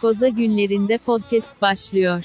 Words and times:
Koza 0.00 0.28
günlerinde 0.28 0.98
podcast 0.98 1.62
başlıyor. 1.62 2.24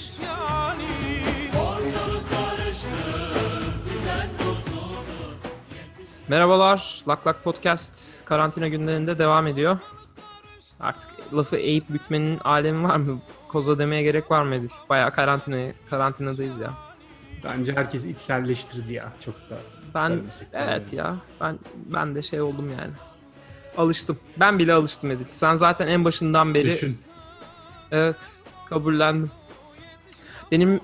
Merhabalar, 6.27 7.03
Lak 7.07 7.27
Lak 7.27 7.43
Podcast 7.43 8.05
karantina 8.25 8.67
günlerinde 8.67 9.19
devam 9.19 9.47
ediyor. 9.47 9.79
Artık 10.79 11.09
lafı 11.33 11.55
eğip 11.55 11.89
bükmenin 11.89 12.39
alemi 12.39 12.83
var 12.83 12.95
mı? 12.95 13.21
Koza 13.47 13.77
demeye 13.77 14.03
gerek 14.03 14.31
var 14.31 14.43
mı 14.43 14.55
Edil? 14.55 14.69
Bayağı 14.89 15.13
karantina, 15.13 15.71
karantinadayız 15.89 16.59
ya. 16.59 16.73
Bence 17.43 17.73
herkes 17.73 18.05
içselleştirdi 18.05 18.93
ya 18.93 19.13
çok 19.25 19.35
da. 19.35 19.57
Ben 19.95 20.21
evet 20.53 20.93
yani. 20.93 20.95
ya 20.95 21.17
ben 21.41 21.59
ben 21.75 22.15
de 22.15 22.23
şey 22.23 22.41
oldum 22.41 22.69
yani. 22.79 22.93
Alıştım. 23.77 24.19
Ben 24.39 24.59
bile 24.59 24.73
alıştım 24.73 25.11
Edil. 25.11 25.25
Sen 25.33 25.55
zaten 25.55 25.87
en 25.87 26.05
başından 26.05 26.53
beri 26.53 26.65
Düşün. 26.65 26.99
Evet 27.95 28.15
kabullendim. 28.69 29.31
Benim 30.51 30.79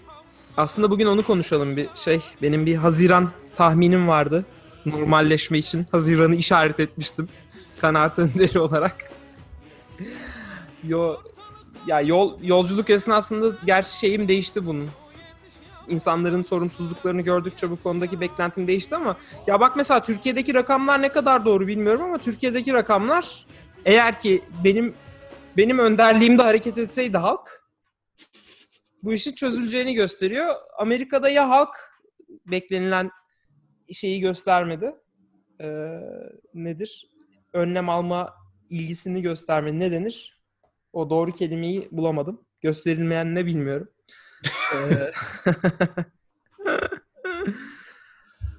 aslında 0.57 0.91
bugün 0.91 1.05
onu 1.05 1.25
konuşalım 1.25 1.77
bir 1.77 1.87
şey. 1.95 2.21
Benim 2.41 2.65
bir 2.65 2.75
Haziran 2.75 3.31
tahminim 3.55 4.07
vardı. 4.07 4.45
Normalleşme 4.85 5.57
için 5.57 5.85
Haziran'ı 5.91 6.35
işaret 6.35 6.79
etmiştim. 6.79 7.29
Kanaat 7.81 8.19
önderi 8.19 8.59
olarak. 8.59 9.11
Yo 10.83 11.17
ya 11.87 12.01
yol 12.01 12.43
yolculuk 12.43 12.89
esnasında 12.89 13.55
gerçi 13.65 13.97
şeyim 13.97 14.27
değişti 14.27 14.65
bunun. 14.65 14.89
İnsanların 15.87 16.43
sorumsuzluklarını 16.43 17.21
gördükçe 17.21 17.69
bu 17.69 17.83
konudaki 17.83 18.21
beklentim 18.21 18.67
değişti 18.67 18.95
ama 18.95 19.17
ya 19.47 19.59
bak 19.59 19.75
mesela 19.75 20.03
Türkiye'deki 20.03 20.53
rakamlar 20.53 21.01
ne 21.01 21.09
kadar 21.09 21.45
doğru 21.45 21.67
bilmiyorum 21.67 22.01
ama 22.03 22.17
Türkiye'deki 22.17 22.73
rakamlar 22.73 23.45
eğer 23.85 24.19
ki 24.19 24.41
benim 24.63 24.93
benim 25.57 25.79
önderliğimde 25.79 26.41
hareket 26.41 26.77
etseydi 26.77 27.17
halk 27.17 27.61
bu 29.03 29.13
işin 29.13 29.35
çözüleceğini 29.35 29.93
gösteriyor. 29.93 30.55
Amerika'da 30.77 31.29
ya 31.29 31.49
halk 31.49 31.69
beklenilen 32.45 33.11
şeyi 33.93 34.19
göstermedi. 34.19 34.95
Ee, 35.61 35.99
nedir? 36.53 37.07
Önlem 37.53 37.89
alma 37.89 38.33
ilgisini 38.69 39.21
göstermedi. 39.21 39.79
Ne 39.79 39.91
denir? 39.91 40.41
O 40.93 41.09
doğru 41.09 41.31
kelimeyi 41.31 41.87
bulamadım. 41.91 42.41
Gösterilmeyen 42.61 43.35
ne 43.35 43.45
bilmiyorum. 43.45 43.89
Ee, 44.75 45.11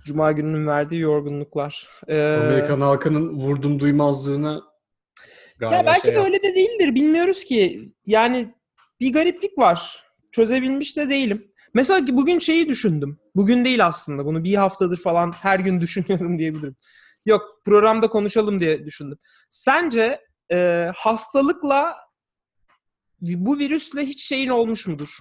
Cuma 0.04 0.32
gününün 0.32 0.66
verdiği 0.66 1.00
yorgunluklar. 1.00 1.88
Ee, 2.08 2.22
Amerikan 2.22 2.80
halkının 2.80 3.34
vurdum 3.34 3.80
duymazlığına 3.80 4.71
galiba 5.70 5.76
ya 5.76 5.86
belki 5.86 6.02
şey 6.02 6.10
de 6.10 6.16
yap- 6.16 6.24
öyle 6.26 6.42
de 6.42 6.54
değildir. 6.54 6.94
Bilmiyoruz 6.94 7.44
ki. 7.44 7.92
Yani 8.06 8.54
bir 9.00 9.12
gariplik 9.12 9.58
var. 9.58 10.04
Çözebilmiş 10.32 10.96
de 10.96 11.10
değilim. 11.10 11.52
Mesela 11.74 12.04
ki 12.04 12.16
bugün 12.16 12.38
şeyi 12.38 12.68
düşündüm. 12.68 13.18
Bugün 13.36 13.64
değil 13.64 13.86
aslında. 13.86 14.24
Bunu 14.26 14.44
bir 14.44 14.54
haftadır 14.54 14.96
falan 14.98 15.32
her 15.32 15.58
gün 15.58 15.80
düşünüyorum 15.80 16.38
diyebilirim. 16.38 16.76
Yok 17.26 17.42
programda 17.64 18.08
konuşalım 18.08 18.60
diye 18.60 18.84
düşündüm. 18.86 19.18
Sence 19.50 20.20
e, 20.52 20.88
hastalıkla 20.94 21.96
bu 23.20 23.58
virüsle 23.58 24.02
hiç 24.06 24.24
şeyin 24.24 24.48
olmuş 24.48 24.86
mudur? 24.86 25.18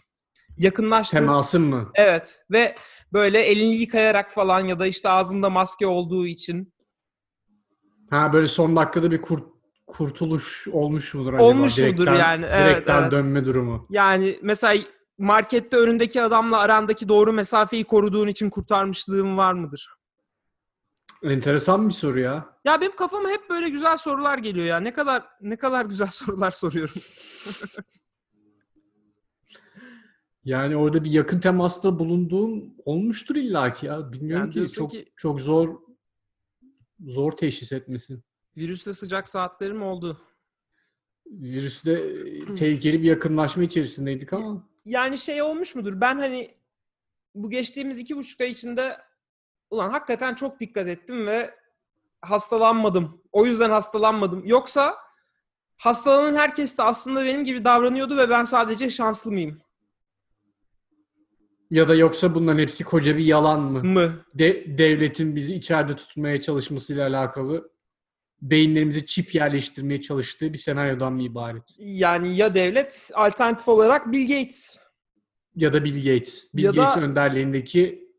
Yakınlaştığın 0.58 1.17
Temasın 1.17 1.62
mı? 1.62 1.92
Evet 1.95 2.45
ve 2.52 2.75
böyle 3.14 3.39
elini 3.42 3.75
yıkayarak 3.75 4.34
falan 4.34 4.67
ya 4.67 4.80
da 4.80 4.88
işte 4.88 5.09
ağzında 5.09 5.50
maske 5.50 5.88
olduğu 5.88 6.28
için 6.28 6.73
Ha 8.09 8.34
böyle 8.34 8.47
son 8.47 8.75
dakikada 8.75 9.12
bir 9.12 9.22
kurt, 9.22 9.44
kurtuluş 9.92 10.67
olmuş 10.67 11.14
mudur 11.14 11.34
acaba? 11.34 11.44
Olmuş 11.44 11.78
mudur 11.78 12.08
yani? 12.08 12.45
Evet, 12.50 12.66
direkten 12.78 13.02
evet. 13.02 13.11
dönme 13.11 13.45
durumu. 13.45 13.88
yani 13.89 14.39
mesela 14.42 14.84
markette 15.17 15.78
önündeki 15.78 16.22
adamla 16.22 16.57
arandaki 16.59 17.09
doğru 17.09 17.34
mesafeyi 17.34 17.84
koruduğun 17.84 18.28
için 18.28 18.50
kurtarmışlığın 18.50 19.38
var 19.38 19.53
mıdır? 19.53 19.90
Enteresan 21.24 21.90
bir 21.90 21.94
soru 21.94 22.19
ya. 22.19 22.57
Ya 22.66 22.81
benim 22.81 22.96
kafama 22.96 23.30
hep 23.30 23.50
böyle 23.50 23.69
güzel 23.69 23.97
sorular 23.97 24.38
geliyor 24.38 24.66
ya. 24.66 24.80
Ne 24.80 24.94
kadar 24.94 25.24
ne 25.41 25.56
kadar 25.56 25.85
güzel 25.85 26.07
sorular 26.12 26.51
soruyorum. 26.51 26.96
Yani 30.44 30.75
orada 30.75 31.03
bir 31.03 31.12
yakın 31.12 31.40
temasta 31.40 32.00
bulunduğum 32.00 32.74
olmuştur 32.85 33.35
illaki 33.35 33.85
ya. 33.85 34.12
Bilmiyorum 34.12 34.51
Yani 34.56 34.68
ki 34.68 34.74
çok 34.74 34.91
ki- 34.91 35.06
çok 35.16 35.41
zor 35.41 35.80
zor 37.00 37.31
teşhis 37.31 37.72
etmesi. 37.72 38.22
Virüsle 38.61 38.94
sıcak 38.94 39.29
saatlerim 39.29 39.81
oldu. 39.81 40.22
Virüste 41.25 41.91
e, 41.91 42.53
tehlikeli 42.53 43.01
bir 43.03 43.07
yakınlaşma 43.07 43.63
içerisindeydik 43.63 44.33
ama 44.33 44.67
Yani 44.85 45.17
şey 45.17 45.41
olmuş 45.41 45.75
mudur? 45.75 46.01
Ben 46.01 46.17
hani 46.17 46.55
bu 47.35 47.50
geçtiğimiz 47.50 48.00
iki 48.00 48.17
buçuk 48.17 48.41
ay 48.41 48.51
içinde 48.51 48.97
ulan 49.69 49.89
hakikaten 49.89 50.35
çok 50.35 50.59
dikkat 50.59 50.88
ettim 50.88 51.27
ve 51.27 51.55
hastalanmadım. 52.21 53.21
O 53.31 53.45
yüzden 53.45 53.69
hastalanmadım. 53.69 54.45
Yoksa 54.45 54.97
hastalanan 55.77 56.35
herkes 56.35 56.77
de 56.77 56.83
aslında 56.83 57.25
benim 57.25 57.44
gibi 57.45 57.66
davranıyordu 57.66 58.17
ve 58.17 58.29
ben 58.29 58.44
sadece 58.44 58.89
şanslı 58.89 59.31
mıyım? 59.31 59.61
ya 61.71 61.88
da 61.88 61.95
yoksa 61.95 62.35
bunların 62.35 62.59
hepsi 62.59 62.83
koca 62.83 63.17
bir 63.17 63.25
yalan 63.25 63.61
mı? 63.61 63.83
Mı? 63.83 64.25
De- 64.33 64.77
devletin 64.77 65.35
bizi 65.35 65.55
içeride 65.55 65.95
tutmaya 65.95 66.41
çalışmasıyla 66.41 67.07
alakalı 67.07 67.71
beyinlerimize 68.41 69.06
çip 69.06 69.35
yerleştirmeye 69.35 70.02
çalıştığı 70.02 70.53
bir 70.53 70.57
senaryodan 70.57 71.13
mı 71.13 71.24
ibaret? 71.24 71.63
Yani 71.78 72.35
ya 72.35 72.56
devlet 72.56 73.09
alternatif 73.13 73.68
olarak 73.68 74.12
Bill 74.12 74.22
Gates. 74.40 74.78
Ya 75.56 75.74
da 75.74 75.84
Bill 75.84 76.13
Gates. 76.13 76.50
Bill 76.53 76.63
Ya 76.63 76.74
da- 76.74 76.75
Gates'in 76.78 77.01
önderliğindeki 77.01 78.09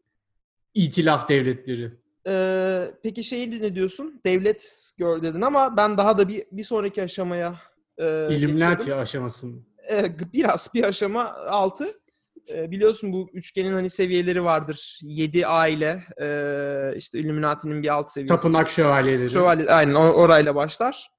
itilaf 0.74 1.28
devletleri. 1.28 1.92
Ee, 2.26 2.90
peki 3.02 3.24
şeyi 3.24 3.62
ne 3.62 3.74
diyorsun? 3.74 4.20
Devlet 4.26 4.92
gör 4.98 5.22
dedin 5.22 5.40
ama 5.40 5.76
ben 5.76 5.98
daha 5.98 6.18
da 6.18 6.28
bir, 6.28 6.44
bir 6.52 6.64
sonraki 6.64 7.02
aşamaya 7.02 7.56
e, 7.98 8.26
geçiyordum. 8.30 8.98
aşaması 8.98 9.46
mı? 9.46 9.62
E, 9.90 10.04
biraz 10.32 10.70
bir 10.74 10.84
aşama 10.84 11.34
altı. 11.34 12.01
E, 12.48 12.70
biliyorsun 12.70 13.12
bu 13.12 13.30
üçgenin 13.32 13.72
hani 13.72 13.90
seviyeleri 13.90 14.44
vardır. 14.44 14.98
Yedi 15.02 15.46
aile, 15.46 16.04
e, 16.20 16.96
işte 16.96 17.18
Illuminati'nin 17.18 17.82
bir 17.82 17.88
alt 17.88 18.10
seviyesi. 18.10 18.42
Tapınak 18.42 18.70
şövalyeleri. 18.70 19.30
Şövalye, 19.30 19.70
aynen 19.70 19.94
or- 19.94 20.12
orayla 20.12 20.54
başlar. 20.54 21.10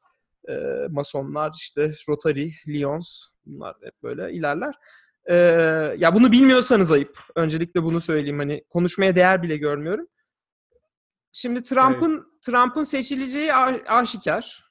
E, 0.49 0.53
Masonlar, 0.89 1.51
işte 1.55 1.91
Rotary, 2.09 2.51
Lions 2.67 3.23
bunlar 3.45 3.75
hep 3.83 4.03
böyle 4.03 4.31
ilerler. 4.33 4.75
E, 5.25 5.35
ya 5.97 6.13
bunu 6.15 6.31
bilmiyorsanız 6.31 6.91
ayıp. 6.91 7.19
Öncelikle 7.35 7.83
bunu 7.83 8.01
söyleyeyim. 8.01 8.39
Hani 8.39 8.63
konuşmaya 8.69 9.15
değer 9.15 9.43
bile 9.43 9.57
görmüyorum. 9.57 10.07
Şimdi 11.31 11.63
Trump'ın 11.63 12.27
Trump'ın 12.41 12.83
seçileceği 12.83 13.53
a- 13.53 13.95
aşikar. 13.97 14.63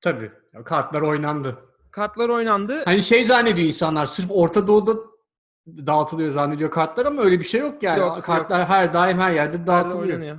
Tabii. 0.00 0.30
Kartlar 0.64 1.00
oynandı. 1.02 1.58
Kartlar 1.90 2.28
oynandı. 2.28 2.82
Hani 2.84 3.02
şey 3.02 3.24
zannediyor 3.24 3.66
insanlar 3.66 4.06
sırf 4.06 4.26
Orta 4.30 4.68
Doğu'da 4.68 4.92
dağıtılıyor 5.66 6.32
zannediyor 6.32 6.70
kartlar 6.70 7.06
ama 7.06 7.22
öyle 7.22 7.38
bir 7.38 7.44
şey 7.44 7.60
yok 7.60 7.82
yani. 7.82 8.00
Yok, 8.00 8.22
kartlar 8.22 8.64
her 8.64 8.94
daim 8.94 9.18
her 9.18 9.32
yerde 9.32 9.66
dağıtılıyor. 9.66 10.38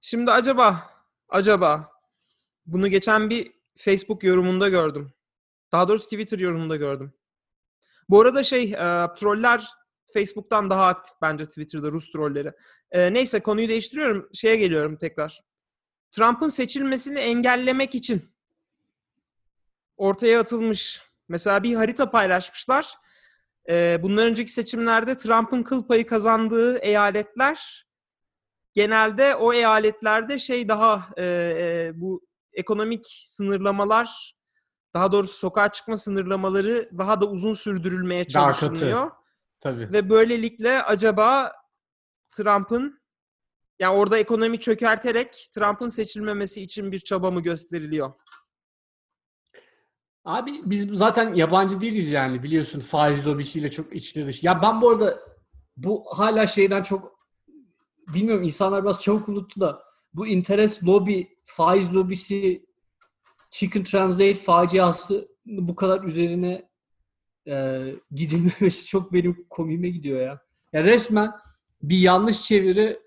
Şimdi 0.00 0.30
acaba 0.30 0.90
acaba 1.28 1.92
bunu 2.66 2.88
geçen 2.88 3.30
bir 3.30 3.52
Facebook 3.76 4.24
yorumunda 4.24 4.68
gördüm. 4.68 5.12
Daha 5.72 5.88
doğrusu 5.88 6.04
Twitter 6.04 6.38
yorumunda 6.38 6.76
gördüm. 6.76 7.12
Bu 8.08 8.20
arada 8.20 8.44
şey 8.44 8.72
e, 8.72 9.06
troller 9.18 9.66
Facebook'tan 10.14 10.70
daha 10.70 10.86
aktif 10.86 11.14
bence 11.22 11.44
Twitter'da 11.46 11.90
Rus 11.90 12.10
trolleri. 12.10 12.52
E, 12.90 13.12
neyse 13.12 13.40
konuyu 13.40 13.68
değiştiriyorum. 13.68 14.28
Şeye 14.34 14.56
geliyorum 14.56 14.96
tekrar. 14.96 15.40
Trump'ın 16.10 16.48
seçilmesini 16.48 17.18
engellemek 17.18 17.94
için 17.94 18.22
ortaya 19.96 20.40
atılmış. 20.40 21.02
Mesela 21.28 21.62
bir 21.62 21.74
harita 21.74 22.10
paylaşmışlar. 22.10 22.94
E, 23.68 23.98
bundan 24.02 24.26
önceki 24.26 24.52
seçimlerde 24.52 25.16
Trump'ın 25.16 25.62
kıl 25.62 25.86
payı 25.86 26.06
kazandığı 26.06 26.78
eyaletler 26.78 27.86
genelde 28.74 29.34
o 29.34 29.52
eyaletlerde 29.52 30.38
şey 30.38 30.68
daha 30.68 31.08
e, 31.16 31.24
e, 31.24 31.92
bu 31.94 32.26
ekonomik 32.52 33.06
sınırlamalar 33.24 34.36
daha 34.94 35.12
doğrusu 35.12 35.34
sokağa 35.34 35.72
çıkma 35.72 35.96
sınırlamaları 35.96 36.90
daha 36.98 37.20
da 37.20 37.26
uzun 37.26 37.54
sürdürülmeye 37.54 38.24
çalışılıyor. 38.24 39.10
Tabii. 39.60 39.92
Ve 39.92 40.10
böylelikle 40.10 40.82
acaba 40.82 41.52
Trump'ın 42.36 43.00
yani 43.78 43.98
orada 43.98 44.18
ekonomi 44.18 44.60
çökerterek 44.60 45.48
Trump'ın 45.54 45.88
seçilmemesi 45.88 46.62
için 46.62 46.92
bir 46.92 47.00
çaba 47.00 47.30
mı 47.30 47.42
gösteriliyor? 47.42 48.12
Abi 50.26 50.60
biz 50.64 50.88
zaten 50.92 51.34
yabancı 51.34 51.80
değiliz 51.80 52.10
yani 52.10 52.42
biliyorsun 52.42 52.80
faiz 52.80 53.26
lobisiyle 53.26 53.70
çok 53.70 53.96
içli 53.96 54.26
dış. 54.26 54.42
Ya 54.42 54.62
ben 54.62 54.82
bu 54.82 54.90
arada 54.90 55.18
bu 55.76 56.04
hala 56.10 56.46
şeyden 56.46 56.82
çok 56.82 57.18
bilmiyorum 58.14 58.42
insanlar 58.44 58.84
biraz 58.84 59.00
çabuk 59.00 59.28
unuttu 59.28 59.60
da 59.60 59.82
bu 60.14 60.26
interest 60.26 60.84
lobby, 60.84 61.22
faiz 61.44 61.94
lobisi, 61.94 62.66
chicken 63.50 63.84
translate 63.84 64.34
faciası 64.34 65.28
bu 65.46 65.74
kadar 65.74 66.04
üzerine 66.04 66.68
e, 67.48 67.84
gidilmemesi 68.10 68.86
çok 68.86 69.12
benim 69.12 69.46
komiğime 69.50 69.88
gidiyor 69.88 70.20
ya. 70.20 70.38
Ya 70.72 70.84
resmen 70.84 71.32
bir 71.82 71.98
yanlış 71.98 72.42
çeviri 72.42 73.00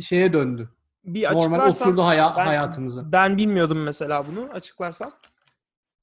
şeye 0.00 0.32
döndü. 0.32 0.68
Bir 1.04 1.22
Normal 1.32 1.68
oturdu 1.68 2.02
haya- 2.02 2.34
ben- 2.36 2.46
hayatımıza. 2.46 3.12
ben 3.12 3.36
bilmiyordum 3.36 3.82
mesela 3.82 4.24
bunu. 4.26 4.48
Açıklarsan. 4.52 5.12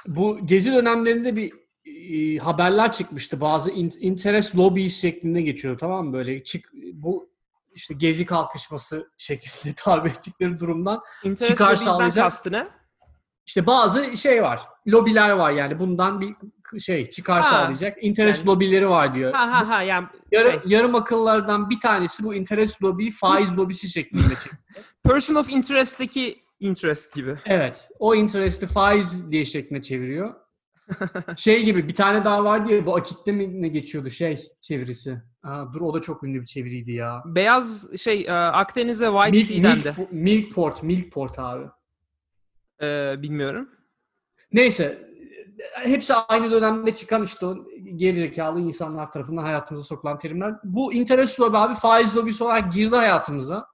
Bu 0.07 0.39
gezi 0.45 0.71
dönemlerinde 0.71 1.35
bir 1.35 1.53
e, 1.85 2.37
haberler 2.37 2.91
çıkmıştı. 2.91 3.41
Bazı 3.41 3.71
in- 3.71 3.93
interest 3.99 4.55
lobbies 4.55 5.01
şeklinde 5.01 5.41
geçiyor 5.41 5.77
tamam 5.77 6.05
mı? 6.07 6.13
Böyle 6.13 6.43
çık 6.43 6.69
bu 6.93 7.29
işte 7.73 7.93
gezi 7.93 8.25
kalkışması 8.25 9.11
şeklinde 9.17 9.73
tabir 9.77 10.09
ettikleri 10.09 10.59
durumdan 10.59 11.01
Interest 11.23 11.47
Çıkar 11.51 11.75
sağlayacak- 11.75 12.23
kastı 12.23 12.51
ne? 12.51 12.67
işte 13.45 13.65
bazı 13.65 14.17
şey 14.17 14.43
var. 14.43 14.61
Lobiler 14.87 15.29
var 15.29 15.51
yani 15.51 15.79
bundan 15.79 16.21
bir 16.21 16.35
şey 16.79 17.09
çıkar 17.09 17.41
Ha. 17.41 17.49
sağlayacak. 17.49 18.03
Interest 18.03 18.39
Yani- 18.39 18.47
lobileri 18.55 18.89
var 18.89 19.15
diyor. 19.15 19.33
Ha 19.33 19.51
ha 19.51 19.69
ha 19.69 19.81
yani 19.83 20.07
Yarı, 20.31 20.51
şey, 20.51 20.59
yarım 20.65 20.95
akıllardan 20.95 21.69
bir 21.69 21.79
tanesi 21.79 22.23
bu 22.23 22.35
interest 22.35 22.83
lobi 22.83 23.11
faiz 23.11 23.49
lobisi 23.57 23.89
şeklinde 23.89 24.33
person 25.03 25.35
of 25.35 25.49
interest'teki 25.49 26.41
interest 26.59 27.13
gibi. 27.13 27.37
Evet. 27.45 27.89
O 27.99 28.15
interest'i 28.15 28.67
faiz 28.67 29.31
diye 29.31 29.45
şeklinde 29.45 29.81
çeviriyor. 29.81 30.33
şey 31.37 31.63
gibi 31.65 31.87
bir 31.87 31.95
tane 31.95 32.25
daha 32.25 32.43
vardı 32.43 32.73
ya 32.73 32.85
bu 32.85 32.95
akitte 32.95 33.31
mi 33.31 33.61
ne 33.61 33.67
geçiyordu 33.67 34.09
şey 34.09 34.47
çevirisi. 34.61 35.21
Aa, 35.43 35.73
dur 35.73 35.81
o 35.81 35.93
da 35.93 36.01
çok 36.01 36.23
ünlü 36.23 36.41
bir 36.41 36.45
çeviriydi 36.45 36.91
ya. 36.91 37.23
Beyaz 37.25 37.97
şey 38.01 38.21
e, 38.21 38.31
Akdeniz'e 38.31 39.05
White 39.05 39.31
Milk, 39.31 39.45
Sea'den 39.45 39.75
milk, 39.75 39.85
de. 39.85 39.89
po- 39.89 40.07
Milkport, 40.11 40.83
Milkport 40.83 41.39
abi. 41.39 41.65
E, 42.81 43.15
bilmiyorum. 43.21 43.69
Neyse 44.51 45.09
hepsi 45.73 46.13
aynı 46.13 46.51
dönemde 46.51 46.93
çıkan 46.93 47.23
işte 47.23 47.45
o 47.45 47.57
gerizekalı 47.95 48.61
insanlar 48.61 49.11
tarafından 49.11 49.43
hayatımıza 49.43 49.83
sokulan 49.83 50.17
terimler. 50.17 50.53
Bu 50.63 50.93
interest 50.93 51.39
lobi 51.39 51.57
abi 51.57 51.75
faiz 51.75 52.17
lobisi 52.17 52.43
olarak 52.43 52.73
girdi 52.73 52.95
hayatımıza. 52.95 53.65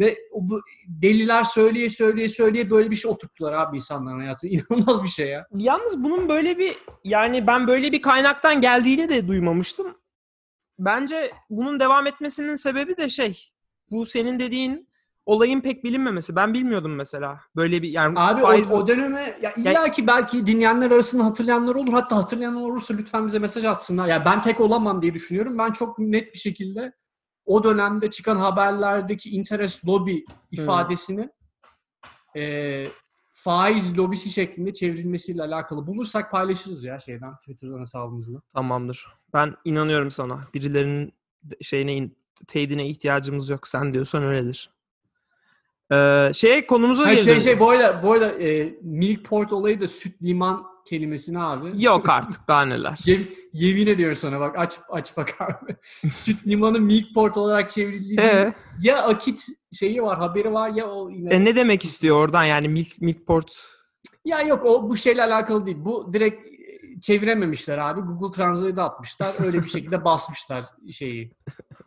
Ve 0.00 0.18
o 0.32 0.48
bu 0.48 0.60
deliler 0.86 1.44
söyleye 1.44 1.90
söyleye 1.90 2.28
söyleye 2.28 2.70
böyle 2.70 2.90
bir 2.90 2.96
şey 2.96 3.10
oturttular 3.10 3.52
abi 3.52 3.76
insanların 3.76 4.18
hayatına. 4.18 4.50
İnanılmaz 4.70 5.04
bir 5.04 5.08
şey 5.08 5.28
ya. 5.28 5.46
Yalnız 5.54 6.04
bunun 6.04 6.28
böyle 6.28 6.58
bir 6.58 6.76
yani 7.04 7.46
ben 7.46 7.66
böyle 7.66 7.92
bir 7.92 8.02
kaynaktan 8.02 8.60
geldiğini 8.60 9.08
de 9.08 9.28
duymamıştım. 9.28 9.96
Bence 10.78 11.32
bunun 11.50 11.80
devam 11.80 12.06
etmesinin 12.06 12.54
sebebi 12.54 12.96
de 12.96 13.08
şey. 13.08 13.50
Bu 13.90 14.06
senin 14.06 14.40
dediğin 14.40 14.88
olayın 15.26 15.60
pek 15.60 15.84
bilinmemesi. 15.84 16.36
Ben 16.36 16.54
bilmiyordum 16.54 16.94
mesela. 16.94 17.40
Böyle 17.56 17.82
bir 17.82 17.88
yani 17.88 18.20
Abi 18.20 18.40
faiz- 18.40 18.72
o, 18.72 18.76
o 18.76 18.86
döneme 18.86 19.38
ya 19.42 19.54
illa 19.54 19.90
ki 19.90 20.06
belki 20.06 20.46
dinleyenler 20.46 20.90
arasında 20.90 21.24
hatırlayanlar 21.24 21.74
olur. 21.74 21.92
Hatta 21.92 22.16
hatırlayanlar 22.16 22.60
olursa 22.60 22.94
lütfen 22.94 23.26
bize 23.26 23.38
mesaj 23.38 23.64
atsınlar. 23.64 24.08
Ya 24.08 24.24
ben 24.24 24.40
tek 24.40 24.60
olamam 24.60 25.02
diye 25.02 25.14
düşünüyorum. 25.14 25.58
Ben 25.58 25.72
çok 25.72 25.98
net 25.98 26.34
bir 26.34 26.38
şekilde 26.38 26.92
o 27.46 27.64
dönemde 27.64 28.10
çıkan 28.10 28.36
haberlerdeki 28.36 29.30
interest 29.30 29.86
lobby 29.88 30.18
ifadesini 30.50 31.30
e, 32.36 32.86
faiz 33.32 33.98
lobisi 33.98 34.30
şeklinde 34.30 34.72
çevrilmesiyle 34.72 35.42
alakalı 35.42 35.86
bulursak 35.86 36.30
paylaşırız 36.30 36.84
ya 36.84 36.98
şeyden 36.98 37.36
Twitter'dan 37.36 37.80
hesabımızda. 37.80 38.40
Tamamdır. 38.54 39.06
Ben 39.34 39.54
inanıyorum 39.64 40.10
sana. 40.10 40.48
Birilerinin 40.54 41.12
şeyine 41.62 41.94
in- 41.94 42.16
teyidine 42.46 42.86
ihtiyacımız 42.86 43.48
yok. 43.48 43.68
Sen 43.68 43.94
diyorsan 43.94 44.22
öyledir. 44.22 44.70
Ee, 45.92 46.30
şeye 46.34 46.66
konumuza 46.66 47.06
Ha, 47.06 47.14
gelelim. 47.14 47.32
şey 47.34 47.40
şey 47.40 47.60
bu 47.60 47.70
arada 47.70 48.32
e, 48.42 48.74
Milkport 48.82 49.52
olayı 49.52 49.80
da 49.80 49.88
süt 49.88 50.22
liman 50.22 50.62
kelimesini 50.88 51.38
abi. 51.38 51.82
Yok 51.84 52.08
artık 52.08 52.48
daha 52.48 52.62
neler. 52.64 52.98
Yem, 53.04 53.28
yemin 53.52 53.86
ediyorum 53.86 54.16
sana 54.16 54.40
bak 54.40 54.58
aç 54.58 54.78
aç 54.90 55.16
bak 55.16 55.34
abi. 55.40 55.76
Süt 56.12 56.46
limanı 56.46 56.80
Milkport 56.80 57.36
olarak 57.36 57.70
çevrildiği 57.70 58.20
Ee, 58.20 58.52
ya 58.80 59.02
akit 59.02 59.46
şeyi 59.72 60.02
var 60.02 60.18
haberi 60.18 60.52
var 60.52 60.68
ya 60.70 60.86
o 60.90 61.10
yine. 61.10 61.34
e, 61.34 61.44
ne 61.44 61.56
demek 61.56 61.84
istiyor 61.84 62.16
oradan 62.16 62.44
yani 62.44 62.68
milk, 62.68 63.00
milkport? 63.00 63.56
Ya 64.24 64.42
yok 64.42 64.64
o 64.64 64.88
bu 64.90 64.96
şeyle 64.96 65.24
alakalı 65.24 65.66
değil. 65.66 65.76
Bu 65.80 66.12
direkt 66.12 66.49
çevirememişler 67.00 67.78
abi. 67.78 68.00
Google 68.00 68.36
Translate'e 68.36 68.82
atmışlar. 68.82 69.34
Öyle 69.44 69.62
bir 69.62 69.68
şekilde 69.68 70.04
basmışlar 70.04 70.64
şeyi. 70.92 71.32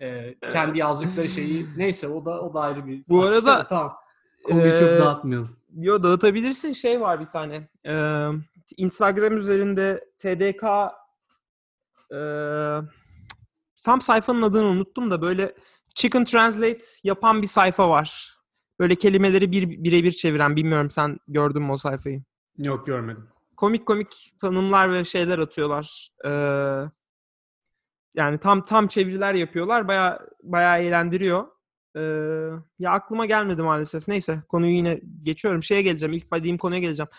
Ee, 0.02 0.36
kendi 0.52 0.80
yazdıkları 0.80 1.30
şeyi. 1.30 1.68
Neyse 1.78 2.08
o 2.08 2.26
da 2.26 2.42
o 2.42 2.54
da 2.54 2.62
ayrı 2.62 2.88
bir. 2.88 3.04
Bu 3.10 3.24
arada, 3.24 3.68
tamam. 3.68 3.94
Konuyu 4.44 4.80
çok 4.80 4.90
Ee, 4.90 5.00
dağıtmayalım. 5.00 5.58
Yo 5.76 6.04
dağıtabilirsin. 6.04 6.74
Şey 6.74 7.02
var 7.02 7.20
bir 7.20 7.26
tane. 7.26 7.68
Ee, 7.86 8.28
Instagram 8.78 9.38
üzerinde 9.38 10.06
TDK 10.20 10.64
ee, 12.14 12.80
tam 13.84 14.02
sayfanın 14.02 14.42
adını 14.42 14.66
unuttum 14.66 15.12
da 15.12 15.22
böyle 15.22 15.56
Chicken 15.96 16.26
Translate 16.26 16.84
yapan 17.04 17.42
bir 17.42 17.48
sayfa 17.48 17.90
var. 17.90 18.38
Böyle 18.80 18.96
kelimeleri 18.96 19.52
bir 19.52 19.70
birebir 19.84 20.12
çeviren. 20.12 20.56
Bilmiyorum 20.56 20.90
sen 20.90 21.18
gördün 21.28 21.62
mü 21.62 21.72
o 21.72 21.78
sayfayı? 21.78 22.24
Yok 22.58 22.86
görmedim. 22.86 23.28
Komik 23.58 23.86
komik 23.86 24.34
tanımlar 24.42 24.94
ve 24.94 25.06
şeyler 25.06 25.40
atıyorlar. 25.40 26.10
Ee, 26.26 26.30
yani 28.16 28.38
tam 28.40 28.66
tam 28.66 28.88
çeviriler 28.88 29.34
yapıyorlar. 29.34 29.88
Baya 29.88 30.20
baya 30.44 30.78
eğlendiriyor. 30.78 31.48
Ee, 31.96 32.02
ya 32.80 32.92
aklıma 32.92 33.26
gelmedi 33.26 33.62
maalesef. 33.62 34.08
Neyse 34.08 34.44
konuyu 34.50 34.72
yine 34.74 35.02
geçiyorum. 35.24 35.64
Şeye 35.64 35.82
geleceğim. 35.82 36.14
İlk 36.14 36.34
dediğim 36.34 36.58
konuya 36.58 36.80
geleceğim. 36.80 37.10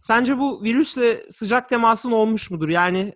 Sence 0.00 0.38
bu 0.38 0.62
virüsle 0.62 1.30
sıcak 1.30 1.68
temasın 1.68 2.10
olmuş 2.10 2.50
mudur? 2.50 2.68
Yani 2.68 3.14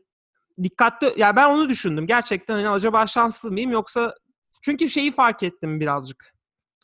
dikkatli 0.62 1.20
ya 1.20 1.36
ben 1.36 1.50
onu 1.50 1.68
düşündüm. 1.68 2.06
Gerçekten 2.06 2.54
hani 2.54 2.68
acaba 2.68 3.06
şanslı 3.06 3.52
mıyım 3.52 3.70
yoksa 3.70 4.14
çünkü 4.62 4.88
şeyi 4.88 5.12
fark 5.12 5.42
ettim 5.42 5.80
birazcık. 5.80 6.34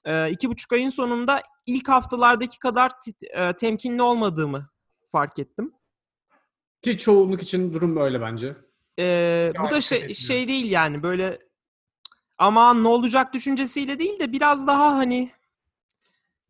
Ee, 0.05 0.31
iki 0.31 0.49
buçuk 0.49 0.73
ayın 0.73 0.89
sonunda 0.89 1.43
ilk 1.67 1.89
haftalardaki 1.89 2.59
kadar 2.59 2.91
tit- 2.91 3.49
e, 3.49 3.57
temkinli 3.57 4.03
olmadığımı 4.03 4.71
fark 5.13 5.39
ettim. 5.39 5.73
Ki 6.83 6.99
çoğunluk 6.99 7.43
için 7.43 7.75
durum 7.75 7.97
böyle 7.97 8.21
bence. 8.21 8.57
Ee, 8.99 9.53
bu 9.63 9.71
da 9.71 9.81
şey, 9.81 10.15
şey 10.15 10.49
değil 10.49 10.71
yani 10.71 11.03
böyle 11.03 11.39
aman 12.39 12.85
ne 12.85 12.89
olacak 12.89 13.35
düşüncesiyle 13.35 13.99
değil 13.99 14.21
de 14.21 14.33
biraz 14.33 14.67
daha 14.67 14.97
hani 14.97 15.31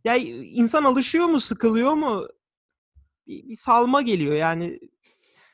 ya 0.04 0.16
insan 0.16 0.84
alışıyor 0.84 1.26
mu 1.26 1.40
sıkılıyor 1.40 1.92
mu 1.92 2.28
bir, 3.26 3.48
bir 3.48 3.54
salma 3.54 4.02
geliyor 4.02 4.34
yani 4.34 4.80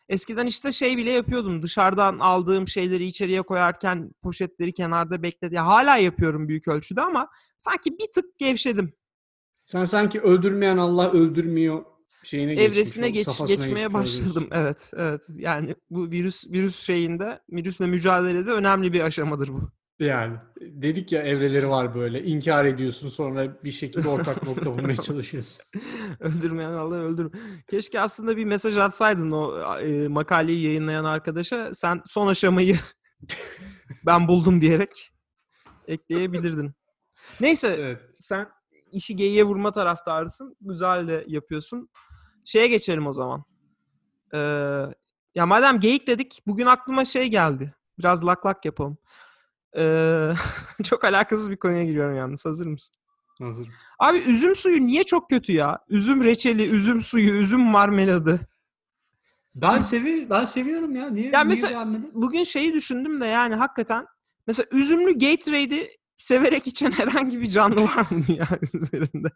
eskiden 0.08 0.46
işte 0.46 0.72
şey 0.72 0.96
bile 0.96 1.12
yapıyordum 1.12 1.62
dışarıdan 1.62 2.18
aldığım 2.18 2.68
şeyleri 2.68 3.06
içeriye 3.06 3.42
koyarken 3.42 4.10
poşetleri 4.22 4.72
kenarda 4.72 5.22
bekledi 5.22 5.54
ya 5.54 5.66
hala 5.66 5.96
yapıyorum 5.96 6.48
büyük 6.48 6.68
ölçüde 6.68 7.02
ama 7.02 7.28
sanki 7.58 7.98
bir 7.98 8.12
tık 8.14 8.38
gevşedim 8.38 8.92
Sen 9.66 9.84
sanki 9.84 10.20
öldürmeyen 10.20 10.76
Allah 10.76 11.12
öldürmüyor 11.12 11.84
şeyine 12.26 12.52
evresine 12.52 13.10
geç 13.10 13.28
geçmeye 13.46 13.92
başladım. 13.92 14.48
Evet, 14.52 14.90
evet. 14.96 15.26
Yani 15.36 15.74
bu 15.90 16.10
virüs 16.10 16.46
virüs 16.46 16.82
şeyinde, 16.82 17.40
virüsle 17.50 17.86
mücadelede 17.86 18.50
önemli 18.50 18.92
bir 18.92 19.00
aşamadır 19.00 19.48
bu. 19.48 19.70
Yani 19.98 20.36
dedik 20.60 21.12
ya 21.12 21.22
evreleri 21.22 21.68
var 21.68 21.94
böyle. 21.94 22.22
İnkar 22.24 22.64
ediyorsun 22.64 23.08
sonra 23.08 23.64
bir 23.64 23.70
şekilde 23.72 24.08
ortak 24.08 24.42
nokta 24.42 24.66
bulmaya 24.66 24.96
çalışıyorsun. 25.02 25.64
Öldürmeyen 26.20 26.72
Allah 26.72 26.96
öldür. 26.96 27.32
Keşke 27.70 28.00
aslında 28.00 28.36
bir 28.36 28.44
mesaj 28.44 28.78
atsaydın 28.78 29.30
o 29.30 29.58
e, 29.78 30.08
makaleyi 30.08 30.66
yayınlayan 30.66 31.04
arkadaşa. 31.04 31.74
Sen 31.74 32.02
son 32.06 32.26
aşamayı 32.26 32.78
ben 34.06 34.28
buldum 34.28 34.60
diyerek 34.60 35.12
ekleyebilirdin. 35.86 36.72
Neyse, 37.40 37.76
Evet. 37.80 38.00
sen 38.14 38.48
işi 38.92 39.16
geyiğe 39.16 39.44
vurma 39.44 39.72
taraftarısın. 39.72 40.56
Güzel 40.60 41.08
de 41.08 41.24
yapıyorsun. 41.26 41.88
Şeye 42.46 42.68
geçelim 42.68 43.06
o 43.06 43.12
zaman. 43.12 43.44
Ee, 44.34 44.38
ya 45.34 45.46
madem 45.46 45.80
geyik 45.80 46.06
dedik, 46.06 46.42
bugün 46.46 46.66
aklıma 46.66 47.04
şey 47.04 47.28
geldi. 47.28 47.74
Biraz 47.98 48.26
lak 48.26 48.46
lak 48.46 48.64
yapalım. 48.64 48.98
Ee, 49.76 50.30
çok 50.84 51.04
alakasız 51.04 51.50
bir 51.50 51.56
konuya 51.56 51.84
giriyorum 51.84 52.16
yalnız. 52.16 52.46
Hazır 52.46 52.66
mısın? 52.66 52.96
Hazır. 53.38 53.68
Abi 53.98 54.18
üzüm 54.18 54.56
suyu 54.56 54.86
niye 54.86 55.04
çok 55.04 55.30
kötü 55.30 55.52
ya? 55.52 55.78
Üzüm 55.88 56.24
reçeli, 56.24 56.66
üzüm 56.70 57.02
suyu, 57.02 57.32
üzüm 57.32 57.60
marmeladı. 57.60 58.40
Ben 59.54 59.80
sevi 59.80 60.30
ben 60.30 60.44
seviyorum 60.44 60.96
ya. 60.96 61.10
Niye? 61.10 61.24
Ya 61.30 61.30
niye 61.30 61.44
mesela- 61.44 61.72
beğenmedin? 61.74 62.10
Bugün 62.14 62.44
şeyi 62.44 62.72
düşündüm 62.74 63.20
de 63.20 63.26
yani 63.26 63.54
hakikaten 63.54 64.06
mesela 64.46 64.66
üzümlü 64.72 65.12
Gatorade'i 65.18 65.88
severek 66.18 66.66
içen 66.66 66.90
herhangi 67.00 67.40
bir 67.40 67.46
canlı 67.46 67.82
var 67.82 68.06
mı 68.10 68.22
dünya 68.28 68.48
üzerinde? 68.74 69.28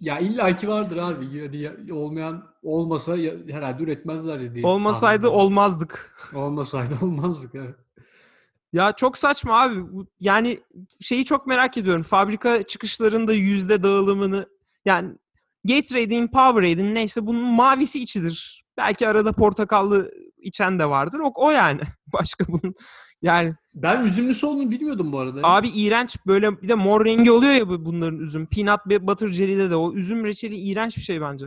Ya 0.00 0.18
illaki 0.18 0.68
vardır 0.68 0.96
abi. 0.96 1.36
Yani 1.36 1.56
ya- 1.56 1.94
olmayan 1.94 2.44
olmasa 2.62 3.16
herhalde 3.50 3.82
üretmezler 3.82 4.54
diye. 4.54 4.66
Olmasaydı 4.66 5.22
tahmin 5.22 5.38
olmazdık. 5.38 6.16
olmasaydı 6.34 6.94
olmazdık 7.02 7.54
evet. 7.54 7.74
Ya 8.72 8.92
çok 8.92 9.18
saçma 9.18 9.60
abi. 9.60 9.84
Yani 10.20 10.60
şeyi 11.00 11.24
çok 11.24 11.46
merak 11.46 11.76
ediyorum. 11.78 12.02
Fabrika 12.02 12.62
çıkışlarında 12.62 13.32
yüzde 13.32 13.82
dağılımını 13.82 14.46
yani 14.84 15.14
Gatorade'in, 15.64 16.28
Powerade'in 16.28 16.94
neyse 16.94 17.26
bunun 17.26 17.54
mavisi 17.54 18.02
içidir. 18.02 18.64
Belki 18.76 19.08
arada 19.08 19.32
portakallı 19.32 20.10
içen 20.36 20.78
de 20.78 20.90
vardır. 20.90 21.18
O, 21.18 21.32
o 21.34 21.50
yani. 21.50 21.80
Başka 22.12 22.44
bunun 22.48 22.74
yani 23.22 23.54
Ben 23.74 24.04
üzümlüsü 24.04 24.46
olduğunu 24.46 24.70
bilmiyordum 24.70 25.12
bu 25.12 25.18
arada. 25.18 25.40
abi 25.42 25.68
iğrenç 25.68 26.16
böyle 26.26 26.62
bir 26.62 26.68
de 26.68 26.74
mor 26.74 27.04
rengi 27.04 27.30
oluyor 27.30 27.52
ya 27.52 27.68
bu- 27.68 27.84
bunların 27.84 28.18
üzüm. 28.18 28.46
Peanut 28.46 28.86
butter 28.86 29.28
jelly'de 29.32 29.70
de 29.70 29.76
o 29.76 29.92
üzüm 29.92 30.24
reçeli 30.24 30.56
iğrenç 30.56 30.96
bir 30.96 31.02
şey 31.02 31.20
bence. 31.20 31.46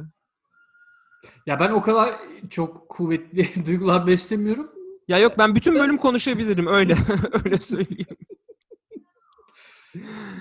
Ya 1.46 1.60
ben 1.60 1.72
o 1.72 1.82
kadar 1.82 2.10
çok 2.50 2.90
kuvvetli 2.90 3.48
duygular 3.66 4.08
beslemiyorum. 4.08 4.70
Ya 5.08 5.20
yok 5.20 5.34
ben 5.38 5.56
bütün 5.56 5.76
bölüm 5.76 5.98
konuşabilirim 5.98 6.68
öyle 6.68 6.96
öyle 7.46 7.58
söyleyeyim. 7.58 8.06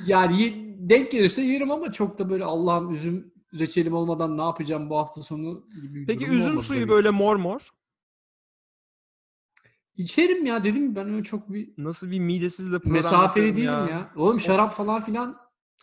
Yani 0.07 0.55
denk 0.79 1.11
gelirse 1.11 1.43
yerim 1.43 1.71
ama 1.71 1.93
çok 1.93 2.19
da 2.19 2.31
böyle 2.31 2.45
Allah'ım 2.45 2.95
üzüm 2.95 3.33
reçelim 3.59 3.93
olmadan 3.95 4.39
ne 4.39 4.43
yapacağım 4.43 4.91
bu 4.91 4.97
hafta 4.99 5.23
sonu 5.23 5.65
gibi 5.83 5.95
bir 6.01 6.07
Peki 6.07 6.27
üzüm 6.27 6.61
suyu 6.61 6.89
böyle 6.89 7.11
mor 7.11 7.37
mor. 7.37 7.69
İçerim 9.97 10.47
ya 10.47 10.65
dedim 10.65 10.97
ben 10.97 11.13
öyle 11.15 11.23
çok 11.25 11.53
bir 11.53 11.69
Nasıl 11.79 12.11
bir 12.11 12.19
midesizle 12.21 12.79
program 12.79 12.93
mesafeli 12.95 13.47
yapıyorum 13.47 13.79
değilim 13.79 13.93
ya. 13.99 14.11
Oğlum 14.17 14.41
şarap 14.41 14.75
falan 14.77 15.03
filan 15.03 15.37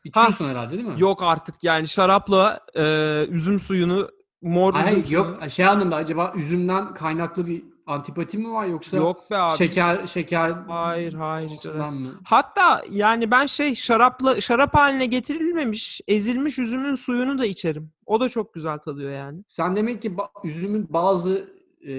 içiyorsun 0.06 0.50
herhalde 0.50 0.74
değil 0.74 0.86
mi? 0.88 0.96
Yok 0.98 1.24
artık 1.24 1.56
yani 1.64 1.88
şarapla 1.88 2.60
e, 2.76 2.84
üzüm 3.30 3.60
suyunu 3.60 4.10
mor 4.42 4.74
Ay, 4.74 4.82
üzüm 4.82 4.92
hayır, 4.94 5.04
suyu. 5.06 5.18
yok 5.18 5.50
şey 5.50 5.66
anlamda 5.66 5.96
acaba 5.96 6.34
üzümden 6.36 6.94
kaynaklı 6.94 7.48
bir 7.48 7.64
antipati 7.88 8.38
mi 8.38 8.52
var 8.52 8.66
yoksa 8.66 8.98
Yok 8.98 9.32
be 9.32 9.38
abi. 9.38 9.58
şeker 9.58 10.08
şeker 10.08 10.52
Hayır 10.52 11.14
hayır. 11.14 11.50
hiç 11.50 11.66
mı? 11.66 12.20
Hatta 12.24 12.82
yani 12.92 13.32
ben 13.32 13.46
şey 13.46 13.76
şarapla 13.76 14.42
şarap 14.42 14.74
haline 14.76 15.06
getirilmemiş 15.06 16.02
ezilmiş 16.08 16.60
üzümün 16.60 16.96
suyunu 16.96 17.40
da 17.40 17.46
içerim. 17.46 17.92
O 18.06 18.20
da 18.20 18.30
çok 18.30 18.54
güzel 18.54 18.78
tadıyor 18.78 19.12
yani. 19.12 19.44
Sen 19.48 19.76
demek 19.76 20.02
ki 20.02 20.10
ba- 20.12 20.48
üzümün 20.48 20.88
bazı 20.90 21.50
e, 21.88 21.92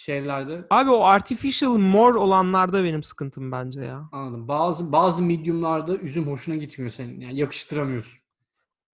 şeylerde 0.00 0.66
Abi 0.70 0.90
o 0.90 1.04
artificial 1.04 1.78
mor 1.78 2.14
olanlarda 2.14 2.84
benim 2.84 3.02
sıkıntım 3.02 3.52
bence 3.52 3.80
ya. 3.80 4.08
anladım. 4.12 4.48
Bazı 4.48 4.92
bazı 4.92 5.22
mediumlarda 5.22 5.96
üzüm 5.96 6.26
hoşuna 6.26 6.56
gitmiyor 6.56 6.90
senin. 6.90 7.20
Yani 7.20 7.36
yakıştıramıyorsun. 7.36 8.20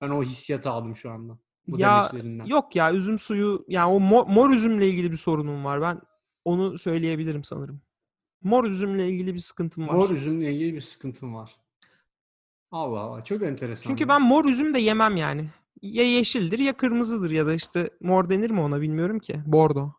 Ben 0.00 0.08
o 0.08 0.22
hissiyatı 0.22 0.70
aldım 0.70 0.96
şu 0.96 1.10
anda. 1.10 1.38
Bu 1.68 1.80
ya 1.80 2.10
yok 2.46 2.76
ya 2.76 2.92
üzüm 2.92 3.18
suyu 3.18 3.64
yani 3.68 3.92
o 3.92 4.00
mor, 4.00 4.26
mor 4.26 4.50
üzümle 4.50 4.88
ilgili 4.88 5.10
bir 5.10 5.16
sorunum 5.16 5.64
var. 5.64 5.80
Ben 5.80 6.00
onu 6.44 6.78
söyleyebilirim 6.78 7.44
sanırım. 7.44 7.80
Mor 8.42 8.64
üzümle 8.64 9.08
ilgili 9.08 9.34
bir 9.34 9.38
sıkıntım 9.38 9.88
var. 9.88 9.94
Mor 9.94 10.10
üzümle 10.10 10.52
ilgili 10.52 10.74
bir 10.74 10.80
sıkıntım 10.80 11.34
var. 11.34 11.50
Allah 12.70 13.00
Allah 13.00 13.24
çok 13.24 13.42
enteresan. 13.42 13.82
Çünkü 13.86 14.02
ya. 14.02 14.08
ben 14.08 14.22
mor 14.22 14.44
üzüm 14.44 14.74
de 14.74 14.78
yemem 14.78 15.16
yani. 15.16 15.48
Ya 15.82 16.04
yeşildir 16.04 16.58
ya 16.58 16.76
kırmızıdır 16.76 17.30
ya 17.30 17.46
da 17.46 17.52
işte 17.52 17.90
mor 18.00 18.30
denir 18.30 18.50
mi 18.50 18.60
ona 18.60 18.80
bilmiyorum 18.80 19.18
ki. 19.18 19.40
Bordo. 19.46 19.92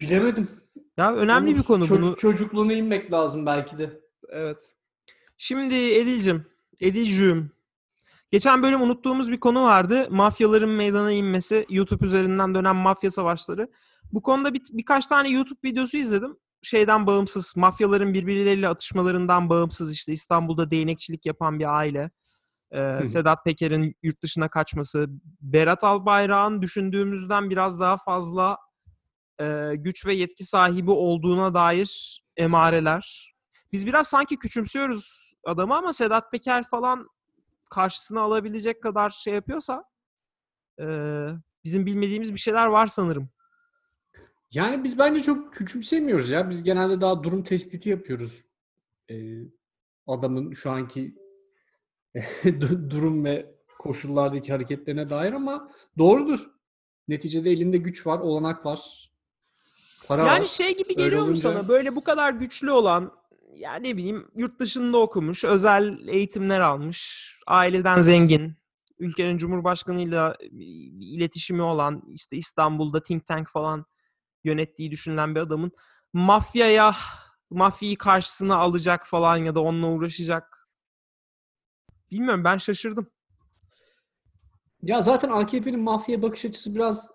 Bilemedim. 0.00 0.48
Ya 0.96 1.14
önemli 1.14 1.50
Olur. 1.50 1.58
bir 1.58 1.62
konu 1.62 1.86
Çocuk- 1.86 2.02
bunu. 2.02 2.16
Çocukluğuna 2.16 2.72
inmek 2.72 3.12
lazım 3.12 3.46
belki 3.46 3.78
de. 3.78 4.00
Evet. 4.28 4.76
Şimdi 5.36 5.74
Edil'cim, 5.74 6.46
Edil'cüğüm. 6.80 7.50
Geçen 8.30 8.62
bölüm 8.62 8.82
unuttuğumuz 8.82 9.32
bir 9.32 9.40
konu 9.40 9.62
vardı. 9.62 10.06
Mafyaların 10.10 10.68
meydana 10.70 11.12
inmesi, 11.12 11.66
YouTube 11.70 12.04
üzerinden 12.04 12.54
dönen 12.54 12.76
mafya 12.76 13.10
savaşları. 13.10 13.68
Bu 14.12 14.22
konuda 14.22 14.54
bir, 14.54 14.62
birkaç 14.72 15.06
tane 15.06 15.28
YouTube 15.28 15.58
videosu 15.64 15.98
izledim. 15.98 16.36
Şeyden 16.62 17.06
bağımsız, 17.06 17.56
mafyaların 17.56 18.14
birbirleriyle 18.14 18.68
atışmalarından 18.68 19.48
bağımsız 19.50 19.92
işte 19.92 20.12
İstanbul'da 20.12 20.70
değnekçilik 20.70 21.26
yapan 21.26 21.58
bir 21.58 21.76
aile. 21.76 22.10
Ee, 22.72 23.00
Sedat 23.06 23.44
Peker'in 23.44 23.94
yurt 24.02 24.22
dışına 24.22 24.48
kaçması, 24.48 25.06
Berat 25.40 25.84
Albayrak'ın 25.84 26.62
düşündüğümüzden 26.62 27.50
biraz 27.50 27.80
daha 27.80 27.96
fazla 27.96 28.58
e, 29.40 29.72
güç 29.76 30.06
ve 30.06 30.14
yetki 30.14 30.44
sahibi 30.44 30.90
olduğuna 30.90 31.54
dair 31.54 32.22
emareler. 32.36 33.34
Biz 33.72 33.86
biraz 33.86 34.08
sanki 34.08 34.38
küçümsüyoruz 34.38 35.32
adamı 35.44 35.76
ama 35.76 35.92
Sedat 35.92 36.32
Peker 36.32 36.64
falan 36.68 37.08
karşısına 37.70 38.20
alabilecek 38.20 38.82
kadar 38.82 39.10
şey 39.10 39.34
yapıyorsa 39.34 39.84
e, 40.80 40.84
bizim 41.64 41.86
bilmediğimiz 41.86 42.34
bir 42.34 42.38
şeyler 42.38 42.66
var 42.66 42.86
sanırım. 42.86 43.28
Yani 44.50 44.84
biz 44.84 44.98
bence 44.98 45.22
çok 45.22 45.52
küçümsemiyoruz 45.52 46.30
ya. 46.30 46.50
Biz 46.50 46.62
genelde 46.62 47.00
daha 47.00 47.22
durum 47.22 47.44
tespiti 47.44 47.88
yapıyoruz. 47.90 48.44
Ee, 49.10 49.38
adamın 50.06 50.52
şu 50.52 50.70
anki 50.70 51.14
du- 52.44 52.90
durum 52.90 53.24
ve 53.24 53.54
koşullardaki 53.78 54.52
hareketlerine 54.52 55.10
dair 55.10 55.32
ama 55.32 55.72
doğrudur. 55.98 56.50
Neticede 57.08 57.50
elinde 57.50 57.78
güç 57.78 58.06
var, 58.06 58.18
olanak 58.18 58.66
var. 58.66 59.05
Para 60.08 60.26
Yani 60.26 60.40
var. 60.40 60.44
şey 60.46 60.76
gibi 60.76 60.88
Öyle 60.90 61.02
geliyor 61.04 61.22
mu 61.22 61.26
olunca- 61.26 61.40
sana? 61.52 61.68
Böyle 61.68 61.96
bu 61.96 62.04
kadar 62.04 62.32
güçlü 62.32 62.70
olan 62.70 63.12
ya 63.54 63.74
ne 63.74 63.96
bileyim 63.96 64.28
yurt 64.34 64.60
dışında 64.60 64.98
okumuş, 64.98 65.44
özel 65.44 66.08
eğitimler 66.08 66.60
almış, 66.60 67.32
aileden 67.46 68.00
zengin, 68.00 68.52
ülkenin 68.98 69.36
cumhurbaşkanıyla 69.38 70.36
iletişimi 71.00 71.62
olan, 71.62 72.02
işte 72.12 72.36
İstanbul'da 72.36 73.02
think 73.02 73.26
tank 73.26 73.48
falan 73.50 73.86
yönettiği 74.44 74.90
düşünülen 74.90 75.34
bir 75.34 75.40
adamın 75.40 75.72
mafyaya, 76.12 76.96
mafyayı 77.50 77.98
karşısına 77.98 78.56
alacak 78.56 79.06
falan 79.06 79.36
ya 79.36 79.54
da 79.54 79.60
onunla 79.60 79.86
uğraşacak. 79.86 80.68
Bilmiyorum 82.10 82.44
ben 82.44 82.56
şaşırdım. 82.56 83.10
Ya 84.82 85.02
zaten 85.02 85.28
AKP'nin 85.28 85.80
mafya 85.80 86.22
bakış 86.22 86.44
açısı 86.44 86.74
biraz 86.74 87.10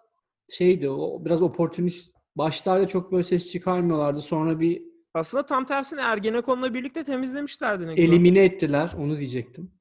şeydi, 0.50 0.90
o 0.90 1.26
biraz 1.26 1.42
oportunist. 1.42 2.11
Başlarda 2.36 2.88
çok 2.88 3.12
böyle 3.12 3.24
ses 3.24 3.52
çıkarmıyorlardı. 3.52 4.22
Sonra 4.22 4.60
bir 4.60 4.84
Aslında 5.14 5.46
tam 5.46 5.66
tersine 5.66 6.02
Ergenekon'la 6.02 6.74
birlikte 6.74 7.04
temizlemişlerdi 7.04 7.88
ne 7.88 7.96
güzel. 7.96 8.10
elimine 8.14 8.40
ettiler. 8.44 8.92
Onu 8.98 9.18
diyecektim. 9.18 9.72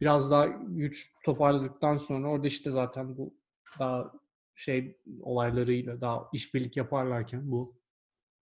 Biraz 0.00 0.30
daha 0.30 0.46
güç 0.68 1.12
toparladıktan 1.24 1.96
sonra 1.96 2.28
orada 2.28 2.46
işte 2.46 2.70
zaten 2.70 3.16
bu 3.16 3.34
daha 3.78 4.12
şey 4.54 4.96
olaylarıyla 5.22 6.00
daha 6.00 6.28
işbirlik 6.32 6.76
yaparlarken 6.76 7.50
bu 7.50 7.74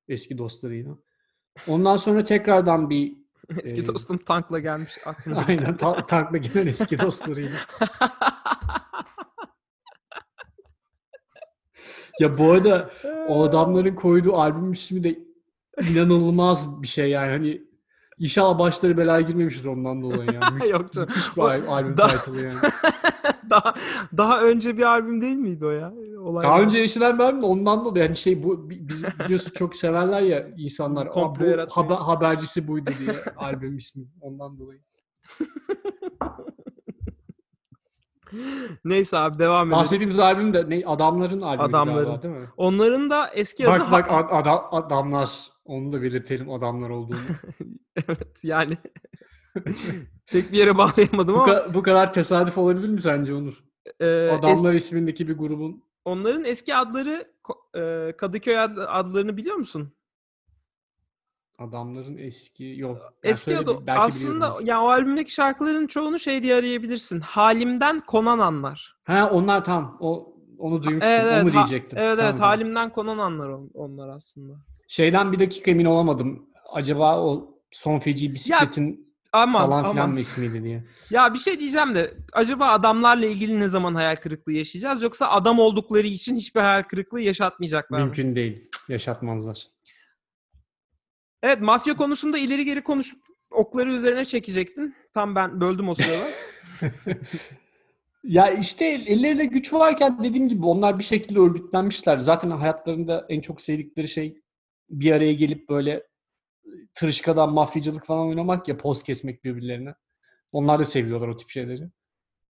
eski 0.09 0.39
dostlarıyla. 0.39 0.99
Ondan 1.69 1.97
sonra 1.97 2.25
tekrardan 2.25 2.91
bir 2.91 3.23
Eski 3.62 3.81
Ee, 3.83 3.87
dostum 3.87 4.19
tankla 4.19 4.59
gelmiş 4.59 4.99
aklıma. 5.07 5.45
aynen 5.49 5.77
ta- 5.77 6.07
tankla 6.07 6.39
gelen 6.39 6.67
eski 6.67 6.99
dostlarıyla. 6.99 7.59
Ya 12.21 12.38
bu 12.38 12.50
arada 12.50 12.90
o 13.28 13.42
adamların 13.42 13.95
koyduğu 13.95 14.35
albüm 14.37 14.73
ismi 14.73 15.04
de 15.04 15.19
inanılmaz 15.90 16.83
bir 16.83 16.88
şey 16.88 17.11
yani. 17.11 17.31
Hani 17.31 17.62
inşallah 18.19 18.59
başları 18.59 18.97
belaya 18.97 19.21
girmemiştir 19.21 19.64
ondan 19.69 20.02
dolayı 20.02 20.31
yani. 20.33 20.45
Müthiş, 20.54 20.71
Yok 20.71 20.92
canım. 20.92 21.09
müthiş 21.09 21.37
bir 21.37 21.42
al- 21.42 21.66
albüm 21.69 21.97
da- 21.97 22.09
title'ı 22.09 22.42
yani. 22.45 22.54
daha 23.50 23.75
daha 24.16 24.42
önce 24.42 24.76
bir 24.78 24.83
albüm 24.83 25.21
değil 25.21 25.37
miydi 25.37 25.66
o 25.66 25.71
ya? 25.71 25.92
Olay 26.21 26.45
Daha 26.47 26.61
önce 26.62 26.78
yaşanan 26.78 27.19
bir 27.19 27.25
albüm 27.25 27.45
ondan 27.45 27.85
dolayı 27.85 28.04
yani 28.04 28.16
şey 28.16 28.42
bu 28.42 28.71
bi- 28.71 28.88
biz 28.88 29.04
biliyorsun 29.25 29.52
çok 29.54 29.76
severler 29.76 30.21
ya 30.21 30.49
insanlar. 30.57 31.07
"Aa, 31.07 31.11
Komplo 31.11 31.45
bu 31.45 31.49
yaratmayı." 31.49 31.88
haber- 31.88 32.04
habercisi 32.04 32.69
buydu 32.69 32.90
diye 32.99 33.16
albüm 33.37 33.76
ismi 33.78 34.04
ondan 34.21 34.59
dolayı. 34.59 34.81
Neyse 38.85 39.19
abi 39.19 39.39
devam 39.39 39.69
edelim. 39.69 39.79
Bahsettiğimiz 39.79 40.19
albüm 40.19 40.55
de 40.55 40.65
ne 40.71 40.87
adamların 40.87 41.41
albümü 41.41 41.69
Adamların. 41.69 42.05
galiba 42.07 42.23
değil 42.23 42.35
mi? 42.35 42.49
Onların 42.57 43.11
da 43.11 43.29
eski 43.29 43.69
adı 43.69 43.81
Bak 43.81 43.93
bak 43.93 44.07
ad- 44.11 44.29
ada- 44.31 44.73
adamlar 44.73 45.31
onu 45.65 45.93
da 45.93 46.03
belirtelim 46.03 46.51
adamlar 46.51 46.91
olduğunu. 46.91 47.19
evet 48.09 48.45
yani 48.45 48.77
tek 50.27 50.53
bir 50.53 50.59
yere 50.59 50.79
bağlayamadım 50.79 51.35
bu, 51.35 51.43
ama 51.43 51.53
ka- 51.53 51.75
bu 51.75 51.83
kadar 51.83 52.12
tesadüf 52.12 52.59
olabilir 52.59 52.89
mi 52.89 53.01
sence 53.01 53.35
Onur? 53.35 53.65
e, 54.01 54.29
Adamlar 54.39 54.73
es- 54.73 54.77
ismindeki 54.77 55.29
bir 55.29 55.39
grubun 55.39 55.85
onların 56.05 56.45
eski 56.45 56.75
adları 56.75 57.25
e, 57.79 58.12
Kadıköy 58.17 58.59
ad- 58.59 58.87
adlarını 58.89 59.37
biliyor 59.37 59.57
musun? 59.57 59.93
Adamların 61.59 62.19
eski 62.19 62.75
yok. 62.77 62.99
Yani 63.25 63.33
Eski 63.33 63.59
adı 63.59 63.87
belki 63.87 64.01
aslında 64.01 64.35
biliyorumdur. 64.35 64.67
ya 64.67 64.83
o 64.83 64.89
albümdeki 64.89 65.33
şarkıların 65.35 65.87
çoğunu 65.87 66.19
şey 66.19 66.43
diye 66.43 66.55
arayabilirsin. 66.55 67.21
Halimden 67.21 67.99
konan 68.01 68.39
anlar. 68.39 68.97
Ha 69.05 69.31
onlar 69.33 69.65
tam 69.65 69.97
o 70.01 70.35
onu 70.59 70.83
duymuştum. 70.83 71.13
Evet, 71.13 71.33
evet, 71.33 71.45
onu 71.45 71.49
ha- 71.51 71.53
diyecektim. 71.53 71.99
Evet 71.99 72.17
Tamam, 72.19 72.25
evet 72.31 72.37
tamam. 72.41 72.51
halimden 72.51 72.91
konan 72.93 73.19
anlar 73.19 73.49
on- 73.49 73.71
onlar 73.75 74.09
aslında. 74.09 74.53
Şeyden 74.89 75.33
bir 75.33 75.39
dakika 75.39 75.71
emin 75.71 75.85
olamadım. 75.85 76.47
Acaba 76.73 77.21
o 77.23 77.59
son 77.71 77.99
feci 77.99 78.35
bisikletin 78.35 79.13
Aman 79.33 79.63
falan 79.63 79.93
filan 79.93 80.11
mı 80.11 80.21
ismiydi 80.21 80.65
diye. 80.65 80.85
Ya 81.11 81.35
bir 81.35 81.39
şey 81.39 81.61
diyeceğim 81.61 81.95
de 81.95 82.15
acaba 82.33 82.67
adamlarla 82.69 83.27
ilgili 83.27 83.61
ne 83.61 83.69
zaman 83.69 83.95
hayal 83.95 84.17
kırıklığı 84.17 84.53
yaşayacağız 84.53 85.03
yoksa 85.03 85.29
adam 85.29 85.59
oldukları 85.59 86.07
için 86.07 86.37
hiçbir 86.37 86.61
hayal 86.61 86.83
kırıklığı 86.83 87.21
yaşatmayacaklar 87.21 87.99
mı? 87.99 88.05
Mümkün 88.05 88.37
değil. 88.37 88.71
Yaşatmazlar. 88.89 89.67
Evet 91.43 91.61
mafya 91.61 91.97
konusunda 91.97 92.39
ileri 92.39 92.65
geri 92.65 92.83
konuşup 92.85 93.19
okları 93.51 93.93
üzerine 93.93 94.25
çekecektin. 94.25 94.95
Tam 95.15 95.35
ben 95.35 95.61
böldüm 95.61 95.89
o 95.89 95.95
sırada. 95.95 96.29
Ya 98.25 98.51
işte 98.51 98.85
ellerinde 98.85 99.45
güç 99.45 99.73
varken 99.73 100.25
dediğim 100.25 100.49
gibi 100.49 100.67
onlar 100.67 100.99
bir 100.99 101.05
şekilde 101.05 101.39
örgütlenmişler. 101.39 102.19
Zaten 102.19 102.51
hayatlarında 102.51 103.27
en 103.29 103.41
çok 103.41 103.61
sevdikleri 103.61 104.09
şey 104.09 104.43
bir 104.91 105.13
araya 105.13 105.33
gelip 105.33 105.69
böyle 105.69 106.07
tırışkadan 106.95 107.53
mafyacılık 107.53 108.07
falan 108.07 108.29
oynamak 108.29 108.69
ya 108.69 108.77
poz 108.79 109.03
kesmek 109.03 109.45
birbirlerine. 109.45 109.95
Onlar 110.53 110.79
da 110.79 110.85
seviyorlar 110.85 111.29
o 111.29 111.37
tip 111.37 111.51
şeyleri. 111.51 111.91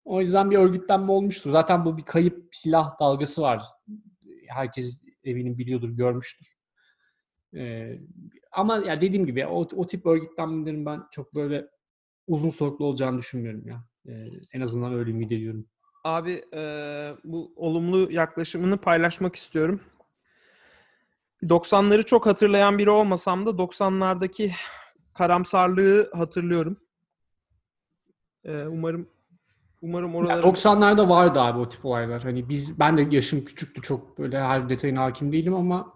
O 0.06 0.22
yüzden 0.22 0.52
bir 0.52 0.58
örgütlenme 0.58 1.12
olmuştur. 1.12 1.52
Zaten 1.52 1.86
bu 1.86 1.98
bir 1.98 2.04
kayıp 2.04 2.50
silah 2.52 3.00
dalgası 3.00 3.42
var. 3.42 3.64
Herkes 4.48 5.04
eminim 5.24 5.58
biliyordur, 5.58 5.90
görmüştür. 5.90 6.56
Ee, 7.56 8.00
ama 8.52 8.78
ya 8.78 9.02
dediğim 9.02 9.26
gibi 9.26 9.46
o, 9.46 9.68
o 9.76 9.88
tip 9.88 10.06
örgütlenmelerin 10.06 10.86
ben 10.86 11.02
çok 11.12 11.36
böyle 11.36 11.68
uzun 12.28 12.50
soluklu 12.50 12.86
olacağını 12.86 13.18
düşünmüyorum 13.18 13.68
ya. 13.68 13.84
Ee, 14.08 14.26
en 14.54 14.62
azından 14.62 14.94
öyle 14.94 15.12
ümit 15.12 15.32
ediyorum. 15.32 15.66
Abi 16.04 16.42
e, 16.54 16.62
bu 17.24 17.54
olumlu 17.56 18.12
yaklaşımını 18.12 18.78
paylaşmak 18.78 19.36
istiyorum. 19.36 19.82
90'ları 21.44 22.06
çok 22.06 22.26
hatırlayan 22.26 22.78
biri 22.78 22.90
olmasam 22.90 23.46
da 23.46 23.50
90'lardaki 23.50 24.52
karamsarlığı 25.14 26.12
hatırlıyorum. 26.14 26.78
E, 28.44 28.66
umarım 28.66 29.10
umarım 29.82 30.16
oralara 30.16 30.42
90'larda 30.42 31.10
vardı 31.10 31.40
abi 31.42 31.60
o 31.60 31.70
tip 31.70 31.86
olaylar. 31.86 32.24
Hani 32.24 32.50
biz 32.50 32.80
ben 32.80 32.98
de 32.98 33.16
yaşım 33.16 33.46
küçüktü 33.46 33.82
çok 33.82 34.20
böyle 34.20 34.40
her 34.40 34.70
detayına 34.70 35.04
hakim 35.04 35.32
değilim 35.32 35.54
ama 35.56 35.94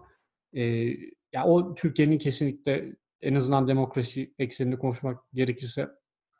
e, 0.52 0.92
ya 1.34 1.44
o 1.44 1.74
Türkiye'nin 1.74 2.18
kesinlikle 2.18 2.96
en 3.22 3.34
azından 3.34 3.68
demokrasi 3.68 4.34
ekseninde 4.38 4.78
konuşmak 4.78 5.20
gerekirse 5.32 5.88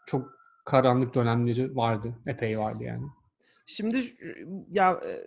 çok 0.06 0.30
karanlık 0.64 1.14
dönemleri 1.14 1.76
vardı. 1.76 2.14
Epey 2.26 2.58
vardı 2.58 2.84
yani. 2.84 3.06
Şimdi 3.66 4.04
ya 4.70 5.00
e, 5.06 5.26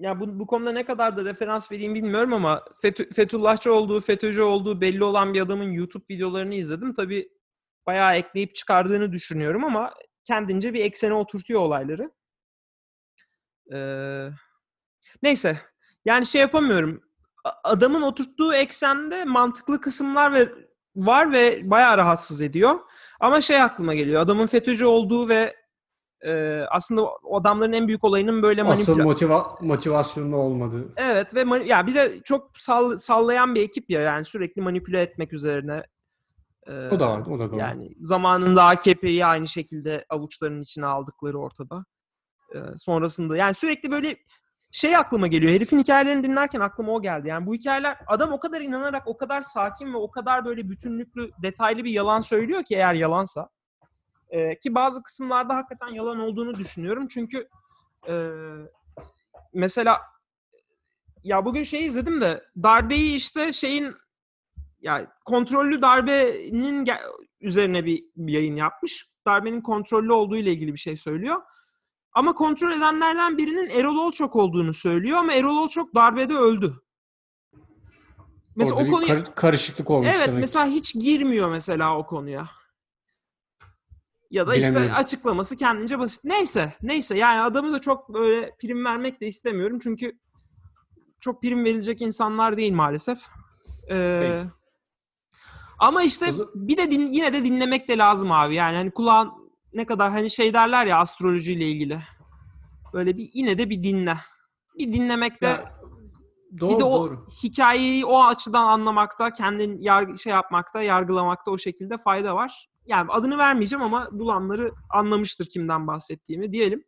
ya 0.00 0.20
bu, 0.20 0.38
bu 0.38 0.46
konuda 0.46 0.72
ne 0.72 0.84
kadar 0.84 1.16
da 1.16 1.24
referans 1.24 1.72
vereyim 1.72 1.94
bilmiyorum 1.94 2.32
ama 2.32 2.64
Fethu- 2.82 3.14
Fethullahçı 3.14 3.72
olduğu, 3.72 4.00
FETÖ'cü 4.00 4.42
olduğu 4.42 4.80
belli 4.80 5.04
olan 5.04 5.34
bir 5.34 5.40
adamın 5.40 5.70
YouTube 5.72 6.04
videolarını 6.10 6.54
izledim. 6.54 6.94
Tabii 6.94 7.28
bayağı 7.86 8.16
ekleyip 8.16 8.54
çıkardığını 8.54 9.12
düşünüyorum 9.12 9.64
ama 9.64 9.94
kendince 10.24 10.74
bir 10.74 10.84
eksene 10.84 11.14
oturtuyor 11.14 11.60
olayları. 11.60 12.10
Ee, 13.72 14.28
neyse. 15.22 15.60
Yani 16.04 16.26
şey 16.26 16.40
yapamıyorum. 16.40 17.09
Adamın 17.64 18.02
oturttuğu 18.02 18.54
eksende 18.54 19.24
mantıklı 19.24 19.80
kısımlar 19.80 20.32
ve 20.34 20.48
var 20.96 21.32
ve 21.32 21.70
bayağı 21.70 21.96
rahatsız 21.96 22.42
ediyor. 22.42 22.74
Ama 23.20 23.40
şey 23.40 23.62
aklıma 23.62 23.94
geliyor. 23.94 24.20
Adamın 24.22 24.46
FETÖ'cü 24.46 24.86
olduğu 24.86 25.28
ve 25.28 25.56
e, 26.26 26.62
aslında 26.70 27.02
o 27.04 27.36
adamların 27.40 27.72
en 27.72 27.88
büyük 27.88 28.04
olayının 28.04 28.42
böyle 28.42 28.62
Asıl 28.64 28.92
manipüla- 28.96 29.02
motiva 29.02 29.58
motivasyonlu 29.60 30.36
olmadı. 30.36 30.92
Evet 30.96 31.34
ve 31.34 31.44
mani- 31.44 31.68
ya 31.68 31.86
bir 31.86 31.94
de 31.94 32.20
çok 32.24 32.50
sall- 32.58 32.98
sallayan 32.98 33.54
bir 33.54 33.62
ekip 33.62 33.90
ya 33.90 34.00
yani 34.00 34.24
sürekli 34.24 34.62
manipüle 34.62 35.00
etmek 35.00 35.32
üzerine. 35.32 35.82
Ee, 36.66 36.88
O 36.88 37.00
da 37.00 37.08
vardı, 37.08 37.30
o 37.30 37.38
da 37.38 37.50
doğru. 37.50 37.58
Yani 37.60 37.90
zamanında 38.00 38.64
AKP'yi 38.64 39.26
aynı 39.26 39.48
şekilde 39.48 40.04
avuçlarının 40.08 40.62
içine 40.62 40.86
aldıkları 40.86 41.38
ortada. 41.38 41.84
Ee, 42.54 42.58
sonrasında 42.76 43.36
yani 43.36 43.54
sürekli 43.54 43.90
böyle 43.90 44.16
şey 44.72 44.96
aklıma 44.96 45.26
geliyor. 45.26 45.52
Herifin 45.52 45.78
hikayelerini 45.78 46.24
dinlerken 46.24 46.60
aklıma 46.60 46.92
o 46.92 47.02
geldi. 47.02 47.28
Yani 47.28 47.46
bu 47.46 47.54
hikayeler 47.54 47.98
adam 48.06 48.32
o 48.32 48.40
kadar 48.40 48.60
inanarak 48.60 49.02
o 49.06 49.16
kadar 49.16 49.42
sakin 49.42 49.92
ve 49.92 49.96
o 49.96 50.10
kadar 50.10 50.44
böyle 50.44 50.70
bütünlüklü 50.70 51.30
detaylı 51.42 51.84
bir 51.84 51.90
yalan 51.90 52.20
söylüyor 52.20 52.62
ki 52.62 52.74
eğer 52.74 52.94
yalansa. 52.94 53.48
Ee, 54.30 54.58
ki 54.58 54.74
bazı 54.74 55.02
kısımlarda 55.02 55.56
hakikaten 55.56 55.94
yalan 55.94 56.20
olduğunu 56.20 56.58
düşünüyorum. 56.58 57.08
Çünkü 57.08 57.48
e, 58.08 58.30
mesela 59.54 60.00
ya 61.24 61.44
bugün 61.44 61.62
şey 61.62 61.86
izledim 61.86 62.20
de 62.20 62.44
darbeyi 62.62 63.14
işte 63.14 63.52
şeyin 63.52 63.94
ya 64.80 65.12
kontrollü 65.24 65.82
darbenin 65.82 66.88
üzerine 67.40 67.84
bir, 67.84 68.04
bir 68.16 68.32
yayın 68.32 68.56
yapmış. 68.56 69.10
Darbenin 69.26 69.60
kontrollü 69.60 70.12
olduğu 70.12 70.36
ile 70.36 70.52
ilgili 70.52 70.72
bir 70.72 70.78
şey 70.78 70.96
söylüyor. 70.96 71.42
Ama 72.12 72.34
kontrol 72.34 72.72
edenlerden 72.72 73.38
birinin 73.38 73.68
Erol 73.68 73.96
Olçok 73.96 74.36
olduğunu 74.36 74.74
söylüyor 74.74 75.18
ama 75.18 75.32
Erol 75.32 75.56
Olçok 75.56 75.94
darbede 75.94 76.34
öldü. 76.34 76.74
Mesela 78.56 78.76
Orada 78.76 78.88
o 78.88 78.92
konuya 78.92 79.24
kar- 79.24 79.34
karışıklık 79.34 79.90
olmuş 79.90 80.08
Evet 80.16 80.26
demek. 80.28 80.40
mesela 80.40 80.66
hiç 80.66 80.94
girmiyor 80.94 81.48
mesela 81.50 81.98
o 81.98 82.06
konuya. 82.06 82.48
Ya 84.30 84.46
da 84.46 84.56
işte 84.56 84.92
açıklaması 84.94 85.56
kendince 85.56 85.98
basit. 85.98 86.24
Neyse, 86.24 86.72
neyse 86.82 87.18
yani 87.18 87.40
adamı 87.40 87.72
da 87.72 87.78
çok 87.78 88.14
böyle 88.14 88.56
prim 88.60 88.84
vermek 88.84 89.20
de 89.20 89.26
istemiyorum 89.26 89.78
çünkü 89.82 90.18
çok 91.20 91.42
prim 91.42 91.64
verilecek 91.64 92.02
insanlar 92.02 92.56
değil 92.56 92.72
maalesef. 92.72 93.18
Ee, 93.90 93.94
Değil. 94.20 94.46
ama 95.78 96.02
işte 96.02 96.26
bir 96.54 96.76
de 96.76 96.90
din- 96.90 97.12
yine 97.12 97.32
de 97.32 97.44
dinlemek 97.44 97.88
de 97.88 97.98
lazım 97.98 98.32
abi. 98.32 98.54
Yani 98.54 98.76
hani 98.76 98.90
kulağın 98.90 99.30
ne 99.74 99.84
kadar 99.86 100.10
hani 100.12 100.30
şey 100.30 100.54
derler 100.54 100.86
ya 100.86 100.98
astrolojiyle 100.98 101.64
ilgili. 101.68 102.02
Böyle 102.92 103.16
bir 103.16 103.30
yine 103.34 103.58
de 103.58 103.70
bir 103.70 103.82
dinle. 103.82 104.16
Bir 104.78 104.92
dinlemek 104.92 105.40
de 105.42 105.46
Ya, 105.46 105.74
doğru, 106.60 106.74
bir 106.74 106.78
de 106.78 106.84
o 106.84 107.00
doğru. 107.08 107.26
hikayeyi 107.44 108.04
o 108.06 108.22
açıdan 108.24 108.66
anlamakta, 108.66 109.32
kendin 109.32 109.82
yargı, 109.82 110.18
şey 110.18 110.32
yapmakta, 110.32 110.82
yargılamakta 110.82 111.50
o 111.50 111.58
şekilde 111.58 111.98
fayda 111.98 112.34
var. 112.34 112.68
Yani 112.86 113.10
adını 113.10 113.38
vermeyeceğim 113.38 113.82
ama 113.82 114.08
bulanları 114.12 114.72
anlamıştır 114.90 115.46
kimden 115.46 115.86
bahsettiğimi 115.86 116.52
diyelim. 116.52 116.84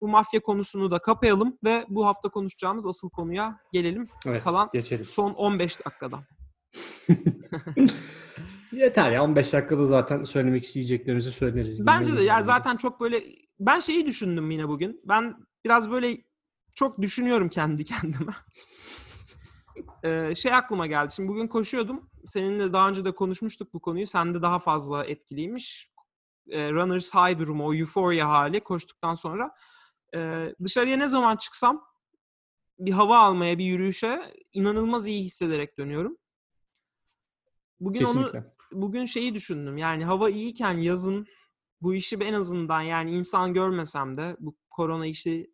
Bu 0.00 0.08
mafya 0.08 0.40
konusunu 0.40 0.90
da 0.90 0.98
kapayalım 0.98 1.58
ve 1.64 1.84
bu 1.88 2.06
hafta 2.06 2.28
konuşacağımız 2.28 2.86
asıl 2.86 3.10
konuya 3.10 3.58
gelelim. 3.72 4.06
Evet, 4.26 4.44
Kalan 4.44 4.70
geçelim. 4.72 5.04
son 5.04 5.30
15 5.34 5.84
dakikada. 5.86 6.20
Yeter 8.76 9.10
ya 9.10 9.24
15 9.24 9.52
dakikada 9.52 9.86
zaten 9.86 10.22
söylemek 10.22 10.64
isteyeceklerimizi 10.64 11.32
söyleriz. 11.32 11.86
Bence 11.86 12.16
de 12.16 12.26
lazım. 12.26 12.44
zaten 12.44 12.76
çok 12.76 13.00
böyle 13.00 13.24
ben 13.60 13.80
şeyi 13.80 14.06
düşündüm 14.06 14.50
yine 14.50 14.68
bugün. 14.68 15.00
Ben 15.04 15.36
biraz 15.64 15.90
böyle 15.90 16.18
çok 16.74 17.02
düşünüyorum 17.02 17.48
kendi 17.48 17.84
kendime. 17.84 18.32
Ee, 20.04 20.34
şey 20.34 20.54
aklıma 20.54 20.86
geldi. 20.86 21.14
Şimdi 21.14 21.28
bugün 21.28 21.48
koşuyordum. 21.48 22.10
Seninle 22.26 22.72
daha 22.72 22.88
önce 22.88 23.04
de 23.04 23.12
konuşmuştuk 23.14 23.74
bu 23.74 23.80
konuyu. 23.80 24.06
Sende 24.06 24.42
daha 24.42 24.58
fazla 24.58 25.04
etkiliymiş. 25.04 25.90
Ee, 26.48 26.70
runner's 26.70 27.14
high 27.14 27.38
durumu, 27.38 27.66
o 27.66 27.74
euphoria 27.74 28.28
hali 28.28 28.60
koştuktan 28.60 29.14
sonra. 29.14 29.54
Ee, 30.14 30.54
dışarıya 30.64 30.96
ne 30.96 31.08
zaman 31.08 31.36
çıksam 31.36 31.84
bir 32.78 32.92
hava 32.92 33.18
almaya, 33.18 33.58
bir 33.58 33.64
yürüyüşe 33.64 34.32
inanılmaz 34.52 35.06
iyi 35.06 35.22
hissederek 35.22 35.78
dönüyorum. 35.78 36.16
Bugün 37.80 38.04
onu 38.04 38.14
Kesinlikle. 38.14 38.55
Bugün 38.72 39.04
şeyi 39.04 39.34
düşündüm. 39.34 39.76
Yani 39.76 40.04
hava 40.04 40.30
iyiyken 40.30 40.76
yazın 40.78 41.26
bu 41.80 41.94
işi 41.94 42.16
en 42.16 42.32
azından 42.32 42.80
yani 42.82 43.10
insan 43.10 43.54
görmesem 43.54 44.16
de 44.16 44.36
bu 44.40 44.56
korona 44.70 45.06
işi 45.06 45.50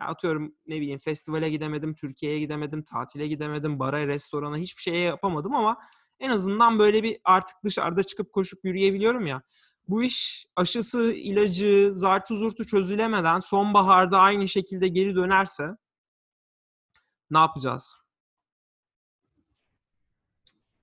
atıyorum 0.00 0.54
ne 0.66 0.76
bileyim 0.80 0.98
festivale 0.98 1.50
gidemedim, 1.50 1.94
Türkiye'ye 1.94 2.38
gidemedim, 2.38 2.82
tatile 2.82 3.26
gidemedim, 3.26 3.78
bara, 3.78 4.06
restorana 4.06 4.56
hiçbir 4.56 4.82
şeye 4.82 5.00
yapamadım 5.00 5.54
ama 5.54 5.78
en 6.20 6.30
azından 6.30 6.78
böyle 6.78 7.02
bir 7.02 7.18
artık 7.24 7.56
dışarıda 7.64 8.02
çıkıp 8.02 8.32
koşup 8.32 8.64
yürüyebiliyorum 8.64 9.26
ya. 9.26 9.42
Bu 9.88 10.02
iş 10.02 10.46
aşısı, 10.56 11.12
ilacı, 11.14 11.90
zartı 11.94 12.36
zurtu 12.36 12.66
çözülemeden 12.66 13.38
sonbaharda 13.38 14.18
aynı 14.18 14.48
şekilde 14.48 14.88
geri 14.88 15.16
dönerse 15.16 15.76
ne 17.30 17.38
yapacağız? 17.38 18.01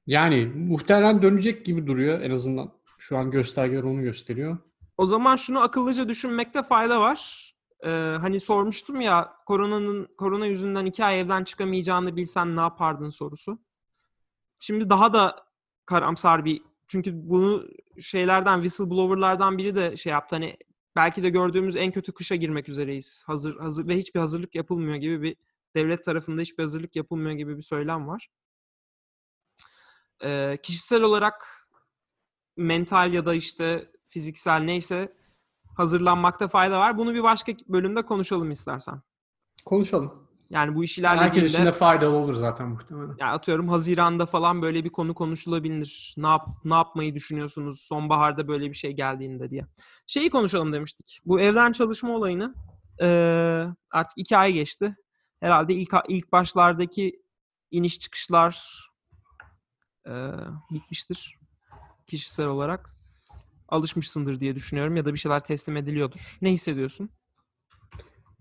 Yani 0.09 0.45
muhtemelen 0.45 1.21
dönecek 1.21 1.65
gibi 1.65 1.87
duruyor 1.87 2.21
en 2.21 2.31
azından. 2.31 2.71
Şu 2.97 3.17
an 3.17 3.31
göstergeler 3.31 3.83
onu 3.83 4.01
gösteriyor. 4.01 4.57
O 4.97 5.05
zaman 5.05 5.35
şunu 5.35 5.59
akıllıca 5.59 6.09
düşünmekte 6.09 6.63
fayda 6.63 7.01
var. 7.01 7.51
Ee, 7.85 7.89
hani 8.21 8.39
sormuştum 8.39 9.01
ya 9.01 9.33
koronanın 9.45 10.07
korona 10.17 10.45
yüzünden 10.45 10.85
iki 10.85 11.05
ay 11.05 11.19
evden 11.19 11.43
çıkamayacağını 11.43 12.15
bilsen 12.15 12.55
ne 12.55 12.59
yapardın 12.59 13.09
sorusu. 13.09 13.59
Şimdi 14.59 14.89
daha 14.89 15.13
da 15.13 15.35
karamsar 15.85 16.45
bir 16.45 16.61
çünkü 16.87 17.11
bunu 17.13 17.67
şeylerden 18.01 18.55
whistleblower'lardan 18.55 19.57
biri 19.57 19.75
de 19.75 19.97
şey 19.97 20.11
yaptı 20.11 20.35
hani 20.35 20.57
belki 20.95 21.23
de 21.23 21.29
gördüğümüz 21.29 21.75
en 21.75 21.91
kötü 21.91 22.11
kışa 22.11 22.35
girmek 22.35 22.69
üzereyiz. 22.69 23.23
Hazır 23.27 23.57
hazır 23.57 23.87
ve 23.87 23.97
hiçbir 23.97 24.19
hazırlık 24.19 24.55
yapılmıyor 24.55 24.95
gibi 24.95 25.21
bir 25.21 25.35
devlet 25.75 26.03
tarafında 26.03 26.41
hiçbir 26.41 26.63
hazırlık 26.63 26.95
yapılmıyor 26.95 27.31
gibi 27.31 27.57
bir 27.57 27.61
söylem 27.61 28.07
var. 28.07 28.27
Ee, 30.23 30.57
kişisel 30.63 31.01
olarak 31.01 31.67
mental 32.57 33.13
ya 33.13 33.25
da 33.25 33.33
işte 33.33 33.91
fiziksel 34.09 34.59
neyse 34.59 35.13
hazırlanmakta 35.77 36.47
fayda 36.47 36.79
var. 36.79 36.97
Bunu 36.97 37.13
bir 37.13 37.23
başka 37.23 37.51
bölümde 37.67 38.01
konuşalım 38.05 38.51
istersen. 38.51 39.01
Konuşalım. 39.65 40.29
Yani 40.49 40.75
bu 40.75 40.83
iş 40.83 40.97
Herkes 40.97 41.19
ilerlediğinde 41.19 41.47
için 41.47 41.65
de 41.65 41.71
faydalı 41.71 42.15
olur 42.15 42.33
zaten 42.33 42.67
muhtemelen. 42.67 43.15
ya 43.19 43.27
atıyorum 43.27 43.69
Haziran'da 43.69 44.25
falan 44.25 44.61
böyle 44.61 44.83
bir 44.83 44.89
konu 44.89 45.13
konuşulabilir. 45.13 46.13
Ne 46.17 46.27
yap 46.27 46.47
ne 46.65 46.73
yapmayı 46.73 47.15
düşünüyorsunuz 47.15 47.81
sonbaharda 47.81 48.47
böyle 48.47 48.69
bir 48.69 48.73
şey 48.75 48.91
geldiğinde 48.91 49.49
diye. 49.49 49.65
Şeyi 50.07 50.29
konuşalım 50.29 50.73
demiştik. 50.73 51.19
Bu 51.25 51.39
evden 51.39 51.71
çalışma 51.71 52.15
olayını 52.15 52.55
Ee, 53.01 53.65
artık 53.91 54.17
iki 54.17 54.37
ay 54.37 54.53
geçti. 54.53 54.95
Herhalde 55.39 55.73
ilk 55.73 55.93
ilk 56.07 56.31
başlardaki 56.31 57.21
iniş 57.71 57.99
çıkışlar 57.99 58.85
e, 60.09 60.13
bitmiştir 60.71 61.39
kişisel 62.09 62.47
olarak. 62.47 62.89
Alışmışsındır 63.69 64.39
diye 64.39 64.55
düşünüyorum 64.55 64.95
ya 64.95 65.05
da 65.05 65.13
bir 65.13 65.19
şeyler 65.19 65.43
teslim 65.43 65.77
ediliyordur. 65.77 66.37
Ne 66.41 66.51
hissediyorsun? 66.51 67.09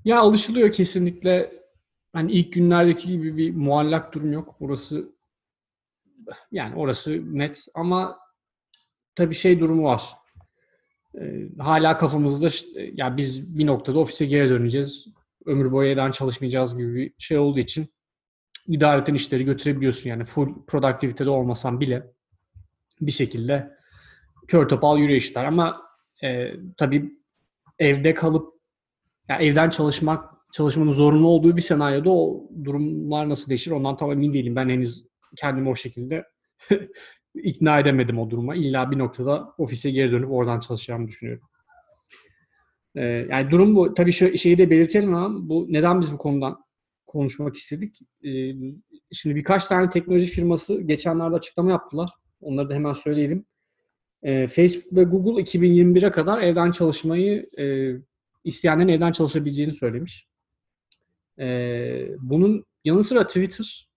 Ya 0.05 0.19
alışılıyor 0.21 0.73
kesinlikle. 0.73 1.53
Hani 2.13 2.33
ilk 2.33 2.53
günlerdeki 2.53 3.09
gibi 3.09 3.37
bir 3.37 3.55
muallak 3.55 4.15
durum 4.15 4.33
yok. 4.33 4.57
Orası 4.61 5.13
yani 6.53 6.75
orası 6.77 7.39
net 7.39 7.67
ama 7.75 8.19
tabii 9.15 9.35
şey 9.35 9.61
durumu 9.61 9.85
var. 9.85 10.03
Ee, 11.21 11.49
hala 11.59 11.97
kafamızda 11.97 12.49
ya 12.93 13.17
biz 13.17 13.59
bir 13.59 13.67
noktada 13.67 13.99
ofise 13.99 14.27
geri 14.27 14.51
döneceğiz. 14.51 15.07
Ömür 15.47 15.73
boyu 15.73 15.91
evden 15.91 16.11
çalışmayacağız 16.11 16.77
gibi 16.77 16.95
bir 16.95 17.15
şey 17.19 17.39
olduğu 17.39 17.59
için 17.59 17.89
idareten 18.69 19.15
işleri 19.15 19.45
götürebiliyorsun 19.45 20.11
yani 20.11 20.25
full 20.25 20.67
produktivitede 20.67 21.31
olmasan 21.31 21.81
bile 21.81 22.07
bir 23.01 23.13
şekilde 23.13 23.71
kör 24.49 24.69
topal 24.69 24.99
yürüyor 24.99 25.19
işler 25.19 25.45
ama 25.45 25.83
e, 26.25 26.53
tabii 26.77 27.13
evde 27.79 28.15
kalıp 28.15 28.55
yani 29.29 29.45
evden 29.45 29.71
çalışmak 29.71 30.39
çalışmanın 30.53 30.93
zorunlu 30.93 31.29
olduğu 31.29 31.57
bir 31.57 31.63
senaryoda 31.63 32.11
o 32.11 32.49
durumlar 32.65 33.29
nasıl 33.29 33.49
değişir 33.51 33.71
ondan 33.71 33.97
tam 33.97 34.13
emin 34.13 34.35
değilim. 34.35 34.57
Ben 34.57 34.69
henüz 34.69 35.07
kendimi 35.37 35.69
o 35.69 35.77
şekilde 35.77 36.25
ikna 37.35 37.79
edemedim 37.81 38.19
o 38.19 38.31
duruma. 38.31 38.55
İlla 38.55 38.91
bir 38.91 38.99
noktada 38.99 39.55
ofise 39.59 39.91
geri 39.91 40.13
dönüp 40.13 40.31
oradan 40.31 40.61
çalışacağımı 40.61 41.09
düşünüyorum. 41.09 41.49
Ee, 42.97 43.03
yani 43.31 43.51
durum 43.51 43.77
bu. 43.77 43.95
Tabii 43.95 44.13
şu 44.13 44.39
şeyi 44.39 44.59
de 44.59 44.71
belirtelim 44.71 45.15
ama 45.15 45.49
bu 45.49 45.67
neden 45.69 46.01
biz 46.01 46.13
bu 46.13 46.19
konudan 46.19 46.65
konuşmak 47.09 47.57
istedik? 47.57 48.01
Ee, 48.25 48.53
şimdi 49.13 49.37
birkaç 49.37 49.67
tane 49.67 49.89
teknoloji 49.89 50.27
firması 50.27 50.81
geçenlerde 50.81 51.37
açıklama 51.37 51.71
yaptılar. 51.71 52.11
Onları 52.41 52.71
da 52.71 52.75
hemen 52.75 52.93
söyleyelim. 52.93 53.47
Ee, 54.23 54.47
Facebook 54.47 54.99
ve 54.99 55.03
Google 55.05 55.43
2021'e 55.43 56.11
kadar 56.11 56.43
evden 56.43 56.71
çalışmayı 56.71 57.49
e, 57.59 57.95
isteyenlerin 58.45 58.89
evden 58.89 59.13
çalışabileceğini 59.13 59.73
söylemiş. 59.73 60.29
Ee, 61.39 62.09
bunun 62.19 62.65
yanı 62.85 63.05
sıra 63.05 63.27
Twitter 63.27 63.89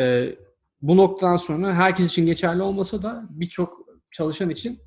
e, 0.00 0.36
bu 0.82 0.96
noktadan 0.96 1.36
sonra 1.36 1.74
herkes 1.74 2.06
için 2.06 2.26
geçerli 2.26 2.62
olmasa 2.62 3.02
da 3.02 3.26
birçok 3.30 3.86
çalışan 4.10 4.50
için 4.50 4.80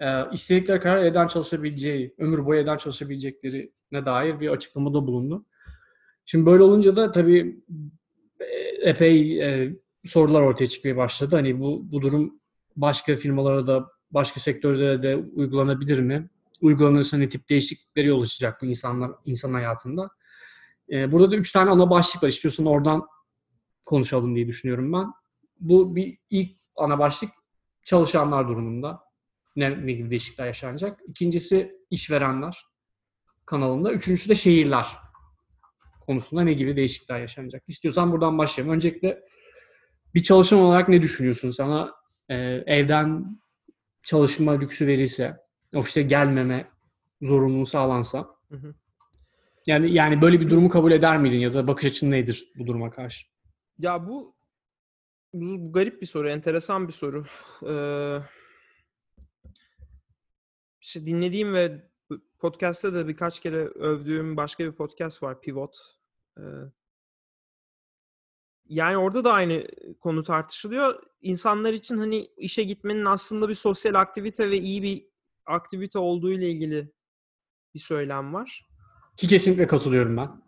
e, 0.00 0.32
istedikleri 0.32 0.80
kadar 0.80 0.98
evden 0.98 1.26
çalışabileceği, 1.26 2.14
ömür 2.18 2.46
boyu 2.46 2.60
evden 2.60 2.76
çalışabileceklerine 2.76 4.06
dair 4.06 4.40
bir 4.40 4.48
açıklamada 4.48 5.06
bulundu. 5.06 5.46
Şimdi 6.26 6.46
böyle 6.46 6.62
olunca 6.62 6.96
da 6.96 7.12
tabii 7.12 7.60
epey 8.82 9.42
e, 9.42 9.76
sorular 10.04 10.42
ortaya 10.42 10.66
çıkmaya 10.66 10.96
başladı. 10.96 11.36
Hani 11.36 11.60
bu, 11.60 11.92
bu 11.92 12.02
durum 12.02 12.40
başka 12.76 13.16
firmalara 13.16 13.66
da, 13.66 13.86
başka 14.10 14.40
sektörlere 14.40 15.02
de 15.02 15.16
uygulanabilir 15.16 15.98
mi? 15.98 16.30
Uygulanırsa 16.60 17.16
ne 17.16 17.28
tip 17.28 17.48
değişiklikleri 17.48 18.06
yol 18.06 18.22
açacak 18.22 18.62
bu 18.62 18.66
insanlar 18.66 19.10
insan 19.24 19.52
hayatında? 19.52 20.10
E, 20.90 21.12
burada 21.12 21.30
da 21.30 21.36
üç 21.36 21.52
tane 21.52 21.70
ana 21.70 21.90
başlık 21.90 22.22
var. 22.22 22.28
İstiyorsan 22.28 22.66
oradan 22.66 23.06
konuşalım 23.84 24.36
diye 24.36 24.48
düşünüyorum 24.48 24.92
ben. 24.92 25.12
Bu 25.60 25.96
bir 25.96 26.18
ilk 26.30 26.56
ana 26.76 26.98
başlık 26.98 27.30
çalışanlar 27.84 28.48
durumunda 28.48 29.00
ne, 29.56 29.86
ne 29.86 29.92
gibi 29.92 30.10
değişiklikler 30.10 30.46
yaşanacak. 30.46 31.00
İkincisi 31.08 31.76
işverenler 31.90 32.66
kanalında. 33.46 33.92
Üçüncüsü 33.92 34.28
de 34.28 34.34
şehirler 34.34 34.86
konusunda 36.06 36.42
ne 36.42 36.52
gibi 36.52 36.76
değişiklikler 36.76 37.20
yaşanacak. 37.20 37.62
İstiyorsan 37.68 38.12
buradan 38.12 38.38
başlayalım. 38.38 38.74
Öncelikle 38.74 39.22
bir 40.14 40.22
çalışan 40.22 40.58
olarak 40.58 40.88
ne 40.88 41.02
düşünüyorsun? 41.02 41.50
Sana 41.50 41.94
e, 42.28 42.34
evden 42.66 43.40
çalışma 44.02 44.52
lüksü 44.52 44.86
verirse, 44.86 45.36
ofise 45.74 46.02
gelmeme 46.02 46.68
zorunluluğu 47.22 47.66
sağlansa. 47.66 48.26
Hı 48.50 48.56
hı. 48.56 48.74
Yani 49.66 49.92
yani 49.92 50.20
böyle 50.20 50.40
bir 50.40 50.50
durumu 50.50 50.68
kabul 50.68 50.92
eder 50.92 51.18
miydin 51.18 51.38
ya 51.38 51.54
da 51.54 51.66
bakış 51.66 51.84
açın 51.84 52.10
nedir 52.10 52.52
bu 52.58 52.66
duruma 52.66 52.90
karşı? 52.90 53.26
Ya 53.78 54.06
bu 54.06 54.36
bu 55.32 55.72
garip 55.72 56.02
bir 56.02 56.06
soru, 56.06 56.28
enteresan 56.28 56.88
bir 56.88 56.92
soru. 56.92 57.26
Ee, 57.68 58.18
işte 60.80 61.06
dinlediğim 61.06 61.54
ve 61.54 61.90
podcast'te 62.38 62.94
de 62.94 63.08
birkaç 63.08 63.40
kere 63.40 63.66
övdüğüm 63.66 64.36
başka 64.36 64.64
bir 64.64 64.72
podcast 64.72 65.22
var, 65.22 65.40
Pivot. 65.40 65.78
Ee, 66.38 66.42
yani 68.68 68.96
orada 68.96 69.24
da 69.24 69.32
aynı 69.32 69.66
konu 70.00 70.22
tartışılıyor. 70.22 71.02
İnsanlar 71.20 71.72
için 71.72 71.98
hani 71.98 72.30
işe 72.36 72.62
gitmenin 72.62 73.04
aslında 73.04 73.48
bir 73.48 73.54
sosyal 73.54 73.94
aktivite 73.94 74.50
ve 74.50 74.56
iyi 74.56 74.82
bir 74.82 75.08
aktivite 75.46 75.98
olduğu 75.98 76.32
ile 76.32 76.50
ilgili 76.50 76.92
bir 77.74 77.80
söylem 77.80 78.34
var. 78.34 78.66
Ki 79.16 79.28
kesinlikle 79.28 79.66
katılıyorum 79.66 80.16
ben. 80.16 80.42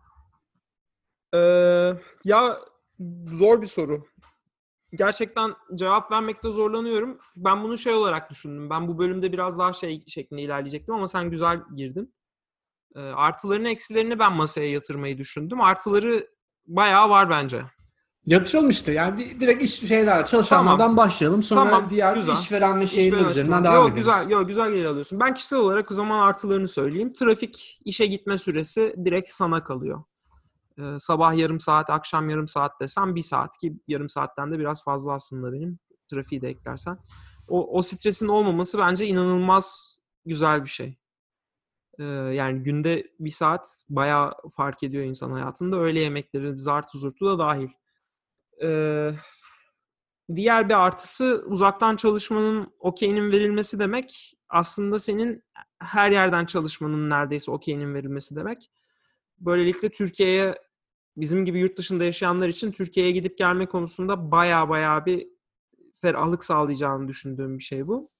Ee, 1.34 2.00
ya 2.24 2.60
zor 3.32 3.62
bir 3.62 3.66
soru. 3.66 4.06
Gerçekten 4.92 5.54
cevap 5.74 6.12
vermekte 6.12 6.50
zorlanıyorum. 6.50 7.18
Ben 7.36 7.62
bunu 7.62 7.78
şey 7.78 7.94
olarak 7.94 8.30
düşündüm. 8.30 8.70
Ben 8.70 8.88
bu 8.88 8.98
bölümde 8.98 9.32
biraz 9.32 9.58
daha 9.58 9.72
şey 9.72 10.04
şeklinde 10.06 10.42
ilerleyecektim 10.42 10.94
ama 10.94 11.08
sen 11.08 11.30
güzel 11.30 11.60
girdin. 11.76 12.14
Ee, 12.96 13.00
artılarını 13.00 13.68
eksilerini 13.68 14.18
ben 14.18 14.32
masaya 14.32 14.70
yatırmayı 14.70 15.18
düşündüm. 15.18 15.60
Artıları 15.60 16.28
bayağı 16.66 17.10
var 17.10 17.30
bence. 17.30 17.64
Yatıralım 18.26 18.70
işte. 18.70 18.92
Yani 18.92 19.40
direkt 19.40 19.62
iş 19.62 19.88
şeyler 19.88 20.26
çalışanlardan 20.26 20.78
tamam. 20.78 20.96
başlayalım. 20.96 21.42
Sonra 21.42 21.70
tamam, 21.70 21.90
diğer 21.90 22.14
güzel. 22.14 22.34
işveren 22.34 22.80
ve 22.80 22.84
üzerinden 22.84 23.64
devam 23.64 23.74
yok, 23.74 23.88
ederiz. 23.88 24.06
Güzel, 24.06 24.30
yok, 24.30 24.48
güzel 24.48 24.72
geri 24.72 24.88
alıyorsun. 24.88 25.20
Ben 25.20 25.34
kişisel 25.34 25.58
olarak 25.58 25.90
o 25.90 25.94
zaman 25.94 26.26
artılarını 26.26 26.68
söyleyeyim. 26.68 27.12
Trafik, 27.12 27.80
işe 27.84 28.06
gitme 28.06 28.38
süresi 28.38 28.94
direkt 29.04 29.30
sana 29.30 29.64
kalıyor. 29.64 30.02
Sabah 30.98 31.34
yarım 31.36 31.60
saat, 31.60 31.90
akşam 31.90 32.30
yarım 32.30 32.48
saat 32.48 32.80
desem 32.80 33.14
bir 33.14 33.22
saat 33.22 33.58
ki 33.58 33.74
yarım 33.88 34.08
saatten 34.08 34.52
de 34.52 34.58
biraz 34.58 34.84
fazla 34.84 35.12
aslında 35.12 35.52
benim. 35.52 35.78
Trafiği 36.10 36.42
de 36.42 36.48
eklersen. 36.48 36.98
O, 37.48 37.78
o 37.78 37.82
stresin 37.82 38.28
olmaması 38.28 38.78
bence 38.78 39.06
inanılmaz 39.06 39.98
güzel 40.26 40.64
bir 40.64 40.68
şey. 40.68 40.98
Yani 42.32 42.62
günde 42.62 43.06
bir 43.20 43.30
saat 43.30 43.84
bayağı 43.88 44.32
fark 44.56 44.82
ediyor 44.82 45.04
insan 45.04 45.30
hayatında. 45.30 45.76
Öğle 45.76 46.00
yemekleri, 46.00 46.60
zartı 46.60 46.98
zurtu 46.98 47.26
da 47.26 47.38
dahil. 47.38 47.68
Diğer 50.36 50.68
bir 50.68 50.74
artısı 50.74 51.44
uzaktan 51.46 51.96
çalışmanın 51.96 52.74
okeyinin 52.78 53.32
verilmesi 53.32 53.78
demek 53.78 54.34
aslında 54.48 54.98
senin 54.98 55.42
her 55.82 56.10
yerden 56.10 56.46
çalışmanın 56.46 57.10
neredeyse 57.10 57.50
okeyinin 57.50 57.94
verilmesi 57.94 58.36
demek. 58.36 58.70
Böylelikle 59.38 59.90
Türkiye'ye 59.90 60.54
bizim 61.20 61.44
gibi 61.44 61.58
yurt 61.58 61.78
dışında 61.78 62.04
yaşayanlar 62.04 62.48
için 62.48 62.72
Türkiye'ye 62.72 63.12
gidip 63.12 63.38
gelme 63.38 63.66
konusunda 63.66 64.30
baya 64.30 64.68
baya 64.68 65.06
bir 65.06 65.28
ferahlık 66.00 66.44
sağlayacağını 66.44 67.08
düşündüğüm 67.08 67.58
bir 67.58 67.62
şey 67.62 67.86
bu. 67.86 68.10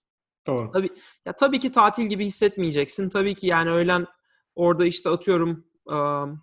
Doğru. 0.46 0.70
Tabii, 0.72 0.90
ya 1.26 1.32
tabii 1.32 1.58
ki 1.58 1.72
tatil 1.72 2.06
gibi 2.06 2.24
hissetmeyeceksin. 2.24 3.08
Tabii 3.08 3.34
ki 3.34 3.46
yani 3.46 3.70
öğlen 3.70 4.06
orada 4.54 4.86
işte 4.86 5.10
atıyorum 5.10 5.64
um, 5.92 6.42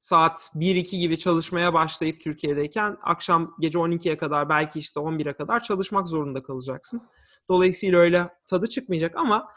saat 0.00 0.50
1-2 0.54 0.98
gibi 0.98 1.18
çalışmaya 1.18 1.74
başlayıp 1.74 2.20
Türkiye'deyken 2.20 2.96
akşam 3.02 3.54
gece 3.60 3.78
12'ye 3.78 4.16
kadar 4.16 4.48
belki 4.48 4.78
işte 4.78 5.00
11'e 5.00 5.32
kadar 5.32 5.62
çalışmak 5.62 6.08
zorunda 6.08 6.42
kalacaksın. 6.42 7.02
Dolayısıyla 7.48 7.98
öyle 7.98 8.28
tadı 8.46 8.68
çıkmayacak 8.68 9.16
ama 9.16 9.48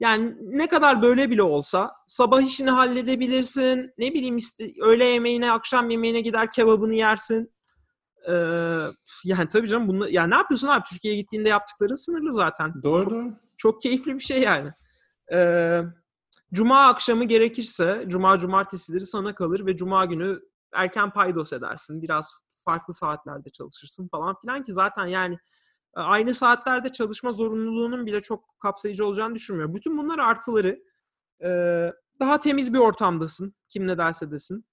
yani 0.00 0.36
ne 0.40 0.68
kadar 0.68 1.02
böyle 1.02 1.30
bile 1.30 1.42
olsa 1.42 1.92
sabah 2.06 2.42
işini 2.42 2.70
halledebilirsin. 2.70 3.92
Ne 3.98 4.14
bileyim 4.14 4.38
öğle 4.82 5.04
yemeğine, 5.04 5.52
akşam 5.52 5.90
yemeğine 5.90 6.20
gider 6.20 6.50
kebabını 6.50 6.94
yersin. 6.94 7.52
Ee, 8.28 8.32
yani 9.24 9.48
tabii 9.48 9.68
canım 9.68 9.88
bunu 9.88 10.08
yani 10.08 10.30
ne 10.30 10.34
yapıyorsun 10.34 10.68
abi 10.68 10.84
Türkiye'ye 10.90 11.20
gittiğinde 11.20 11.48
yaptıkların 11.48 11.94
sınırlı 11.94 12.32
zaten. 12.32 12.82
Doğru 12.82 13.10
çok. 13.10 13.22
Çok 13.58 13.80
keyifli 13.80 14.14
bir 14.14 14.20
şey 14.20 14.40
yani. 14.40 14.70
Ee, 15.32 15.82
Cuma 16.52 16.86
akşamı 16.86 17.24
gerekirse 17.24 18.04
Cuma 18.08 18.38
cumartesileri 18.38 19.06
sana 19.06 19.34
kalır 19.34 19.66
ve 19.66 19.76
Cuma 19.76 20.04
günü 20.04 20.40
erken 20.72 21.10
paydos 21.10 21.52
edersin. 21.52 22.02
Biraz 22.02 22.34
farklı 22.64 22.94
saatlerde 22.94 23.50
çalışırsın 23.50 24.08
falan 24.08 24.40
filan 24.40 24.62
ki 24.62 24.72
zaten 24.72 25.06
yani 25.06 25.38
aynı 26.00 26.34
saatlerde 26.34 26.92
çalışma 26.92 27.32
zorunluluğunun 27.32 28.06
bile 28.06 28.20
çok 28.20 28.58
kapsayıcı 28.60 29.06
olacağını 29.06 29.34
düşünmüyorum. 29.34 29.74
Bütün 29.74 29.98
bunlar 29.98 30.18
artıları. 30.18 30.82
E, 31.44 31.48
daha 32.20 32.40
temiz 32.40 32.74
bir 32.74 32.78
ortamdasın. 32.78 33.54
Kim 33.68 33.86
ne 33.86 33.98
derse 33.98 34.30
desin. 34.30 34.64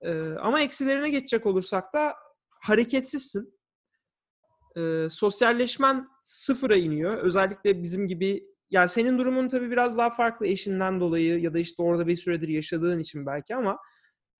E, 0.00 0.32
ama 0.32 0.60
eksilerine 0.60 1.10
geçecek 1.10 1.46
olursak 1.46 1.94
da 1.94 2.14
hareketsizsin. 2.50 3.54
Sosyalleşmen 5.08 6.08
sıfıra 6.22 6.76
iniyor. 6.76 7.18
Özellikle 7.18 7.82
bizim 7.82 8.08
gibi 8.08 8.54
ya 8.70 8.88
senin 8.88 9.18
durumun 9.18 9.48
tabii 9.48 9.70
biraz 9.70 9.96
daha 9.96 10.10
farklı 10.10 10.46
eşinden 10.46 11.00
dolayı 11.00 11.40
ya 11.40 11.54
da 11.54 11.58
işte 11.58 11.82
orada 11.82 12.06
bir 12.06 12.16
süredir 12.16 12.48
yaşadığın 12.48 12.98
için 12.98 13.26
belki 13.26 13.56
ama 13.56 13.78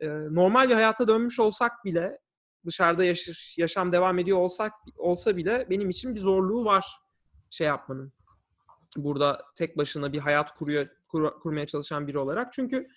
e, 0.00 0.09
normal 0.09 0.68
bir 0.68 0.74
hayata 0.74 1.09
dönmüş 1.09 1.40
olsak 1.40 1.72
bile 1.85 2.18
dışarıda 2.66 3.05
yaşır, 3.05 3.55
yaşam 3.59 3.92
devam 3.92 4.18
ediyor 4.18 4.38
olsak 4.38 4.72
olsa 4.96 5.37
bile 5.37 5.66
benim 5.70 5.90
için 5.90 6.14
bir 6.14 6.20
zorluğu 6.20 6.64
var 6.64 6.87
şey 7.50 7.66
yapmanın. 7.66 8.12
Burada 8.96 9.42
tek 9.57 9.79
başına 9.79 10.12
bir 10.12 10.18
hayat 10.18 10.55
kuruyor 10.55 10.87
kur- 11.09 11.40
kurmaya 11.40 11.66
çalışan 11.66 12.07
biri 12.07 12.18
olarak. 12.18 12.53
Çünkü 12.53 12.88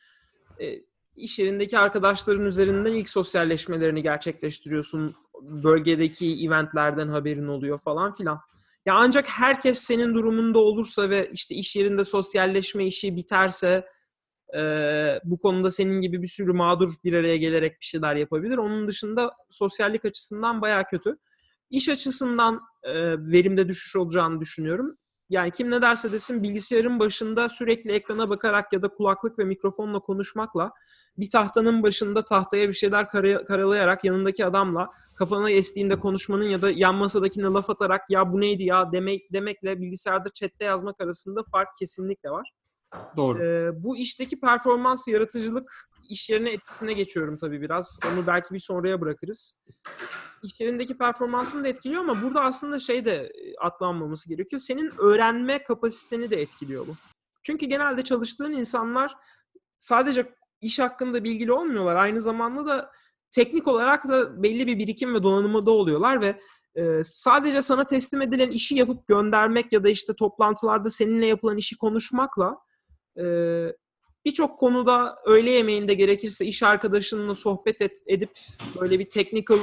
e, 0.59 0.81
iş 1.15 1.39
yerindeki 1.39 1.79
arkadaşların 1.79 2.45
üzerinden 2.45 2.93
ilk 2.93 3.09
sosyalleşmelerini 3.09 4.03
gerçekleştiriyorsun. 4.03 5.15
Bölgedeki 5.41 6.45
eventlerden 6.45 7.07
haberin 7.07 7.47
oluyor 7.47 7.77
falan 7.77 8.13
filan. 8.13 8.39
Ya 8.85 8.93
ancak 8.95 9.29
herkes 9.29 9.79
senin 9.79 10.13
durumunda 10.13 10.59
olursa 10.59 11.09
ve 11.09 11.29
işte 11.33 11.55
iş 11.55 11.75
yerinde 11.75 12.05
sosyalleşme 12.05 12.85
işi 12.85 13.15
biterse 13.15 13.87
e, 14.57 14.61
bu 15.23 15.39
konuda 15.39 15.71
senin 15.71 16.01
gibi 16.01 16.21
bir 16.21 16.27
sürü 16.27 16.53
mağdur 16.53 16.93
bir 17.03 17.13
araya 17.13 17.37
gelerek 17.37 17.79
bir 17.79 17.85
şeyler 17.85 18.15
yapabilir. 18.15 18.57
Onun 18.57 18.87
dışında 18.87 19.33
sosyallik 19.49 20.05
açısından 20.05 20.61
baya 20.61 20.83
kötü. 20.83 21.17
İş 21.69 21.89
açısından 21.89 22.61
e, 22.83 22.93
verimde 23.17 23.67
düşüş 23.67 23.95
olacağını 23.95 24.41
düşünüyorum. 24.41 24.97
Yani 25.29 25.51
kim 25.51 25.71
ne 25.71 25.81
derse 25.81 26.11
desin 26.11 26.43
bilgisayarın 26.43 26.99
başında 26.99 27.49
sürekli 27.49 27.91
ekrana 27.91 28.29
bakarak 28.29 28.73
ya 28.73 28.81
da 28.81 28.87
kulaklık 28.87 29.39
ve 29.39 29.43
mikrofonla 29.43 29.99
konuşmakla 29.99 30.71
bir 31.17 31.29
tahtanın 31.29 31.83
başında 31.83 32.25
tahtaya 32.25 32.69
bir 32.69 32.73
şeyler 32.73 33.09
kara- 33.09 33.45
karalayarak 33.45 34.03
yanındaki 34.03 34.45
adamla 34.45 34.89
kafana 35.15 35.49
estiğinde 35.51 35.99
konuşmanın 35.99 36.43
ya 36.43 36.61
da 36.61 36.71
yan 36.71 36.95
masadakine 36.95 37.45
laf 37.45 37.69
atarak 37.69 38.01
ya 38.09 38.33
bu 38.33 38.41
neydi 38.41 38.63
ya 38.63 38.91
demek 38.91 39.33
demekle 39.33 39.81
bilgisayarda 39.81 40.29
chatte 40.33 40.65
yazmak 40.65 41.01
arasında 41.01 41.43
fark 41.51 41.77
kesinlikle 41.79 42.29
var. 42.29 42.51
Doğru. 43.17 43.43
Ee, 43.43 43.83
bu 43.83 43.97
işteki 43.97 44.39
performans, 44.39 45.07
yaratıcılık 45.07 45.89
iş 46.09 46.29
yerine 46.29 46.49
etkisine 46.49 46.93
geçiyorum 46.93 47.37
tabii 47.37 47.61
biraz. 47.61 47.99
Onu 48.13 48.27
belki 48.27 48.53
bir 48.53 48.59
sonraya 48.59 49.01
bırakırız. 49.01 49.57
İş 50.43 50.59
yerindeki 50.59 50.97
performansını 50.97 51.63
da 51.63 51.67
etkiliyor 51.67 52.01
ama 52.01 52.21
burada 52.21 52.41
aslında 52.41 52.79
şey 52.79 53.05
de 53.05 53.15
e, 53.15 53.57
atlanmaması 53.57 54.29
gerekiyor. 54.29 54.59
Senin 54.59 54.91
öğrenme 54.97 55.63
kapasiteni 55.63 56.29
de 56.29 56.41
etkiliyor 56.41 56.87
bu. 56.87 56.95
Çünkü 57.43 57.65
genelde 57.65 58.03
çalıştığın 58.03 58.51
insanlar 58.51 59.15
sadece 59.79 60.33
iş 60.61 60.79
hakkında 60.79 61.23
bilgili 61.23 61.51
olmuyorlar. 61.51 61.95
Aynı 61.95 62.21
zamanda 62.21 62.65
da 62.65 62.91
teknik 63.31 63.67
olarak 63.67 64.07
da 64.07 64.43
belli 64.43 64.67
bir 64.67 64.79
birikim 64.79 65.13
ve 65.13 65.23
donanımda 65.23 65.71
oluyorlar 65.71 66.21
ve 66.21 66.39
e, 66.75 67.03
sadece 67.03 67.61
sana 67.61 67.83
teslim 67.83 68.21
edilen 68.21 68.51
işi 68.51 68.75
yapıp 68.75 69.07
göndermek 69.07 69.73
ya 69.73 69.83
da 69.83 69.89
işte 69.89 70.13
toplantılarda 70.13 70.89
seninle 70.89 71.25
yapılan 71.25 71.57
işi 71.57 71.77
konuşmakla 71.77 72.49
e, 72.49 72.66
birçok 74.25 74.59
konuda 74.59 75.15
öğle 75.25 75.51
yemeğinde 75.51 75.93
gerekirse 75.93 76.45
iş 76.45 76.63
arkadaşınla 76.63 77.35
sohbet 77.35 77.81
et, 77.81 78.03
edip 78.07 78.29
böyle 78.81 78.99
bir 78.99 79.09
technical 79.09 79.59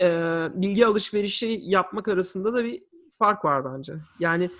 e, 0.00 0.08
bilgi 0.54 0.86
alışverişi 0.86 1.60
yapmak 1.62 2.08
arasında 2.08 2.54
da 2.54 2.64
bir 2.64 2.82
fark 3.18 3.44
var 3.44 3.64
bence. 3.64 3.94
Yani 4.20 4.50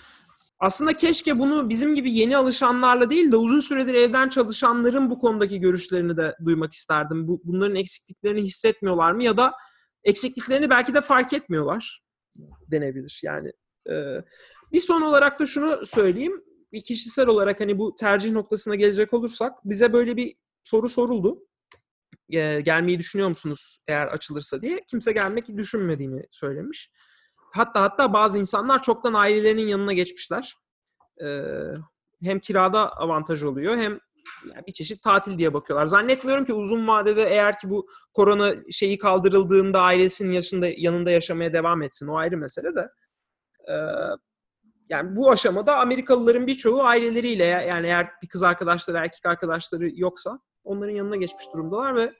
aslında 0.58 0.92
keşke 0.92 1.38
bunu 1.38 1.68
bizim 1.68 1.94
gibi 1.94 2.12
yeni 2.12 2.36
alışanlarla 2.36 3.10
değil 3.10 3.32
de 3.32 3.36
uzun 3.36 3.60
süredir 3.60 3.94
evden 3.94 4.28
çalışanların 4.28 5.10
bu 5.10 5.18
konudaki 5.18 5.60
görüşlerini 5.60 6.16
de 6.16 6.36
duymak 6.44 6.72
isterdim. 6.72 7.28
Bu, 7.28 7.40
bunların 7.44 7.76
eksikliklerini 7.76 8.42
hissetmiyorlar 8.42 9.12
mı 9.12 9.24
ya 9.24 9.36
da 9.36 9.52
eksikliklerini 10.04 10.70
belki 10.70 10.94
de 10.94 11.00
fark 11.00 11.32
etmiyorlar 11.32 12.02
denebilir. 12.70 13.20
Yani 13.24 13.52
e, 13.90 13.94
bir 14.72 14.80
son 14.80 15.02
olarak 15.02 15.40
da 15.40 15.46
şunu 15.46 15.86
söyleyeyim. 15.86 16.44
Bir 16.74 16.82
kişisel 16.82 17.26
olarak 17.26 17.60
hani 17.60 17.78
bu 17.78 17.94
tercih 17.94 18.32
noktasına 18.32 18.74
gelecek 18.74 19.14
olursak 19.14 19.52
bize 19.64 19.92
böyle 19.92 20.16
bir 20.16 20.34
soru 20.62 20.88
soruldu. 20.88 21.46
E, 22.30 22.60
gelmeyi 22.60 22.98
düşünüyor 22.98 23.28
musunuz 23.28 23.78
eğer 23.88 24.06
açılırsa 24.06 24.62
diye. 24.62 24.84
Kimse 24.90 25.12
gelmek 25.12 25.48
düşünmediğini 25.56 26.26
söylemiş. 26.30 26.90
Hatta 27.54 27.82
hatta 27.82 28.12
bazı 28.12 28.38
insanlar 28.38 28.82
çoktan 28.82 29.14
ailelerinin 29.14 29.66
yanına 29.66 29.92
geçmişler. 29.92 30.54
Ee, 31.24 31.50
hem 32.22 32.38
kirada 32.40 32.96
avantaj 32.96 33.42
oluyor 33.42 33.76
hem 33.76 34.00
yani 34.54 34.66
bir 34.66 34.72
çeşit 34.72 35.02
tatil 35.02 35.38
diye 35.38 35.54
bakıyorlar. 35.54 35.86
Zannetmiyorum 35.86 36.44
ki 36.44 36.52
uzun 36.52 36.88
vadede 36.88 37.22
eğer 37.22 37.58
ki 37.58 37.70
bu 37.70 37.86
korona 38.14 38.54
şeyi 38.70 38.98
kaldırıldığında 38.98 39.80
ailesinin 39.80 40.32
yaşında, 40.32 40.68
yanında 40.76 41.10
yaşamaya 41.10 41.52
devam 41.52 41.82
etsin. 41.82 42.08
O 42.08 42.16
ayrı 42.16 42.36
mesele 42.36 42.74
de. 42.74 42.88
Ee, 43.68 43.74
yani 44.88 45.16
bu 45.16 45.30
aşamada 45.30 45.76
Amerikalıların 45.76 46.46
birçoğu 46.46 46.84
aileleriyle 46.84 47.44
yani 47.44 47.86
eğer 47.86 48.10
bir 48.22 48.28
kız 48.28 48.42
arkadaşları, 48.42 48.98
erkek 48.98 49.26
arkadaşları 49.26 49.90
yoksa 49.94 50.38
onların 50.64 50.94
yanına 50.94 51.16
geçmiş 51.16 51.44
durumdalar 51.52 51.96
ve 51.96 52.14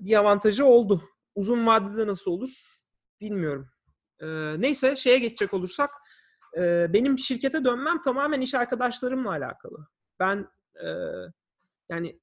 bir 0.00 0.16
avantajı 0.16 0.64
oldu. 0.64 1.02
Uzun 1.34 1.66
vadede 1.66 2.06
nasıl 2.06 2.30
olur 2.30 2.50
bilmiyorum. 3.20 3.68
Ee, 4.20 4.26
neyse 4.58 4.96
şeye 4.96 5.18
geçecek 5.18 5.54
olursak 5.54 5.90
e, 6.56 6.92
benim 6.92 7.18
şirkete 7.18 7.64
dönmem 7.64 8.02
tamamen 8.02 8.40
iş 8.40 8.54
arkadaşlarımla 8.54 9.30
alakalı. 9.30 9.86
Ben 10.20 10.48
e, 10.74 10.88
yani 11.88 12.20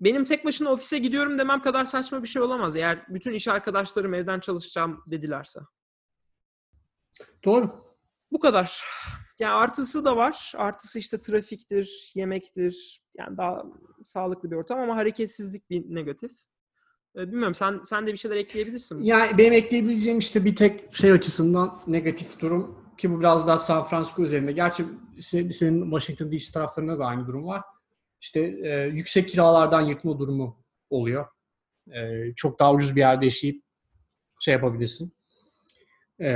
benim 0.00 0.24
tek 0.24 0.44
başına 0.44 0.70
ofise 0.70 0.98
gidiyorum 0.98 1.38
demem 1.38 1.62
kadar 1.62 1.84
saçma 1.84 2.22
bir 2.22 2.28
şey 2.28 2.42
olamaz 2.42 2.76
eğer 2.76 3.06
bütün 3.08 3.32
iş 3.32 3.48
arkadaşlarım 3.48 4.14
evden 4.14 4.40
çalışacağım 4.40 5.02
dedilerse. 5.06 5.60
Doğru. 7.44 7.91
Bu 8.32 8.40
kadar. 8.40 8.82
Yani 9.38 9.52
artısı 9.52 10.04
da 10.04 10.16
var. 10.16 10.52
Artısı 10.56 10.98
işte 10.98 11.20
trafiktir, 11.20 12.12
yemektir. 12.14 13.02
Yani 13.18 13.36
daha 13.36 13.64
sağlıklı 14.04 14.50
bir 14.50 14.56
ortam 14.56 14.78
ama 14.80 14.96
hareketsizlik 14.96 15.70
bir 15.70 15.94
negatif. 15.94 16.32
Bilmiyorum 17.16 17.54
sen 17.54 17.80
sen 17.84 18.06
de 18.06 18.12
bir 18.12 18.16
şeyler 18.16 18.36
ekleyebilirsin. 18.36 19.02
Yani 19.02 19.38
benim 19.38 19.52
ekleyebileceğim 19.52 20.18
işte 20.18 20.44
bir 20.44 20.56
tek 20.56 20.94
şey 20.94 21.12
açısından 21.12 21.80
negatif 21.86 22.40
durum 22.40 22.82
ki 22.98 23.10
bu 23.10 23.20
biraz 23.20 23.46
daha 23.46 23.58
San 23.58 23.84
Francisco 23.84 24.22
üzerinde. 24.22 24.52
Gerçi 24.52 24.84
senin 25.20 25.90
Washington 25.90 26.32
DC 26.32 26.52
taraflarında 26.52 26.98
da 26.98 27.06
aynı 27.06 27.26
durum 27.26 27.46
var. 27.46 27.62
İşte 28.20 28.40
e, 28.40 28.90
yüksek 28.92 29.28
kiralardan 29.28 29.80
yırtma 29.80 30.18
durumu 30.18 30.64
oluyor. 30.90 31.26
E, 31.90 32.32
çok 32.36 32.58
daha 32.58 32.72
ucuz 32.72 32.96
bir 32.96 33.00
yerde 33.00 33.24
yaşayıp 33.24 33.62
şey 34.40 34.54
yapabilirsin. 34.54 35.12
E, 36.20 36.28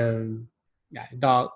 yani 0.90 1.22
daha 1.22 1.50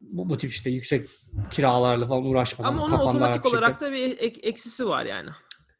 bu, 0.00 0.28
bu 0.28 0.36
tip 0.36 0.50
işte 0.50 0.70
yüksek 0.70 1.08
kiralarla 1.50 2.06
falan 2.06 2.24
uğraşmadan. 2.24 2.68
Ama 2.68 2.84
onun 2.84 2.98
otomatik 2.98 3.46
olarak 3.46 3.80
da 3.80 3.92
bir 3.92 4.18
ek, 4.18 4.40
eksisi 4.42 4.88
var 4.88 5.06
yani 5.06 5.30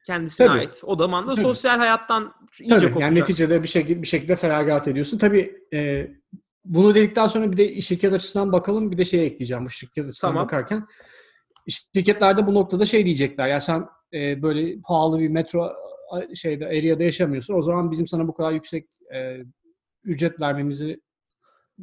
kendisine 0.09 0.47
Tabii. 0.47 0.59
ait. 0.59 0.81
O 0.85 0.97
zaman 0.97 1.27
da 1.27 1.35
Tabii. 1.35 1.43
sosyal 1.43 1.79
hayattan 1.79 2.35
iyice 2.61 2.75
Tabii. 2.75 2.81
kopacaksın. 2.81 3.01
Yani 3.01 3.21
neticede 3.21 3.63
bir 3.63 3.69
şekilde 3.69 4.03
bir 4.03 4.07
şekilde 4.07 4.37
feragat 4.37 4.89
ediyorsun. 4.89 5.19
Tabii 5.19 5.57
e, 5.73 6.11
bunu 6.65 6.95
dedikten 6.95 7.27
sonra 7.27 7.53
bir 7.53 7.57
de 7.57 7.81
şirket 7.81 8.13
açısından 8.13 8.53
bakalım. 8.53 8.91
Bir 8.91 8.99
de 8.99 9.05
şey 9.05 9.27
ekleyeceğim 9.27 9.65
bu 9.65 9.71
şirket 9.71 10.09
açısından 10.09 10.33
tamam. 10.33 10.45
bakarken. 10.45 10.87
Şirketlerde 11.69 12.47
bu 12.47 12.55
noktada 12.55 12.87
şey 12.87 13.05
diyecekler. 13.05 13.49
Ya 13.49 13.61
sen 13.61 13.87
e, 14.13 14.43
böyle 14.43 14.81
pahalı 14.81 15.19
bir 15.19 15.29
metro 15.29 15.73
şeyde 16.35 16.67
area'da 16.67 17.03
yaşamıyorsun. 17.03 17.55
O 17.55 17.63
zaman 17.63 17.91
bizim 17.91 18.07
sana 18.07 18.29
bu 18.29 18.35
kadar 18.35 18.53
yüksek 18.53 18.87
e, 19.15 19.39
ücret 20.05 20.41
vermemizi 20.41 21.01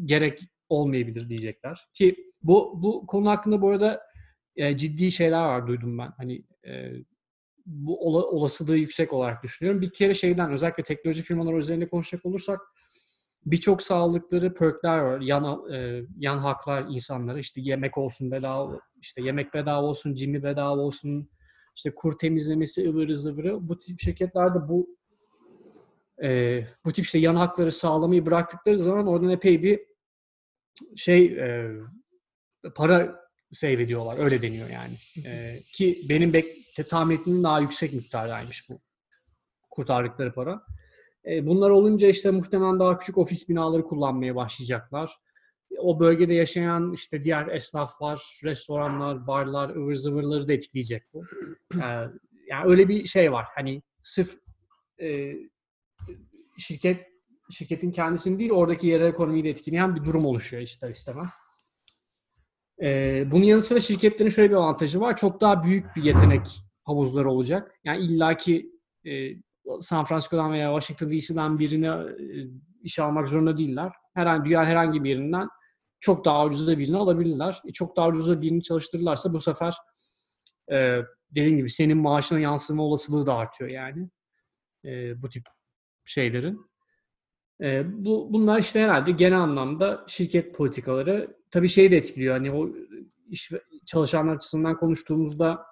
gerek 0.06 0.39
olmayabilir 0.69 1.30
diyecekler. 1.30 1.80
Ki 1.93 2.15
bu 2.43 2.82
bu 2.84 3.08
konu 3.08 3.30
hakkında 3.30 3.62
bu 3.62 3.69
arada 3.69 4.01
e, 4.56 4.78
ciddi 4.78 5.12
şeyler 5.12 5.45
var 5.45 5.67
duydum 5.67 5.97
ben. 5.97 6.12
Hani 6.17 6.43
e, 6.67 6.91
bu 7.65 8.08
olasılığı 8.08 8.78
yüksek 8.78 9.13
olarak 9.13 9.43
düşünüyorum. 9.43 9.82
Bir 9.82 9.93
kere 9.93 10.13
şeyden 10.13 10.51
özellikle 10.51 10.84
teknoloji 10.84 11.21
firmaları 11.21 11.58
üzerinde 11.58 11.89
konuşacak 11.89 12.25
olursak 12.25 12.60
birçok 13.45 13.82
sağlıkları 13.82 14.54
perkler 14.54 14.99
var. 14.99 15.21
Yan, 15.21 15.71
e, 15.73 16.01
yan 16.17 16.38
haklar 16.38 16.86
insanlara. 16.89 17.39
işte 17.39 17.62
yemek 17.62 17.97
olsun 17.97 18.32
bedava, 18.32 18.80
işte 19.01 19.21
yemek 19.21 19.54
bedava 19.54 19.86
olsun, 19.86 20.13
cimi 20.13 20.43
bedava 20.43 20.82
olsun, 20.82 21.30
işte 21.75 21.95
kur 21.95 22.17
temizlemesi 22.17 22.89
ıvırı 22.89 23.17
zıvırı. 23.17 23.69
Bu 23.69 23.78
tip 23.78 23.99
şirketlerde 23.99 24.69
bu 24.69 24.97
e, 26.23 26.62
bu 26.86 26.91
tip 26.91 27.06
işte 27.06 27.19
yan 27.19 27.36
hakları 27.36 27.71
sağlamayı 27.71 28.25
bıraktıkları 28.25 28.78
zaman 28.78 29.08
oradan 29.08 29.30
epey 29.30 29.63
bir 29.63 29.80
şey 30.96 31.26
e, 31.26 31.72
para 32.76 33.26
save 33.54 33.84
ediyorlar. 33.84 34.18
Öyle 34.20 34.42
deniyor 34.42 34.70
yani. 34.70 34.94
E, 35.26 35.60
ki 35.74 35.98
benim 36.10 36.34
bek 36.34 36.46
tahmin 36.90 37.16
ettiğim 37.16 37.44
daha 37.44 37.60
yüksek 37.60 37.94
miktardaymış 37.94 38.70
bu 38.70 38.80
kurtardıkları 39.70 40.34
para. 40.34 40.62
E, 41.26 41.46
bunlar 41.46 41.70
olunca 41.70 42.08
işte 42.08 42.32
muhtemelen 42.32 42.80
daha 42.80 42.98
küçük 42.98 43.18
ofis 43.18 43.50
binaları 43.50 43.84
kullanmaya 43.84 44.36
başlayacaklar. 44.36 45.12
O 45.78 46.00
bölgede 46.00 46.34
yaşayan 46.34 46.94
işte 46.94 47.24
diğer 47.24 47.48
esnaflar, 47.48 48.40
restoranlar, 48.44 49.28
barlar, 49.28 49.70
ıvır 49.70 49.96
zıvırları 49.96 50.48
da 50.48 50.54
etkileyecek 50.54 51.04
bu. 51.14 51.24
E, 51.76 52.08
yani 52.48 52.66
öyle 52.66 52.90
bir 52.90 53.06
şey 53.06 53.32
var. 53.32 53.46
Hani 53.56 53.82
sırf 54.04 54.38
e, 55.02 55.34
şirket 56.58 57.14
şirketin 57.49 57.91
kendisini 57.91 58.39
değil 58.39 58.51
oradaki 58.51 58.88
yerel 58.88 59.08
ekonomiyi 59.08 59.43
de 59.43 59.49
etkileyen 59.49 59.95
bir 59.95 60.03
durum 60.03 60.25
oluşuyor 60.25 60.63
ister 60.63 60.89
istemez. 60.89 61.29
Ee, 62.84 63.23
bunun 63.31 63.43
yanı 63.43 63.62
sıra 63.62 63.79
şirketlerin 63.79 64.29
şöyle 64.29 64.49
bir 64.49 64.55
avantajı 64.55 64.99
var. 65.01 65.17
Çok 65.17 65.41
daha 65.41 65.63
büyük 65.63 65.95
bir 65.95 66.03
yetenek 66.03 66.62
havuzları 66.84 67.29
olacak. 67.29 67.71
Yani 67.84 68.01
illaki 68.01 68.71
e, 69.05 69.29
San 69.81 70.05
Francisco'dan 70.05 70.53
veya 70.53 70.79
Washington 70.79 71.17
DC'den 71.17 71.60
birine 71.60 71.88
e, 71.88 72.47
işe 72.81 73.03
almak 73.03 73.29
zorunda 73.29 73.58
değiller. 73.58 73.91
Herhangi 74.13 74.45
dünyanın 74.45 74.65
herhangi 74.65 75.03
bir 75.03 75.10
yerinden 75.10 75.47
çok 75.99 76.25
daha 76.25 76.45
ucuza 76.45 76.77
birini 76.77 76.97
alabilirler. 76.97 77.62
E, 77.67 77.71
çok 77.73 77.95
daha 77.95 78.08
ucuza 78.08 78.41
birini 78.41 78.63
çalıştırırlarsa 78.63 79.34
bu 79.34 79.41
sefer 79.41 79.75
e, 80.71 81.01
dediğim 81.31 81.58
gibi 81.58 81.69
senin 81.69 81.97
maaşına 81.97 82.39
yansıma 82.39 82.84
olasılığı 82.84 83.25
da 83.25 83.36
artıyor 83.36 83.71
yani. 83.71 84.10
E, 84.86 85.21
bu 85.21 85.29
tip 85.29 85.43
şeylerin. 86.05 86.75
E, 87.62 87.84
bu 88.06 88.34
bunlar 88.34 88.60
işte 88.60 88.82
herhalde 88.82 89.12
genel 89.12 89.39
anlamda 89.39 90.04
şirket 90.08 90.56
politikaları 90.56 91.38
tabii 91.52 91.70
şeyi 91.70 91.91
de 91.91 91.98
etkiliyor. 91.98 92.34
Hani 92.34 92.52
o 92.52 92.70
iş 93.30 93.52
çalışanlar 93.86 94.36
açısından 94.36 94.78
konuştuğumuzda 94.78 95.65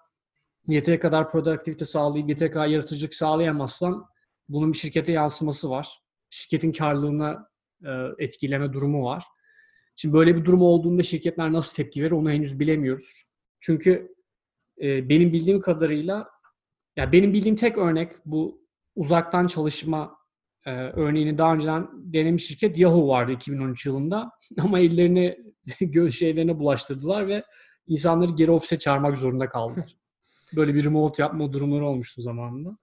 yeteri 0.68 1.00
kadar 1.00 1.32
produktivite 1.32 1.86
sağlayıp 1.86 2.30
yeteri 2.30 2.52
kadar 2.52 2.68
yaratıcılık 2.68 3.14
sağlayamazsan 3.14 4.06
bunun 4.50 4.74
bir 4.74 4.78
şirkete 4.78 5.12
yansıması 5.12 5.70
var. 5.70 6.00
Şirketin 6.30 6.72
karlılığına 6.72 7.48
e, 7.86 7.92
etkileme 8.20 8.74
durumu 8.74 9.06
var. 9.06 9.24
Şimdi 9.96 10.14
böyle 10.14 10.36
bir 10.36 10.46
durum 10.46 10.62
olduğunda 10.62 11.04
şirketler 11.04 11.54
nasıl 11.54 11.76
tepki 11.76 12.04
verir 12.04 12.12
onu 12.12 12.32
henüz 12.32 12.60
bilemiyoruz. 12.60 13.30
Çünkü 13.60 14.16
e, 14.82 15.10
benim 15.10 15.34
bildiğim 15.34 15.62
kadarıyla 15.62 16.30
ya 16.96 17.12
benim 17.12 17.34
bildiğim 17.34 17.56
tek 17.56 17.78
örnek 17.78 18.12
bu 18.26 18.64
uzaktan 18.96 19.48
çalışma 19.48 20.18
e, 20.66 20.72
örneğini 20.72 21.38
daha 21.38 21.54
önceden 21.54 21.90
denemiş 21.94 22.48
şirket 22.48 22.78
Yahoo 22.78 23.08
vardı 23.08 23.32
2013 23.32 23.86
yılında. 23.86 24.32
Ama 24.60 24.80
ellerini 24.80 25.38
şeylerine 26.12 26.60
bulaştırdılar 26.60 27.28
ve 27.28 27.44
insanları 27.88 28.32
geri 28.32 28.52
ofise 28.52 28.80
çağırmak 28.80 29.18
zorunda 29.18 29.50
kaldılar. 29.50 29.96
Böyle 30.56 30.76
bir 30.76 30.86
remote 30.86 31.24
yapma 31.24 31.54
durumları 31.54 31.86
olmuştu 31.86 32.22
zamanında. 32.22 32.78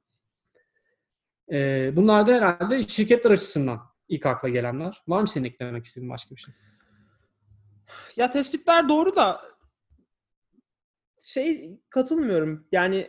E, 1.52 1.90
bunlar 1.96 2.26
da 2.26 2.32
herhalde 2.32 2.82
şirketler 2.82 3.30
açısından 3.30 3.80
ilk 4.08 4.26
akla 4.26 4.48
gelenler. 4.48 5.02
Var 5.08 5.20
mı 5.20 5.28
senin 5.28 5.44
eklemek 5.44 5.84
istediğin 5.84 6.10
başka 6.10 6.36
bir 6.36 6.40
şey? 6.40 6.54
Ya 8.16 8.30
tespitler 8.30 8.88
doğru 8.88 9.16
da 9.16 9.40
şey 11.24 11.78
katılmıyorum. 11.90 12.66
Yani 12.72 12.96
ya 12.96 13.06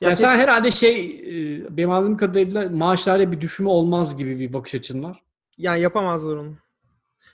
yani 0.00 0.16
sen 0.16 0.38
herhalde 0.38 0.70
şey 0.70 1.06
e, 1.10 1.76
benim 1.76 1.90
anladığım 1.90 2.16
kadarıyla 2.16 2.68
maaşlarda 2.68 3.32
bir 3.32 3.40
düşme 3.40 3.68
olmaz 3.68 4.16
gibi 4.16 4.40
bir 4.40 4.52
bakış 4.52 4.74
açın 4.74 5.02
var. 5.02 5.22
Yani 5.58 5.80
yapamazlar 5.80 6.36
onu. 6.36 6.56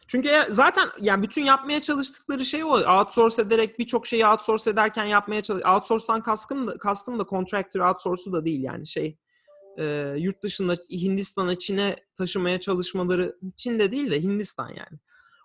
Çünkü 0.08 0.30
zaten 0.50 0.88
yani 1.00 1.22
bütün 1.22 1.42
yapmaya 1.42 1.80
çalıştıkları 1.80 2.44
şey 2.44 2.64
o. 2.64 2.68
Outsource 2.68 3.42
ederek 3.42 3.78
birçok 3.78 4.06
şeyi 4.06 4.26
outsource 4.26 4.70
ederken 4.70 5.04
yapmaya 5.04 5.42
çalış. 5.42 5.64
Outsource'dan 5.64 6.22
kastım 6.22 6.66
da, 6.66 6.78
kastım 6.78 7.18
da 7.18 7.24
contractor 7.24 7.80
outsource'u 7.80 8.32
da 8.32 8.44
değil 8.44 8.62
yani 8.62 8.86
şey 8.86 9.18
e, 9.78 10.14
yurt 10.18 10.42
dışında 10.42 10.76
Hindistan'a, 10.90 11.58
Çin'e 11.58 11.96
taşımaya 12.14 12.60
çalışmaları 12.60 13.36
Çin'de 13.56 13.90
değil 13.90 14.10
de 14.10 14.22
Hindistan 14.22 14.68
yani. 14.68 14.98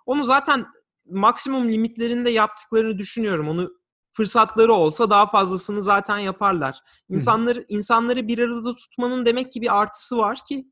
Onu 0.06 0.24
zaten 0.24 0.66
maksimum 1.06 1.72
limitlerinde 1.72 2.30
yaptıklarını 2.30 2.98
düşünüyorum. 2.98 3.50
Onu 3.50 3.81
fırsatları 4.22 4.74
olsa 4.74 5.10
daha 5.10 5.26
fazlasını 5.28 5.82
zaten 5.82 6.18
yaparlar. 6.18 6.80
İnsanları 7.10 7.60
Hı. 7.60 7.66
insanları 7.68 8.28
bir 8.28 8.40
arada 8.40 8.76
tutmanın 8.76 9.26
demek 9.26 9.52
ki 9.52 9.62
bir 9.62 9.80
artısı 9.82 10.18
var 10.18 10.40
ki 10.48 10.68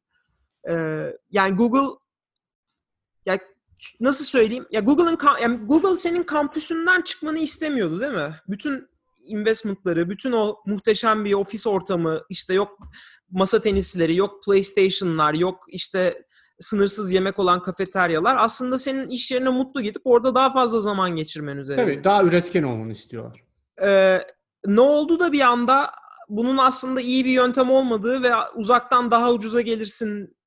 e, 0.70 1.06
yani 1.32 1.56
Google 1.56 2.00
ya 3.26 3.40
nasıl 4.00 4.26
söyleyeyim? 4.26 4.66
Ya 4.72 4.82
Google'ın 4.82 5.18
yani 5.42 5.58
Google 5.58 5.98
senin 5.98 6.24
kampüsünden 6.24 7.02
çıkmanı 7.02 7.40
istemiyordu 7.40 8.00
değil 8.02 8.12
mi? 8.12 8.36
Bütün 8.48 8.90
investmentları, 9.22 10.10
bütün 10.10 10.32
o 10.32 10.56
muhteşem 10.66 11.26
bir 11.26 11.34
ofis 11.34 11.68
ortamı, 11.68 12.22
işte 12.30 12.54
yok 12.54 12.80
masa 13.32 13.62
tenisleri, 13.62 14.16
yok 14.16 14.44
PlayStation'lar, 14.44 15.34
yok 15.34 15.64
işte 15.68 16.24
sınırsız 16.60 17.12
yemek 17.12 17.40
olan 17.40 17.62
kafeteryalar 17.62 18.36
aslında 18.40 18.78
senin 18.78 19.10
iş 19.10 19.32
yerine 19.32 19.50
mutlu 19.50 19.82
gidip 19.82 20.02
orada 20.06 20.36
daha 20.36 20.54
fazla 20.54 20.80
zaman 20.80 21.16
geçirmen 21.16 21.58
üzerine. 21.58 21.84
Tabii 21.84 22.04
daha 22.04 22.24
üretken 22.24 22.64
olmanı 22.64 22.92
istiyorlar. 22.92 23.44
Ee, 23.84 24.22
ne 24.66 24.82
oldu 24.82 25.20
da 25.20 25.32
bir 25.32 25.42
anda 25.42 25.92
bunun 26.30 26.58
aslında 26.58 27.02
iyi 27.02 27.26
bir 27.26 27.32
yöntem 27.32 27.72
olmadığı 27.72 28.24
ve 28.24 28.30
uzaktan 28.56 29.12
daha 29.12 29.34
ucuza 29.34 29.62
gelirsin 29.62 30.38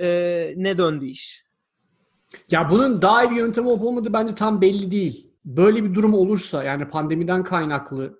e, 0.00 0.52
ne 0.56 0.78
döndü 0.78 1.06
iş? 1.06 1.44
Ya 2.50 2.70
bunun 2.70 3.02
daha 3.02 3.24
iyi 3.24 3.30
bir 3.30 3.36
yöntem 3.36 3.66
olup 3.66 3.84
olmadığı 3.84 4.12
bence 4.12 4.34
tam 4.34 4.60
belli 4.60 4.90
değil. 4.90 5.32
Böyle 5.44 5.84
bir 5.84 5.94
durum 5.94 6.14
olursa 6.14 6.64
yani 6.64 6.88
pandemiden 6.88 7.44
kaynaklı 7.44 8.18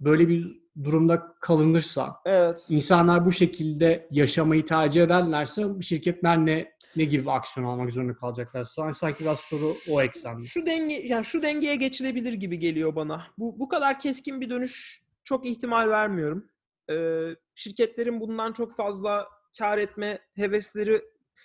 böyle 0.00 0.28
bir 0.28 0.62
durumda 0.84 1.34
kalınırsa, 1.40 2.16
evet. 2.24 2.64
insanlar 2.68 3.26
bu 3.26 3.32
şekilde 3.32 4.08
yaşamayı 4.10 4.66
tercih 4.66 5.02
ederlerse 5.02 5.66
şirketler 5.82 6.46
ne 6.46 6.78
ne 6.96 7.04
gibi 7.04 7.30
aksiyon 7.30 7.66
almak 7.66 7.90
zorunda 7.90 8.14
kalacaklar? 8.14 8.64
Sanki 8.64 9.20
biraz 9.20 9.40
soru 9.40 9.72
o 9.90 10.02
eksende. 10.02 10.44
Şu 10.44 10.66
denge 10.66 10.94
yani 10.94 11.24
şu 11.24 11.42
dengeye 11.42 11.76
geçilebilir 11.76 12.32
gibi 12.32 12.58
geliyor 12.58 12.96
bana. 12.96 13.26
Bu 13.38 13.58
bu 13.58 13.68
kadar 13.68 13.98
keskin 13.98 14.40
bir 14.40 14.50
dönüş 14.50 15.02
çok 15.24 15.46
ihtimal 15.46 15.88
vermiyorum. 15.88 16.48
Ee, 16.90 17.28
şirketlerin 17.54 18.20
bundan 18.20 18.52
çok 18.52 18.76
fazla 18.76 19.28
kar 19.58 19.78
etme 19.78 20.18
hevesleri 20.34 21.02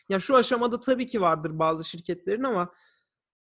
ya 0.09 0.19
şu 0.19 0.35
aşamada 0.35 0.79
tabii 0.79 1.07
ki 1.07 1.21
vardır 1.21 1.59
bazı 1.59 1.89
şirketlerin 1.89 2.43
ama 2.43 2.73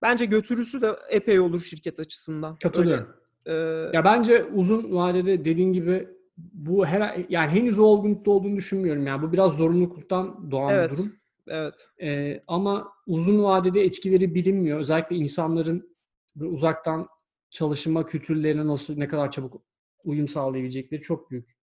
bence 0.02 0.24
götürüsü 0.24 0.82
de 0.82 0.96
epey 1.10 1.40
olur 1.40 1.60
şirket 1.60 2.00
açısından. 2.00 2.56
Katılıyorum. 2.58 3.04
Öyle 3.04 3.21
ee, 3.46 3.52
ya 3.92 4.05
bence 4.05 4.44
uzun 4.44 4.94
vadede 4.94 5.44
dediğin 5.44 5.72
gibi 5.72 6.09
bu 6.37 6.87
her 6.87 7.24
yani 7.28 7.50
henüz 7.50 7.78
o 7.78 7.83
olgunlukta 7.83 8.31
olduğunu 8.31 8.57
düşünmüyorum 8.57 9.07
yani. 9.07 9.22
Bu 9.22 9.33
biraz 9.33 9.52
zorunluluktan 9.52 10.50
doğan 10.50 10.74
evet, 10.74 10.90
bir 10.90 10.96
durum. 10.96 11.12
Evet. 11.48 11.88
Ee, 12.02 12.40
ama 12.48 12.92
uzun 13.07 13.42
vadede 13.42 13.81
etkileri 13.81 14.35
bilinmiyor. 14.35 14.78
Özellikle 14.78 15.16
insanların 15.16 15.96
uzaktan 16.40 17.09
çalışma 17.50 18.07
kültürlerine 18.07 18.66
nasıl 18.66 18.98
ne 18.98 19.09
kadar 19.09 19.31
çabuk 19.31 19.62
uyum 20.05 20.28
sağlayabilecekleri 20.28 21.02
çok 21.02 21.31
büyük 21.31 21.57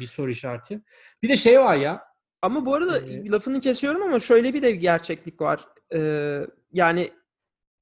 bir 0.00 0.06
soru 0.06 0.30
işareti. 0.30 0.82
Bir 1.22 1.28
de 1.28 1.36
şey 1.36 1.60
var 1.60 1.76
ya. 1.76 2.02
Ama 2.42 2.66
bu 2.66 2.74
arada 2.74 2.98
ee, 2.98 3.30
lafını 3.30 3.60
kesiyorum 3.60 4.02
ama 4.02 4.20
şöyle 4.20 4.54
bir 4.54 4.62
de 4.62 4.70
gerçeklik 4.70 5.40
var. 5.40 5.68
Ee, 5.94 6.40
yani 6.72 7.10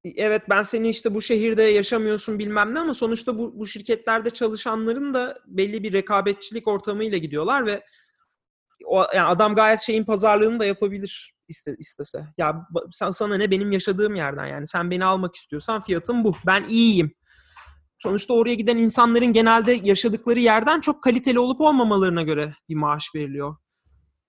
evet 0.04 0.42
ben 0.50 0.62
seni 0.62 0.88
işte 0.88 1.14
bu 1.14 1.22
şehirde 1.22 1.62
yaşamıyorsun 1.62 2.38
bilmem 2.38 2.74
ne 2.74 2.80
ama 2.80 2.94
sonuçta 2.94 3.38
bu, 3.38 3.58
bu 3.58 3.66
şirketlerde 3.66 4.30
çalışanların 4.30 5.14
da 5.14 5.38
belli 5.46 5.82
bir 5.82 5.92
rekabetçilik 5.92 6.68
ortamıyla 6.68 7.18
gidiyorlar 7.18 7.66
ve 7.66 7.82
o, 8.86 9.04
yani 9.14 9.26
adam 9.26 9.54
gayet 9.54 9.80
şeyin 9.80 10.04
pazarlığını 10.04 10.60
da 10.60 10.64
yapabilir 10.64 11.34
iste, 11.48 11.76
istese. 11.78 12.26
Ya 12.38 12.66
sen 12.92 13.10
sana 13.10 13.36
ne 13.36 13.50
benim 13.50 13.72
yaşadığım 13.72 14.14
yerden 14.14 14.46
yani 14.46 14.66
sen 14.66 14.90
beni 14.90 15.04
almak 15.04 15.36
istiyorsan 15.36 15.82
fiyatım 15.82 16.24
bu. 16.24 16.36
Ben 16.46 16.64
iyiyim. 16.64 17.14
Sonuçta 17.98 18.34
oraya 18.34 18.54
giden 18.54 18.76
insanların 18.76 19.32
genelde 19.32 19.80
yaşadıkları 19.82 20.40
yerden 20.40 20.80
çok 20.80 21.02
kaliteli 21.02 21.38
olup 21.38 21.60
olmamalarına 21.60 22.22
göre 22.22 22.54
bir 22.68 22.74
maaş 22.74 23.14
veriliyor. 23.14 23.56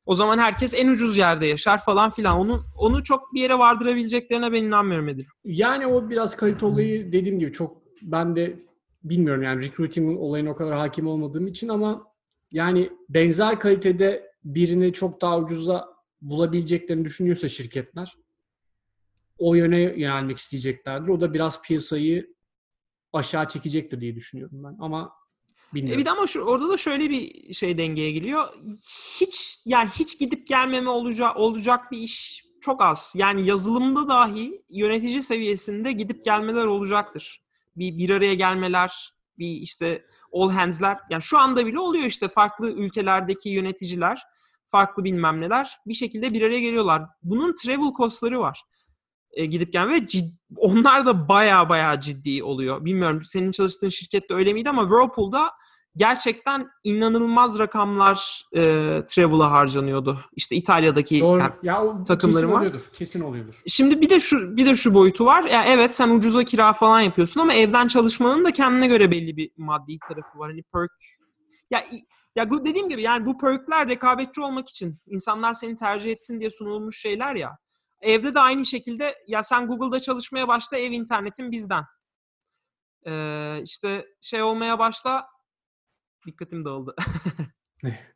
O 0.10 0.16
zaman 0.16 0.38
herkes 0.38 0.74
en 0.74 0.88
ucuz 0.88 1.18
yerde 1.18 1.46
yaşar 1.46 1.78
falan 1.78 2.10
filan. 2.10 2.38
Onu 2.40 2.64
onu 2.78 3.04
çok 3.04 3.34
bir 3.34 3.42
yere 3.42 3.60
vardırabileceklerine 3.60 4.52
ben 4.52 4.64
inanmıyorum 4.64 5.10
Edil. 5.10 5.26
Yani 5.46 5.88
o 5.88 6.10
biraz 6.10 6.38
kalite 6.38 6.66
olayı 6.66 7.12
dediğim 7.12 7.40
gibi 7.40 7.54
çok 7.54 7.82
ben 8.02 8.36
de 8.36 8.60
bilmiyorum 9.04 9.44
yani 9.44 9.66
recruiting 9.66 10.20
olayına 10.20 10.50
o 10.50 10.56
kadar 10.56 10.78
hakim 10.78 11.08
olmadığım 11.08 11.48
için 11.48 11.70
ama 11.70 12.04
yani 12.54 12.90
benzer 13.10 13.60
kalitede 13.60 14.32
birini 14.44 14.94
çok 14.94 15.22
daha 15.22 15.40
ucuza 15.40 15.88
bulabileceklerini 16.22 17.06
düşünüyorsa 17.06 17.50
şirketler 17.50 18.18
o 19.38 19.56
yöne 19.56 19.80
yönelmek 19.80 20.38
isteyeceklerdir. 20.38 21.10
O 21.10 21.22
da 21.22 21.34
biraz 21.34 21.62
piyasayı 21.62 22.34
aşağı 23.14 23.48
çekecektir 23.48 24.02
diye 24.02 24.16
düşünüyorum 24.16 24.64
ben. 24.64 24.76
Ama 24.80 25.12
Bilmiyorum. 25.74 26.00
E 26.00 26.02
bir 26.02 26.06
de 26.06 26.12
ama 26.12 26.28
şu, 26.28 26.42
orada 26.42 26.70
da 26.70 26.78
şöyle 26.78 27.10
bir 27.10 27.54
şey 27.54 27.78
dengeye 27.78 28.12
geliyor. 28.12 28.48
Hiç 29.22 29.62
yani 29.66 29.90
hiç 30.00 30.20
gidip 30.20 30.48
gelmeme 30.48 30.90
olacak 30.90 31.38
olacak 31.38 31.92
bir 31.92 31.98
iş 31.98 32.46
çok 32.62 32.84
az. 32.84 33.14
Yani 33.18 33.46
yazılımda 33.46 34.08
dahi 34.08 34.62
yönetici 34.70 35.22
seviyesinde 35.22 35.92
gidip 35.92 36.26
gelmeler 36.26 36.66
olacaktır. 36.66 37.44
Bir 37.76 37.98
bir 37.98 38.10
araya 38.10 38.34
gelmeler, 38.34 39.14
bir 39.38 39.48
işte 39.48 40.06
all 40.34 40.50
hands'ler. 40.50 40.98
Yani 41.10 41.22
şu 41.22 41.40
anda 41.40 41.66
bile 41.66 41.80
oluyor 41.80 42.06
işte 42.06 42.28
farklı 42.28 42.72
ülkelerdeki 42.72 43.50
yöneticiler, 43.50 44.22
farklı 44.68 45.04
bilmem 45.04 45.42
neler 45.42 45.78
bir 45.88 45.94
şekilde 45.94 46.30
bir 46.34 46.42
araya 46.42 46.60
geliyorlar. 46.60 47.04
Bunun 47.24 47.56
travel 47.56 47.94
cost'ları 47.98 48.40
var. 48.40 48.64
E, 49.34 49.46
gidip 49.46 49.74
gelme 49.74 49.94
ve 49.94 50.08
cid, 50.08 50.34
onlar 50.56 51.06
da 51.06 51.30
baya 51.30 51.70
baya 51.70 52.00
ciddi 52.00 52.44
oluyor. 52.44 52.86
Bilmiyorum 52.86 53.22
senin 53.26 53.52
çalıştığın 53.52 53.90
şirkette 53.90 54.34
öyle 54.34 54.54
miydi 54.54 54.70
ama 54.70 54.82
Whirlpool'da 54.82 55.52
gerçekten 55.96 56.70
inanılmaz 56.84 57.60
rakamlar 57.60 58.44
e, 58.56 58.64
travel'a 59.08 59.52
harcanıyordu. 59.52 60.20
İşte 60.36 60.56
İtalya'daki 60.56 61.20
Doğru. 61.20 61.40
yani 61.40 61.54
ya 61.64 62.04
takımları 62.04 62.42
kesin 62.42 62.54
var. 62.54 62.60
oluyordur. 62.60 62.82
Kesin 62.94 63.22
oluyordur. 63.22 63.62
Şimdi 63.68 64.02
bir 64.02 64.10
de 64.10 64.20
şu 64.20 64.58
bir 64.58 64.66
de 64.66 64.76
şu 64.76 64.94
boyutu 64.94 65.26
var. 65.26 65.44
Ya 65.44 65.66
evet 65.66 65.96
sen 65.96 66.10
ucuza 66.10 66.44
kira 66.44 66.74
falan 66.74 67.02
yapıyorsun 67.02 67.42
ama 67.42 67.54
evden 67.54 67.88
çalışmanın 67.88 68.44
da 68.44 68.52
kendine 68.52 68.88
göre 68.88 69.12
belli 69.12 69.38
bir 69.38 69.52
maddi 69.58 69.98
tarafı 70.08 70.40
var. 70.40 70.50
Hani 70.50 70.64
perk 70.74 70.92
ya 71.70 71.86
ya 72.36 72.52
dediğim 72.52 72.90
gibi 72.90 73.02
yani 73.02 73.26
bu 73.26 73.38
perkler 73.38 73.88
rekabetçi 73.88 74.42
olmak 74.42 74.70
için 74.70 74.98
insanlar 75.08 75.54
seni 75.54 75.76
tercih 75.76 76.12
etsin 76.12 76.40
diye 76.40 76.50
sunulmuş 76.50 77.02
şeyler 77.02 77.36
ya. 77.36 77.58
Evde 78.02 78.36
de 78.36 78.40
aynı 78.40 78.66
şekilde 78.66 79.16
ya 79.28 79.44
sen 79.44 79.68
Google'da 79.68 80.00
çalışmaya 80.00 80.48
başla 80.48 80.78
ev 80.78 80.92
internetin 80.92 81.52
bizden. 81.52 81.84
Ee, 83.08 83.62
işte 83.64 84.06
şey 84.22 84.42
olmaya 84.42 84.80
başla 84.80 85.28
dikkatim 86.28 86.66
dağıldı. 86.66 86.96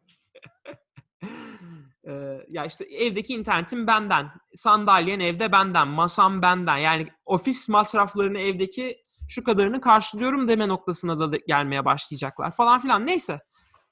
Ee, 2.08 2.46
ya 2.50 2.66
işte 2.66 2.86
evdeki 2.86 3.34
internetim 3.34 3.88
benden, 3.88 4.32
sandalyen 4.56 5.20
evde 5.20 5.52
benden, 5.52 5.88
masam 5.88 6.42
benden. 6.42 6.78
Yani 6.78 7.08
ofis 7.26 7.70
masraflarını 7.70 8.40
evdeki 8.40 9.02
şu 9.28 9.44
kadarını 9.44 9.82
karşılıyorum 9.82 10.48
deme 10.48 10.68
noktasına 10.68 11.20
da 11.20 11.38
gelmeye 11.48 11.86
başlayacaklar 11.86 12.52
falan 12.52 12.80
filan. 12.80 13.08
Neyse. 13.08 13.40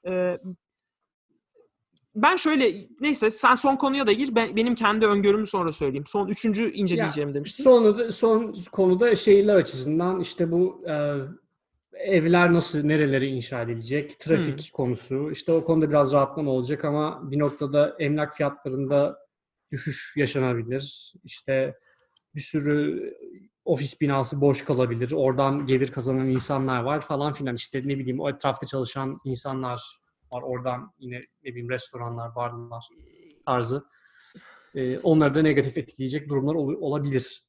Ee, 0.06 0.38
ben 2.14 2.36
şöyle, 2.36 2.88
neyse 3.00 3.30
sen 3.30 3.54
son 3.54 3.76
konuya 3.76 4.06
da 4.06 4.12
gir. 4.12 4.34
Ben, 4.34 4.56
benim 4.56 4.74
kendi 4.74 5.06
öngörümü 5.06 5.46
sonra 5.46 5.72
söyleyeyim. 5.72 6.06
Son 6.06 6.28
üçüncü 6.28 6.72
inceleyeceğim 6.72 7.34
demiştim. 7.34 7.64
Son, 7.64 8.10
son 8.10 8.56
konuda 8.72 9.16
şehirler 9.16 9.56
açısından 9.56 10.20
işte 10.20 10.50
bu 10.52 10.84
e, 10.88 11.16
evler 11.94 12.52
nasıl, 12.52 12.84
nerelere 12.84 13.26
inşa 13.26 13.62
edilecek, 13.62 14.18
trafik 14.20 14.72
konusu. 14.72 15.30
İşte 15.30 15.52
o 15.52 15.64
konuda 15.64 15.90
biraz 15.90 16.12
rahatlama 16.12 16.50
olacak 16.50 16.84
ama 16.84 17.30
bir 17.30 17.38
noktada 17.38 17.96
emlak 17.98 18.36
fiyatlarında 18.36 19.18
düşüş 19.72 20.14
yaşanabilir. 20.16 21.14
İşte 21.24 21.78
bir 22.34 22.40
sürü 22.40 23.14
ofis 23.64 24.00
binası 24.00 24.40
boş 24.40 24.64
kalabilir. 24.64 25.12
Oradan 25.12 25.66
gelir 25.66 25.92
kazanan 25.92 26.28
insanlar 26.28 26.82
var 26.82 27.00
falan 27.00 27.32
filan. 27.32 27.54
İşte 27.54 27.82
ne 27.84 27.98
bileyim 27.98 28.20
o 28.20 28.30
etrafta 28.30 28.66
çalışan 28.66 29.20
insanlar 29.24 30.01
var. 30.32 30.42
Oradan 30.42 30.92
yine 30.98 31.20
ne 31.44 31.50
bileyim 31.50 31.70
restoranlar, 31.70 32.34
barlar 32.34 32.84
tarzı. 33.46 33.84
Ee, 34.74 34.98
onları 34.98 35.34
da 35.34 35.42
negatif 35.42 35.78
etkileyecek 35.78 36.28
durumlar 36.28 36.54
ol- 36.54 36.76
olabilir. 36.80 37.44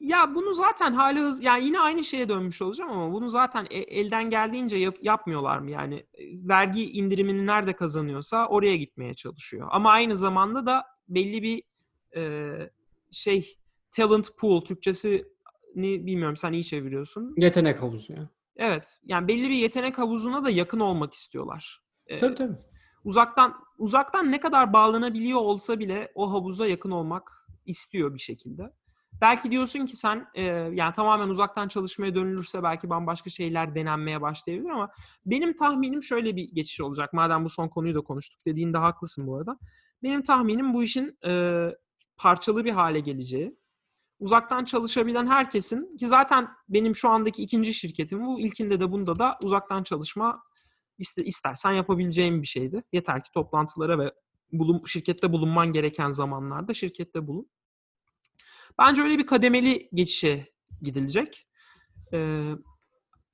Ya 0.00 0.34
bunu 0.34 0.54
zaten 0.54 0.92
hali 0.92 1.20
hız 1.20 1.42
yani 1.42 1.64
yine 1.66 1.80
aynı 1.80 2.04
şeye 2.04 2.28
dönmüş 2.28 2.62
olacağım 2.62 2.90
ama 2.90 3.12
bunu 3.12 3.30
zaten 3.30 3.66
e- 3.70 3.78
elden 3.78 4.30
geldiğince 4.30 4.76
yap- 4.76 4.98
yapmıyorlar 5.02 5.58
mı 5.58 5.70
yani 5.70 5.94
E, 5.94 6.22
vergi 6.48 6.90
indirimini 6.92 7.46
nerede 7.46 7.72
kazanıyorsa 7.72 8.46
oraya 8.48 8.76
gitmeye 8.76 9.14
çalışıyor. 9.14 9.68
Ama 9.70 9.90
aynı 9.90 10.16
zamanda 10.16 10.66
da 10.66 10.84
belli 11.08 11.42
bir 11.42 11.62
e, 12.16 12.52
şey 13.10 13.58
talent 13.90 14.28
pool 14.38 14.60
Türkçesi 14.60 15.24
ni 15.74 16.06
bilmiyorum 16.06 16.36
sen 16.36 16.52
iyi 16.52 16.64
çeviriyorsun. 16.64 17.34
Yetenek 17.36 17.82
havuzu 17.82 18.12
ya. 18.12 18.28
Evet 18.58 19.00
yani 19.04 19.28
belli 19.28 19.50
bir 19.50 19.54
yetenek 19.54 19.98
havuzuna 19.98 20.44
da 20.44 20.50
yakın 20.50 20.80
olmak 20.80 21.14
istiyorlar. 21.14 21.82
E, 22.06 22.18
Tabii 22.18 22.34
tabii. 22.34 22.56
uzaktan 23.04 23.54
uzaktan 23.78 24.32
ne 24.32 24.40
kadar 24.40 24.72
bağlanabiliyor 24.72 25.40
olsa 25.40 25.78
bile 25.78 26.12
o 26.14 26.32
havuza 26.32 26.66
yakın 26.66 26.90
olmak 26.90 27.48
istiyor 27.66 28.14
bir 28.14 28.18
şekilde. 28.18 28.72
Belki 29.20 29.50
diyorsun 29.50 29.86
ki 29.86 29.96
sen 29.96 30.26
e, 30.34 30.42
yani 30.72 30.92
tamamen 30.92 31.28
uzaktan 31.28 31.68
çalışmaya 31.68 32.14
dönülürse 32.14 32.62
belki 32.62 32.90
bambaşka 32.90 33.30
şeyler 33.30 33.74
denenmeye 33.74 34.20
başlayabilir 34.20 34.68
ama 34.68 34.90
benim 35.26 35.56
tahminim 35.56 36.02
şöyle 36.02 36.36
bir 36.36 36.50
geçiş 36.54 36.80
olacak. 36.80 37.12
Madem 37.12 37.44
bu 37.44 37.48
son 37.48 37.68
konuyu 37.68 37.94
da 37.94 38.00
konuştuk 38.00 38.40
dediğinde 38.46 38.78
haklısın 38.78 39.26
bu 39.26 39.36
arada. 39.36 39.58
Benim 40.02 40.22
tahminim 40.22 40.74
bu 40.74 40.82
işin 40.82 41.18
e, 41.26 41.60
parçalı 42.16 42.64
bir 42.64 42.70
hale 42.72 43.00
geleceği. 43.00 43.56
Uzaktan 44.20 44.64
çalışabilen 44.64 45.26
herkesin 45.26 45.96
ki 45.96 46.06
zaten 46.06 46.48
benim 46.68 46.96
şu 46.96 47.08
andaki 47.08 47.42
ikinci 47.42 47.74
şirketim 47.74 48.26
bu. 48.26 48.40
İlkinde 48.40 48.80
de 48.80 48.92
bunda 48.92 49.18
da 49.18 49.38
uzaktan 49.44 49.82
çalışma 49.82 50.42
iste, 50.98 51.24
istersen 51.24 51.72
yapabileceğim 51.72 52.42
bir 52.42 52.46
şeydi. 52.46 52.82
Yeter 52.92 53.24
ki 53.24 53.30
toplantılara 53.32 53.98
ve 53.98 54.12
bulun, 54.52 54.82
şirkette 54.86 55.32
bulunman 55.32 55.72
gereken 55.72 56.10
zamanlarda 56.10 56.74
şirkette 56.74 57.26
bulun. 57.26 57.48
Bence 58.78 59.02
öyle 59.02 59.18
bir 59.18 59.26
kademeli 59.26 59.88
geçişe 59.94 60.46
gidilecek. 60.82 61.48
Ee, 62.12 62.52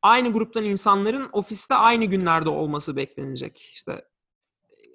aynı 0.03 0.33
gruptan 0.33 0.65
insanların 0.65 1.29
ofiste 1.33 1.75
aynı 1.75 2.05
günlerde 2.05 2.49
olması 2.49 2.97
beklenecek. 2.97 3.61
İşte 3.75 4.05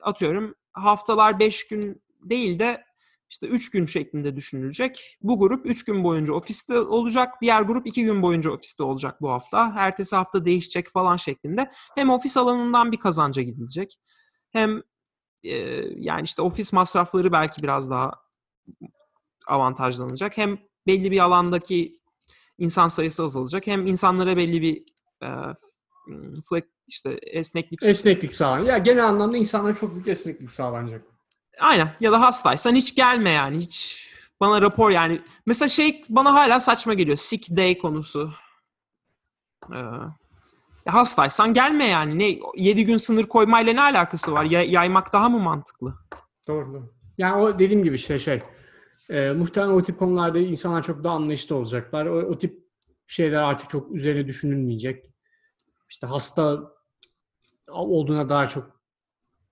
atıyorum 0.01 0.55
haftalar 0.71 1.39
5 1.39 1.67
gün 1.67 2.03
değil 2.21 2.59
de 2.59 2.83
işte 3.29 3.47
3 3.47 3.71
gün 3.71 3.85
şeklinde 3.85 4.35
düşünülecek. 4.35 5.17
Bu 5.21 5.39
grup 5.39 5.65
3 5.65 5.85
gün 5.85 6.03
boyunca 6.03 6.33
ofiste 6.33 6.79
olacak. 6.79 7.33
Diğer 7.41 7.61
grup 7.61 7.87
2 7.87 8.03
gün 8.03 8.21
boyunca 8.21 8.51
ofiste 8.51 8.83
olacak 8.83 9.21
bu 9.21 9.29
hafta. 9.29 9.73
Ertesi 9.77 10.15
hafta 10.15 10.45
değişecek 10.45 10.89
falan 10.89 11.17
şeklinde. 11.17 11.71
Hem 11.95 12.09
ofis 12.09 12.37
alanından 12.37 12.91
bir 12.91 12.97
kazanca 12.97 13.41
gidilecek. 13.41 13.99
Hem 14.51 14.81
e, 15.43 15.55
yani 15.95 16.23
işte 16.23 16.41
ofis 16.41 16.73
masrafları 16.73 17.31
belki 17.31 17.63
biraz 17.63 17.89
daha 17.89 18.11
avantajlanacak. 19.47 20.37
Hem 20.37 20.59
belli 20.87 21.11
bir 21.11 21.19
alandaki 21.19 21.99
insan 22.57 22.87
sayısı 22.87 23.23
azalacak. 23.23 23.67
Hem 23.67 23.87
insanlara 23.87 24.37
belli 24.37 24.61
bir 24.61 24.83
e, 25.23 25.29
flex, 26.49 26.63
işte 26.87 27.19
esneklik 27.21 27.83
Esneklik 27.83 28.33
sağlanacak. 28.33 28.67
Ya 28.67 28.77
genel 28.77 29.07
anlamda 29.07 29.37
insanlara 29.37 29.75
çok 29.75 29.93
büyük 29.93 30.07
esneklik 30.07 30.51
sağlanacak. 30.51 31.18
Aynen 31.59 31.93
ya 31.99 32.11
da 32.11 32.21
hastaysan 32.21 32.75
hiç 32.75 32.95
gelme 32.95 33.29
yani 33.29 33.57
hiç 33.57 34.05
bana 34.39 34.61
rapor 34.61 34.89
yani 34.89 35.21
mesela 35.47 35.69
şey 35.69 36.03
bana 36.09 36.33
hala 36.33 36.59
saçma 36.59 36.93
geliyor 36.93 37.17
sick 37.17 37.57
day 37.57 37.77
konusu. 37.77 38.33
Ee, 39.73 40.89
hastaysan 40.89 41.53
gelme 41.53 41.85
yani 41.85 42.19
ne 42.19 42.39
7 42.55 42.85
gün 42.85 42.97
sınır 42.97 43.23
koymayla 43.23 43.73
ne 43.73 43.81
alakası 43.81 44.33
var? 44.33 44.43
Ya- 44.43 44.63
yaymak 44.63 45.13
daha 45.13 45.29
mı 45.29 45.39
mantıklı? 45.39 45.93
Doğru. 46.47 46.73
doğru. 46.73 46.93
Yani 47.17 47.41
o 47.41 47.59
dediğim 47.59 47.83
gibi 47.83 47.95
işte 47.95 48.19
şey 48.19 48.39
e, 49.09 49.31
muhtemelen 49.31 49.71
o 49.73 49.83
tip 49.83 49.99
konularda 49.99 50.39
insanlar 50.39 50.83
çok 50.83 51.03
daha 51.03 51.15
anlayışlı 51.15 51.55
olacaklar. 51.55 52.05
O, 52.05 52.17
o 52.17 52.37
tip 52.37 52.63
şeyler 53.07 53.37
artık 53.37 53.69
çok 53.69 53.91
üzerine 53.91 54.27
düşünülmeyecek. 54.27 55.05
İşte 55.89 56.07
hasta 56.07 56.59
olduğuna 57.67 58.29
daha 58.29 58.47
çok 58.47 58.78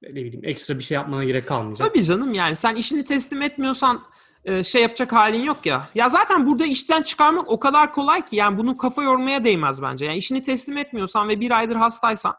ne 0.01 0.09
bileyim 0.09 0.41
ekstra 0.43 0.77
bir 0.77 0.83
şey 0.83 0.95
yapmana 0.95 1.23
gerek 1.23 1.47
kalmayacak. 1.47 1.87
Tabii 1.87 2.03
canım 2.03 2.33
yani 2.33 2.55
sen 2.55 2.75
işini 2.75 3.03
teslim 3.03 3.41
etmiyorsan 3.41 4.03
e, 4.45 4.63
şey 4.63 4.81
yapacak 4.81 5.11
halin 5.11 5.43
yok 5.43 5.65
ya. 5.65 5.89
Ya 5.95 6.09
zaten 6.09 6.45
burada 6.45 6.65
işten 6.65 7.01
çıkarmak 7.01 7.49
o 7.49 7.59
kadar 7.59 7.93
kolay 7.93 8.25
ki 8.25 8.35
yani 8.35 8.57
bunu 8.57 8.77
kafa 8.77 9.03
yormaya 9.03 9.45
değmez 9.45 9.81
bence. 9.81 10.05
Yani 10.05 10.17
işini 10.17 10.41
teslim 10.41 10.77
etmiyorsan 10.77 11.29
ve 11.29 11.39
bir 11.39 11.51
aydır 11.51 11.75
hastaysan 11.75 12.35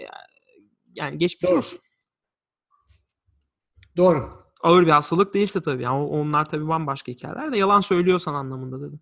e, 0.00 0.04
yani 0.94 1.18
geçmiş 1.18 1.50
Doğru. 1.50 1.58
olsun. 1.58 1.80
Doğru. 3.96 4.40
Ağır 4.62 4.86
bir 4.86 4.90
hastalık 4.90 5.34
değilse 5.34 5.60
tabii. 5.62 5.82
Yani 5.82 6.02
onlar 6.02 6.48
tabii 6.48 6.68
bambaşka 6.68 7.12
hikayeler 7.12 7.52
de 7.52 7.58
yalan 7.58 7.80
söylüyorsan 7.80 8.34
anlamında 8.34 8.80
dedim. 8.80 9.00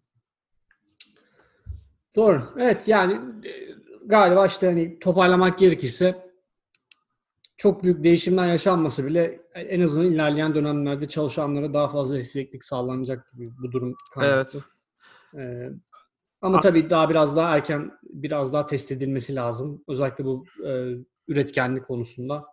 Doğru. 2.16 2.42
Evet 2.56 2.88
yani 2.88 3.12
e, 3.48 3.52
galiba 4.06 4.46
işte 4.46 4.66
hani 4.66 4.98
toparlamak 4.98 5.58
gerekirse 5.58 6.27
çok 7.58 7.82
büyük 7.82 8.04
değişimler 8.04 8.46
yaşanması 8.46 9.06
bile 9.06 9.40
en 9.54 9.80
azından 9.80 10.12
ilerleyen 10.12 10.54
dönemlerde 10.54 11.08
çalışanlara 11.08 11.74
daha 11.74 11.88
fazla 11.88 12.18
esneklik 12.18 12.64
sağlanacak 12.64 13.32
gibi 13.32 13.46
bu 13.62 13.72
durum 13.72 13.94
kaynaklı. 14.14 14.60
Ee, 15.38 15.70
ama 16.40 16.60
tabii 16.60 16.90
daha 16.90 17.10
biraz 17.10 17.36
daha 17.36 17.56
erken 17.56 17.92
biraz 18.02 18.52
daha 18.52 18.66
test 18.66 18.92
edilmesi 18.92 19.34
lazım. 19.34 19.84
Özellikle 19.88 20.24
bu 20.24 20.44
e, 20.66 20.94
üretkenlik 21.28 21.86
konusunda. 21.86 22.44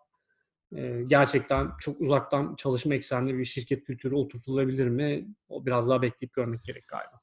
E, 0.76 1.03
gerçekten 1.08 1.72
çok 1.80 2.01
uzaktan 2.01 2.56
çalışma 2.56 2.95
eksenli 2.95 3.38
bir 3.38 3.45
şirket 3.45 3.84
kültürü 3.84 4.16
oturtulabilir 4.16 4.88
mi? 4.88 5.28
O 5.49 5.66
biraz 5.66 5.89
daha 5.89 6.01
bekleyip 6.01 6.34
görmek 6.34 6.64
gerek 6.64 6.88
galiba. 6.88 7.22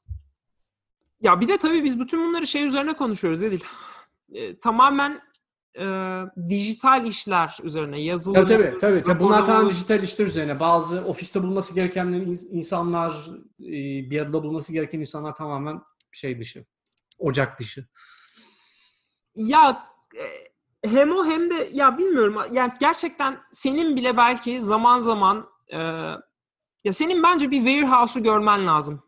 Ya 1.21 1.41
bir 1.41 1.47
de 1.47 1.57
tabii 1.57 1.83
biz 1.83 1.99
bütün 1.99 2.27
bunları 2.27 2.47
şey 2.47 2.65
üzerine 2.65 2.93
konuşuyoruz 2.93 3.43
Edil. 3.43 3.61
E, 4.33 4.59
tamamen 4.59 5.21
e, 5.79 5.85
dijital 6.49 7.05
işler 7.05 7.57
üzerine 7.63 8.01
yazılım. 8.01 8.45
Tabii 8.45 8.63
tabii. 8.63 8.77
tabii, 8.77 9.03
tabii. 9.03 9.19
Bunlar 9.19 9.45
tamamen 9.45 9.69
dijital 9.69 10.03
işler 10.03 10.25
üzerine. 10.25 10.59
Bazı 10.59 11.05
ofiste 11.05 11.43
bulması 11.43 11.75
gereken 11.75 12.05
ins- 12.07 12.47
insanlar, 12.49 13.11
e, 13.59 14.09
bir 14.09 14.21
arada 14.21 14.43
bulması 14.43 14.73
gereken 14.73 14.99
insanlar 14.99 15.35
tamamen 15.35 15.81
şey 16.11 16.37
dışı. 16.37 16.65
Ocak 17.19 17.59
dışı. 17.59 17.85
Ya 19.35 19.87
e, 20.15 20.25
hem 20.89 21.11
o 21.11 21.25
hem 21.25 21.51
de 21.51 21.69
ya 21.73 21.97
bilmiyorum 21.97 22.37
yani 22.51 22.73
gerçekten 22.79 23.39
senin 23.51 23.95
bile 23.95 24.17
belki 24.17 24.61
zaman 24.61 24.99
zaman 24.99 25.47
e, 25.71 25.77
ya 26.83 26.93
senin 26.93 27.23
bence 27.23 27.51
bir 27.51 27.57
warehouse'u 27.57 28.23
görmen 28.23 28.67
lazım. 28.67 29.03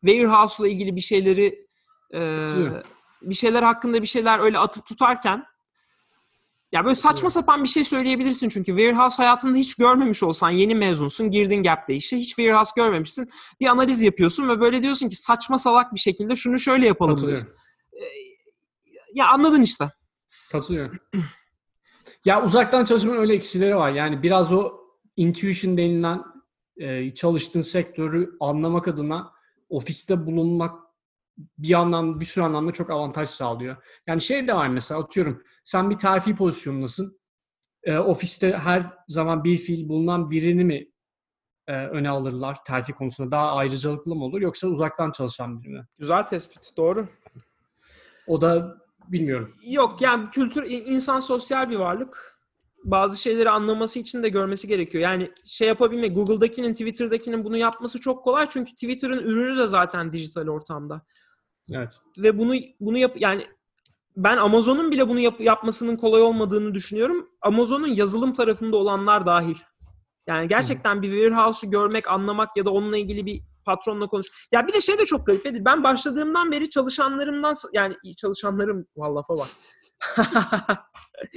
Warehouse'la 0.00 0.68
ilgili 0.68 0.96
bir 0.96 1.00
şeyleri 1.00 1.66
e, 2.14 2.46
bir 3.22 3.34
şeyler 3.34 3.62
hakkında 3.62 4.02
bir 4.02 4.06
şeyler 4.06 4.38
öyle 4.38 4.58
atıp 4.58 4.86
tutarken 4.86 5.44
Ya 6.72 6.84
böyle 6.84 6.96
saçma 6.96 7.30
sapan 7.30 7.64
bir 7.64 7.68
şey 7.68 7.84
söyleyebilirsin 7.84 8.48
çünkü 8.48 8.76
warehouse 8.76 9.16
hayatında 9.16 9.58
hiç 9.58 9.74
görmemiş 9.74 10.22
olsan 10.22 10.50
yeni 10.50 10.74
mezunsun 10.74 11.30
girdin 11.30 11.62
Gap'te 11.62 11.94
işe 11.94 12.16
hiç 12.16 12.28
warehouse 12.28 12.70
görmemişsin 12.76 13.28
bir 13.60 13.66
analiz 13.66 14.02
yapıyorsun 14.02 14.48
ve 14.48 14.60
böyle 14.60 14.82
diyorsun 14.82 15.08
ki 15.08 15.16
saçma 15.16 15.58
salak 15.58 15.94
bir 15.94 16.00
şekilde 16.00 16.36
şunu 16.36 16.58
şöyle 16.58 16.86
yapalım 16.86 17.18
diyorsun. 17.18 17.46
Katılıyorum. 17.46 17.66
Ya 19.14 19.26
anladın 19.28 19.62
işte. 19.62 19.92
Katılıyorum. 20.52 20.98
ya 22.24 22.44
uzaktan 22.44 22.84
çalışmanın 22.84 23.20
öyle 23.20 23.34
eksileri 23.34 23.76
var. 23.76 23.90
Yani 23.90 24.22
biraz 24.22 24.52
o 24.52 24.72
intuition 25.16 25.76
denilen 25.76 26.22
e, 26.76 27.14
çalıştığın 27.14 27.62
sektörü 27.62 28.36
anlamak 28.40 28.88
adına 28.88 29.32
ofiste 29.68 30.26
bulunmak 30.26 30.85
bir 31.58 31.74
anlamda 31.74 32.20
bir 32.20 32.24
sürü 32.24 32.44
anlamda 32.44 32.72
çok 32.72 32.90
avantaj 32.90 33.28
sağlıyor. 33.28 33.76
Yani 34.06 34.20
şey 34.20 34.48
de 34.48 34.54
var 34.54 34.68
mesela 34.68 35.00
atıyorum 35.00 35.42
sen 35.64 35.90
bir 35.90 35.98
terfi 35.98 36.36
pozisyonundasın. 36.36 37.20
E, 37.82 37.98
ofiste 37.98 38.52
her 38.52 38.92
zaman 39.08 39.44
bir 39.44 39.56
fiil 39.56 39.88
bulunan 39.88 40.30
birini 40.30 40.64
mi 40.64 40.88
e, 41.66 41.72
öne 41.72 42.10
alırlar 42.10 42.64
terfi 42.64 42.92
konusunda? 42.92 43.30
Daha 43.30 43.52
ayrıcalıklı 43.52 44.14
mı 44.14 44.24
olur 44.24 44.40
yoksa 44.40 44.68
uzaktan 44.68 45.10
çalışan 45.10 45.62
biri 45.62 45.68
mi? 45.68 45.86
Güzel 45.98 46.26
tespit 46.26 46.76
doğru. 46.76 47.08
O 48.26 48.40
da 48.40 48.76
bilmiyorum. 49.08 49.52
Yok 49.66 50.00
yani 50.02 50.30
kültür 50.30 50.64
insan 50.70 51.20
sosyal 51.20 51.70
bir 51.70 51.76
varlık. 51.76 52.36
Bazı 52.84 53.18
şeyleri 53.18 53.50
anlaması 53.50 53.98
için 53.98 54.22
de 54.22 54.28
görmesi 54.28 54.68
gerekiyor. 54.68 55.04
Yani 55.04 55.30
şey 55.44 55.68
yapabilmek 55.68 56.14
Google'dakinin 56.16 56.72
Twitter'dakinin 56.72 57.44
bunu 57.44 57.56
yapması 57.56 58.00
çok 58.00 58.24
kolay 58.24 58.46
çünkü 58.50 58.72
Twitter'ın 58.72 59.18
ürünü 59.18 59.58
de 59.58 59.66
zaten 59.66 60.12
dijital 60.12 60.48
ortamda. 60.48 61.02
Evet. 61.72 61.92
Ve 62.18 62.38
bunu 62.38 62.54
bunu 62.80 62.98
yap 62.98 63.12
yani 63.16 63.46
ben 64.16 64.36
Amazon'un 64.36 64.90
bile 64.90 65.08
bunu 65.08 65.20
yap- 65.20 65.40
yapmasının 65.40 65.96
kolay 65.96 66.22
olmadığını 66.22 66.74
düşünüyorum. 66.74 67.28
Amazon'un 67.42 67.86
yazılım 67.86 68.32
tarafında 68.32 68.76
olanlar 68.76 69.26
dahil. 69.26 69.56
Yani 70.26 70.48
gerçekten 70.48 71.02
bir 71.02 71.10
warehouse'u 71.10 71.70
görmek, 71.70 72.10
anlamak 72.10 72.56
ya 72.56 72.64
da 72.64 72.70
onunla 72.70 72.96
ilgili 72.96 73.26
bir 73.26 73.42
patronla 73.64 74.06
konuş. 74.06 74.26
Ya 74.52 74.66
bir 74.66 74.72
de 74.72 74.80
şey 74.80 74.98
de 74.98 75.04
çok 75.04 75.26
garip. 75.26 75.46
Edil. 75.46 75.64
Ben 75.64 75.84
başladığımdan 75.84 76.52
beri 76.52 76.70
çalışanlarımdan 76.70 77.54
yani 77.72 77.96
çalışanlarım 78.16 78.86
vallafa 78.96 79.36
bak. 79.36 79.48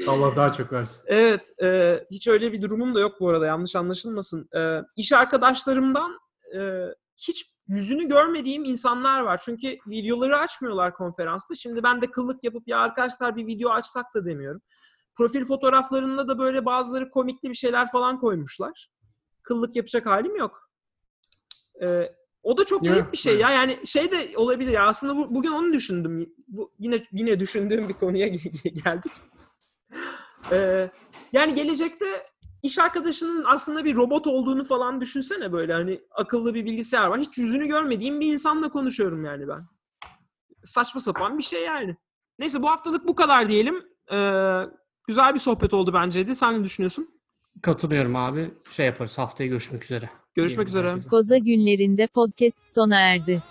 Allah 0.08 0.36
daha 0.36 0.54
çok 0.54 0.74
versin. 0.74 1.04
Evet, 1.08 1.54
e, 1.64 2.00
hiç 2.12 2.28
öyle 2.28 2.54
bir 2.54 2.62
durumum 2.62 2.96
da 2.96 3.00
yok 3.00 3.16
bu 3.20 3.30
arada 3.30 3.46
yanlış 3.46 3.76
anlaşılmasın. 3.76 4.50
E, 4.58 4.82
iş 4.96 5.14
arkadaşlarımdan 5.14 6.20
e, 6.56 6.60
hiç 7.18 7.46
yüzünü 7.70 8.08
görmediğim 8.08 8.66
insanlar 8.66 9.20
var. 9.20 9.42
Çünkü 9.46 9.78
videoları 9.88 10.38
açmıyorlar 10.38 10.94
konferansta. 10.94 11.56
Şimdi 11.56 11.84
ben 11.84 12.02
de 12.02 12.12
kıllık 12.12 12.44
yapıp 12.44 12.68
ya 12.68 12.80
arkadaşlar 12.80 13.36
bir 13.36 13.48
video 13.48 13.70
açsak 13.70 14.06
da 14.16 14.26
demiyorum. 14.26 14.62
Profil 15.16 15.46
fotoğraflarında 15.46 16.28
da 16.28 16.40
böyle 16.40 16.66
bazıları 16.66 17.10
komikli 17.10 17.50
bir 17.50 17.56
şeyler 17.56 17.92
falan 17.92 18.20
koymuşlar. 18.20 18.90
Kıllık 19.44 19.76
yapacak 19.76 20.06
halim 20.06 20.36
yok. 20.36 20.70
E, 21.84 22.04
o 22.44 22.58
da 22.58 22.66
çok 22.66 22.84
garip 22.84 23.12
bir 23.12 23.18
şey 23.18 23.38
ya. 23.38 23.52
Yani 23.52 23.80
şey 23.86 24.12
de 24.12 24.38
olabilir 24.38 24.72
ya. 24.72 24.88
Aslında 24.88 25.18
bu, 25.18 25.36
bugün 25.36 25.52
onu 25.52 25.74
düşündüm. 25.74 26.34
Bu 26.48 26.72
yine 26.80 27.08
yine 27.12 27.40
düşündüğüm 27.40 27.90
bir 27.90 27.94
konuya 27.94 28.28
geldik. 28.86 29.12
Ee, 30.52 30.90
yani 31.34 31.56
gelecekte 31.56 32.06
iş 32.64 32.80
arkadaşının 32.80 33.44
aslında 33.48 33.86
bir 33.86 33.96
robot 33.96 34.28
olduğunu 34.28 34.64
falan 34.64 35.02
düşünsene 35.02 35.52
böyle 35.52 35.74
hani 35.74 36.02
akıllı 36.12 36.54
bir 36.54 36.66
bilgisayar 36.66 37.08
var. 37.08 37.20
Hiç 37.20 37.38
yüzünü 37.38 37.68
görmediğim 37.68 38.20
bir 38.20 38.34
insanla 38.34 38.70
konuşuyorum 38.70 39.26
yani 39.26 39.48
ben. 39.48 39.68
Saçma 40.66 41.02
sapan 41.02 41.38
bir 41.38 41.44
şey 41.44 41.64
yani. 41.64 41.96
Neyse 42.40 42.62
bu 42.62 42.70
haftalık 42.70 43.08
bu 43.08 43.16
kadar 43.16 43.50
diyelim. 43.50 43.76
Ee, 44.12 44.62
güzel 45.08 45.34
bir 45.34 45.40
sohbet 45.40 45.74
oldu 45.74 45.92
bence 45.94 46.28
de. 46.28 46.36
Sen 46.36 46.60
ne 46.60 46.64
düşünüyorsun? 46.64 47.08
Katılıyorum 47.62 48.16
abi. 48.16 48.52
Şey 48.76 48.86
yaparız. 48.86 49.18
Haftaya 49.18 49.50
görüşmek 49.50 49.84
üzere. 49.84 50.10
Görüşmek 50.36 50.68
Diyelim 50.68 50.80
üzere. 50.80 50.90
herkese. 50.92 51.10
Koza 51.10 51.38
günlerinde 51.38 52.08
podcast 52.08 52.70
sona 52.76 53.00
erdi. 53.00 53.44